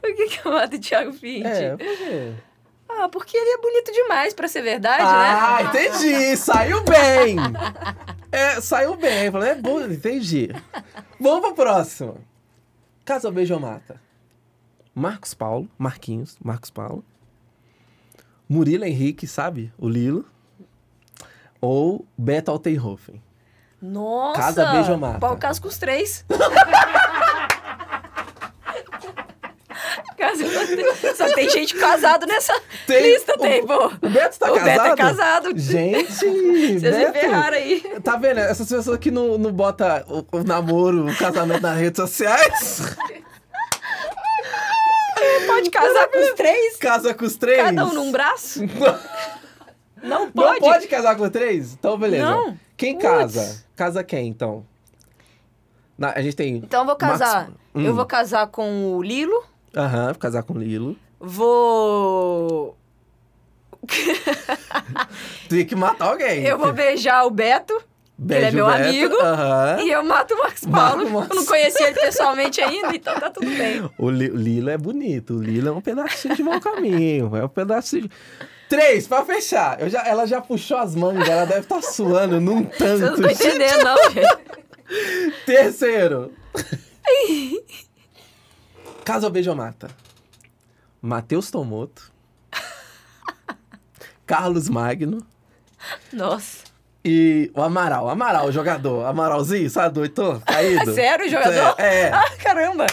Por 0.00 0.14
que, 0.14 0.28
que 0.28 0.46
eu 0.46 0.52
mato 0.52 0.78
Thiago 0.78 1.12
Fint? 1.12 1.44
É, 1.46 1.70
por 1.76 1.78
quê? 1.78 2.32
Ah, 2.88 3.08
porque 3.08 3.36
ele 3.36 3.50
é 3.50 3.58
bonito 3.58 3.92
demais 3.92 4.34
pra 4.34 4.48
ser 4.48 4.62
verdade, 4.62 5.02
Ah, 5.04 5.62
né? 5.62 5.68
entendi. 5.68 6.36
Saiu 6.36 6.82
bem. 6.82 7.36
É, 8.32 8.60
saiu 8.60 8.96
bem. 8.96 9.30
Falei, 9.30 9.50
é 9.50 9.54
bom, 9.54 9.80
entendi. 9.80 10.48
Vamos 11.20 11.40
pro 11.40 11.54
próximo. 11.54 12.18
Casa 13.04 13.30
Beijo 13.30 13.58
Mata. 13.60 14.00
Marcos 14.94 15.34
Paulo, 15.34 15.68
Marquinhos, 15.78 16.36
Marcos 16.42 16.70
Paulo. 16.70 17.04
Murilo 18.48 18.84
Henrique, 18.84 19.26
sabe? 19.26 19.72
O 19.78 19.88
Lilo. 19.88 20.24
Ou 21.60 22.04
Beto 22.18 22.50
Altenhofen. 22.50 23.22
Nossa! 23.82 24.40
Casa, 24.40 24.66
beijo 24.66 24.96
mata? 24.98 25.18
Pau 25.18 25.36
caso 25.36 25.60
com 25.62 25.68
os 25.68 25.78
três. 25.78 26.24
Casa 30.18 30.44
com 30.44 30.50
os 30.60 30.68
três. 30.68 31.16
Só 31.16 31.32
tem 31.34 31.48
gente 31.48 31.74
casado 31.76 32.26
nessa 32.26 32.52
Tem- 32.86 33.02
lista, 33.02 33.38
tem, 33.38 33.62
o- 33.62 33.66
pô. 33.66 33.86
O 34.02 34.08
Beto 34.10 34.38
tá 34.38 34.52
o 34.52 34.54
casado? 34.54 34.64
Beto 34.64 34.86
é 34.86 34.96
casado. 34.96 35.58
Gente, 35.58 36.12
Vocês 36.12 36.80
me 36.82 36.90
Beto. 36.90 37.12
ferraram 37.18 37.56
aí. 37.56 37.80
Tá 38.04 38.16
vendo? 38.16 38.38
Essas 38.40 38.68
pessoas 38.68 38.98
que 38.98 39.10
não, 39.10 39.38
não 39.38 39.50
botam 39.50 39.86
o, 40.08 40.24
o 40.38 40.44
namoro, 40.44 41.08
o 41.08 41.16
casamento 41.16 41.62
nas 41.62 41.78
redes 41.78 41.96
sociais, 42.00 42.96
Pode 45.46 45.70
casar 45.70 46.08
com 46.08 46.18
os 46.18 46.30
três? 46.32 46.76
casa 46.76 47.12
com 47.12 47.24
os 47.26 47.36
três. 47.36 47.62
Cada 47.62 47.84
um 47.86 47.92
num 47.92 48.10
braço? 48.12 48.60
Não 50.02 50.26
Não 50.26 50.32
pode? 50.32 50.60
pode 50.60 50.88
casar 50.88 51.16
com 51.16 51.28
três? 51.30 51.74
Então, 51.74 51.98
beleza. 51.98 52.24
Não. 52.24 52.56
Quem 52.76 52.94
Putz. 52.94 53.04
casa? 53.06 53.64
Casa 53.76 54.04
quem, 54.04 54.28
então? 54.28 54.64
Na- 55.98 56.12
a 56.12 56.22
gente 56.22 56.34
tem... 56.36 56.56
Então 56.56 56.80
eu 56.80 56.86
vou 56.86 56.96
casar. 56.96 57.48
Max- 57.48 57.60
Hum. 57.74 57.82
Eu 57.84 57.94
vou 57.94 58.04
casar 58.04 58.48
com 58.48 58.96
o 58.96 59.02
Lilo. 59.02 59.44
Aham, 59.76 60.12
casar 60.14 60.42
com 60.42 60.58
Lilo. 60.58 60.96
Vou. 61.20 62.76
Tem 65.48 65.64
que 65.64 65.74
matar 65.76 66.08
alguém. 66.08 66.42
Eu 66.44 66.58
vou 66.58 66.72
beijar 66.72 67.24
o 67.24 67.30
Beto. 67.30 67.80
Beijo, 68.18 68.40
ele 68.44 68.46
é 68.48 68.50
meu 68.52 68.66
Beto. 68.66 68.88
amigo. 68.88 69.14
Aham. 69.22 69.80
E 69.82 69.90
eu 69.90 70.04
mato 70.04 70.34
o 70.34 70.38
Marcos 70.38 70.64
Mata 70.66 70.96
Paulo. 70.96 71.04
o. 71.18 71.22
Eu 71.22 71.34
não 71.36 71.46
conheci 71.46 71.82
ele 71.82 71.94
pessoalmente 71.94 72.60
ainda, 72.60 72.94
então 72.94 73.18
tá 73.18 73.30
tudo 73.30 73.46
bem. 73.46 73.80
O 73.98 74.06
o 74.06 74.10
Lilo 74.10 74.68
é 74.70 74.76
bonito. 74.76 75.34
O 75.34 75.42
Lilo 75.42 75.68
é 75.68 75.72
um 75.72 75.80
pedacinho 75.80 76.34
de 76.36 76.42
mau 76.42 76.60
caminho. 76.60 77.34
É 77.36 77.44
um 77.44 77.48
pedacinho 77.48 78.02
de... 78.02 78.10
Três, 78.70 79.08
pra 79.08 79.24
fechar. 79.24 79.80
Eu 79.80 79.90
já, 79.90 80.06
ela 80.06 80.24
já 80.26 80.40
puxou 80.40 80.78
as 80.78 80.94
mangas, 80.94 81.28
ela 81.28 81.44
deve 81.44 81.62
estar 81.62 81.82
suando 81.82 82.40
num 82.40 82.62
Vocês 82.70 83.00
não 83.00 83.16
tanto. 83.16 83.26
estão 83.28 83.48
entendendo, 83.48 83.82
não, 83.84 84.10
gente. 84.12 84.38
Terceiro. 85.44 86.32
Casa 89.04 89.26
ou 89.26 89.32
beijo 89.32 89.52
mata? 89.56 89.88
Matheus 91.02 91.50
Tomoto. 91.50 92.12
Carlos 94.24 94.68
Magno. 94.68 95.26
Nossa. 96.12 96.58
E 97.04 97.50
o 97.52 97.62
Amaral. 97.62 98.08
Amaral, 98.08 98.46
o 98.46 98.52
jogador. 98.52 99.04
Amaralzinho, 99.04 99.68
sabe? 99.68 99.96
Doido, 99.96 100.40
caído. 100.46 100.94
Sério, 100.94 101.26
o 101.26 101.28
jogador? 101.28 101.74
É. 101.76 102.02
é. 102.02 102.12
Ah, 102.12 102.30
caramba. 102.40 102.86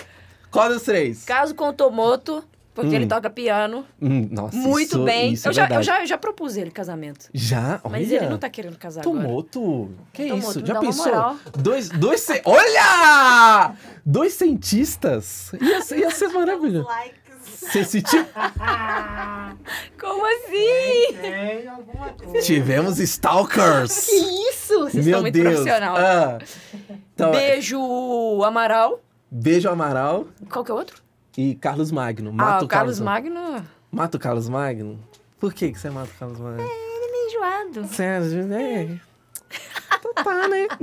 Qual 0.50 0.70
dos 0.70 0.82
três? 0.82 1.24
Caso 1.24 1.54
com 1.54 1.70
o 1.70 1.74
Tomoto, 1.74 2.44
porque 2.78 2.92
Hum. 2.92 2.94
ele 2.94 3.08
toca 3.08 3.28
piano 3.28 3.84
Hum, 4.00 4.28
nossa, 4.32 4.56
muito 4.56 4.90
isso- 4.98 5.04
bem. 5.04 5.34
Isso 5.34 5.48
é 5.48 5.50
eu, 5.50 5.54
já, 5.54 5.68
eu, 5.68 5.82
já, 5.82 6.02
eu 6.02 6.06
já 6.06 6.16
propus 6.18 6.56
ele 6.56 6.70
casamento. 6.70 7.28
Já? 7.34 7.82
Mas 7.90 8.08
Olha. 8.08 8.16
ele 8.18 8.30
não 8.30 8.38
tá 8.38 8.48
querendo 8.52 8.78
casar 8.78 9.02
agora. 9.02 9.18
Tomoto? 9.20 9.90
Que 10.14 10.26
isso? 10.26 10.64
Já 10.64 10.80
pensou? 10.80 11.36
Dois, 11.58 11.90
dois 11.90 12.22
ci- 12.22 12.40
Olha! 12.46 13.74
Dois 14.06 14.34
cientistas? 14.34 15.52
Ia, 15.60 15.82
ser- 15.82 15.98
ia 15.98 16.12
ser 16.12 16.28
maravilhoso. 16.28 16.88
Você 17.44 17.84
se 17.84 18.02
ti- 18.04 18.16
Como 20.00 20.26
assim? 20.26 21.18
Tem 21.20 21.68
alguma 21.68 22.10
coisa. 22.10 22.46
Tivemos 22.46 23.00
stalkers. 23.00 24.06
Que 24.06 24.16
isso? 24.16 24.80
Vocês 24.82 24.94
Meu 24.94 25.02
estão 25.06 25.22
muito 25.22 25.34
Deus. 25.34 25.48
profissional. 25.56 25.96
Ah. 25.98 26.38
Então, 27.14 27.32
Beijo 27.32 27.80
o 27.82 28.44
Amaral. 28.44 29.02
beijo 29.32 29.68
Amaral 29.70 30.28
Qual 30.50 30.64
que 30.64 30.72
é 30.72 30.74
o 30.74 30.78
outro? 30.78 31.02
E 31.38 31.56
Carlos 31.56 31.92
Magno. 31.92 32.32
ah, 32.32 32.34
Mata 32.34 32.66
o 32.66 32.68
Carlos 32.68 33.00
Magno. 33.00 33.66
Mata 33.92 34.18
o 34.18 34.20
Carlos 34.20 34.50
Magno? 34.50 35.00
Por 35.40 35.54
que, 35.54 35.72
que 35.72 35.80
você 35.80 35.90
mata 35.90 36.10
o 36.14 36.20
Carlos 36.20 36.40
Magno? 36.40 36.62
Ele 36.62 36.70
é 37.06 37.12
meio 37.12 37.28
enjoado. 37.28 37.88
Sérgio, 37.94 38.54
é. 38.54 39.00
Então 40.00 40.14
tá, 40.16 40.48
né? 40.48 40.68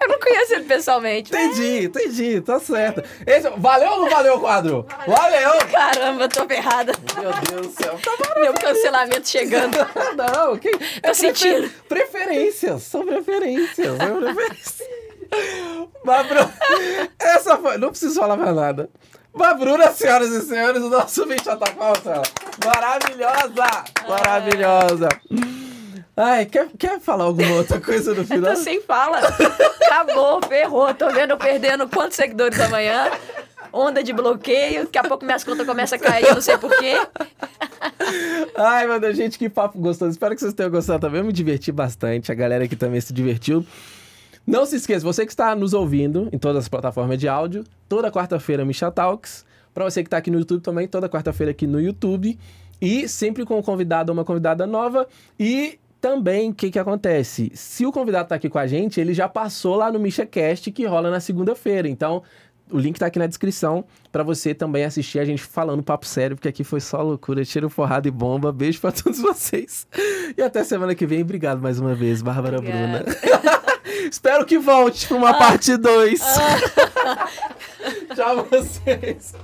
Eu 0.00 0.08
não 0.08 0.18
conheço 0.20 0.54
ele 0.54 0.64
pessoalmente. 0.64 1.32
Entendi, 1.34 1.84
entendi, 1.86 2.40
tá 2.42 2.60
certo. 2.60 3.02
Esse, 3.26 3.48
valeu 3.56 3.90
ou 3.92 4.00
não 4.02 4.10
valeu 4.10 4.34
o 4.36 4.40
quadro? 4.40 4.86
Valeu! 5.06 5.50
Caramba, 5.72 6.24
eu 6.24 6.28
tô 6.28 6.46
ferrada. 6.46 6.92
Meu 7.18 7.32
Deus 7.32 7.66
do 7.74 7.82
céu. 7.82 7.98
Meu 8.36 8.52
cancelamento 8.52 9.26
chegando. 9.28 9.76
Não, 10.16 10.58
que, 10.58 10.68
é 11.02 11.08
Tô 11.08 11.14
sentindo. 11.14 11.68
preferências. 11.88 12.82
São 12.82 13.04
preferências. 13.06 13.96
São 13.96 14.20
preferências. 14.20 14.88
Mas, 16.04 16.26
Bruno, 16.26 16.52
essa 17.18 17.56
foi. 17.56 17.78
Não 17.78 17.90
preciso 17.90 18.20
falar 18.20 18.36
mais 18.36 18.54
nada. 18.54 18.90
Mas, 19.32 19.58
Bruna, 19.58 19.90
senhoras 19.90 20.30
e 20.30 20.42
senhores, 20.42 20.82
o 20.82 20.88
nosso 20.88 21.26
já 21.44 21.56
tá 21.56 21.66
ela. 22.10 22.22
Maravilhosa! 22.64 23.84
Maravilhosa! 24.08 25.08
Ai, 26.16 26.46
quer, 26.46 26.68
quer 26.78 27.00
falar 27.00 27.24
alguma 27.24 27.54
outra 27.56 27.80
coisa 27.80 28.14
no 28.14 28.22
final? 28.24 28.54
Tô 28.54 28.60
sem 28.60 28.80
fala. 28.82 29.18
Acabou, 29.86 30.40
ferrou. 30.46 30.94
Tô 30.94 31.10
vendo 31.10 31.32
eu 31.32 31.36
perdendo 31.36 31.88
quantos 31.88 32.16
seguidores 32.16 32.60
amanhã. 32.60 33.10
Onda 33.72 34.04
de 34.04 34.12
bloqueio. 34.12 34.84
Daqui 34.84 34.98
a 34.98 35.02
pouco 35.02 35.24
minhas 35.24 35.42
contas 35.42 35.66
começam 35.66 35.98
a 35.98 36.00
cair, 36.00 36.26
eu 36.26 36.34
não 36.34 36.40
sei 36.40 36.56
porquê. 36.56 36.94
Ai, 38.56 38.86
meu 38.86 39.00
Deus, 39.00 39.16
gente, 39.16 39.36
que 39.36 39.48
papo 39.48 39.76
gostoso. 39.80 40.12
Espero 40.12 40.36
que 40.36 40.40
vocês 40.40 40.54
tenham 40.54 40.70
gostado 40.70 41.00
também. 41.00 41.20
Eu 41.20 41.26
me 41.26 41.32
diverti 41.32 41.72
bastante. 41.72 42.30
A 42.30 42.34
galera 42.36 42.64
aqui 42.64 42.76
também 42.76 43.00
se 43.00 43.12
divertiu. 43.12 43.66
Não 44.46 44.66
se 44.66 44.76
esqueça, 44.76 45.04
você 45.04 45.24
que 45.24 45.32
está 45.32 45.54
nos 45.56 45.72
ouvindo 45.72 46.28
em 46.30 46.38
todas 46.38 46.64
as 46.64 46.68
plataformas 46.68 47.18
de 47.18 47.26
áudio, 47.26 47.64
toda 47.88 48.10
quarta-feira 48.10 48.64
Misha 48.64 48.90
Talks. 48.90 49.44
Para 49.72 49.84
você 49.84 50.02
que 50.02 50.08
está 50.08 50.18
aqui 50.18 50.30
no 50.30 50.38
YouTube 50.38 50.60
também, 50.60 50.86
toda 50.86 51.08
quarta-feira 51.08 51.50
aqui 51.50 51.66
no 51.66 51.80
YouTube. 51.80 52.38
E 52.80 53.08
sempre 53.08 53.46
com 53.46 53.58
um 53.58 53.62
convidado 53.62 54.12
ou 54.12 54.18
uma 54.18 54.24
convidada 54.24 54.66
nova. 54.66 55.08
E 55.40 55.78
também, 55.98 56.50
o 56.50 56.54
que, 56.54 56.70
que 56.70 56.78
acontece? 56.78 57.50
Se 57.54 57.86
o 57.86 57.90
convidado 57.90 58.24
está 58.24 58.34
aqui 58.34 58.50
com 58.50 58.58
a 58.58 58.66
gente, 58.66 59.00
ele 59.00 59.14
já 59.14 59.26
passou 59.26 59.76
lá 59.76 59.90
no 59.90 59.98
MishaCast, 59.98 60.70
que 60.70 60.84
rola 60.84 61.10
na 61.10 61.20
segunda-feira. 61.20 61.88
Então, 61.88 62.22
o 62.74 62.78
link 62.78 62.98
tá 62.98 63.06
aqui 63.06 63.20
na 63.20 63.28
descrição 63.28 63.84
para 64.10 64.24
você 64.24 64.52
também 64.52 64.84
assistir 64.84 65.20
a 65.20 65.24
gente 65.24 65.44
falando 65.44 65.80
papo 65.80 66.04
sério, 66.04 66.34
porque 66.34 66.48
aqui 66.48 66.64
foi 66.64 66.80
só 66.80 67.00
loucura, 67.00 67.44
tiro, 67.44 67.70
porrada 67.70 68.08
e 68.08 68.10
bomba. 68.10 68.50
Beijo 68.50 68.80
para 68.80 68.90
todos 68.90 69.20
vocês. 69.22 69.86
E 70.36 70.42
até 70.42 70.64
semana 70.64 70.92
que 70.92 71.06
vem. 71.06 71.22
Obrigado 71.22 71.62
mais 71.62 71.78
uma 71.78 71.94
vez, 71.94 72.20
Bárbara 72.20 72.58
Obrigada. 72.58 73.04
Bruna. 73.04 73.16
Espero 74.10 74.44
que 74.44 74.58
volte 74.58 75.06
para 75.06 75.16
uma 75.16 75.34
parte 75.34 75.76
2. 75.76 76.20
Tchau 78.16 78.44
vocês. 78.50 79.34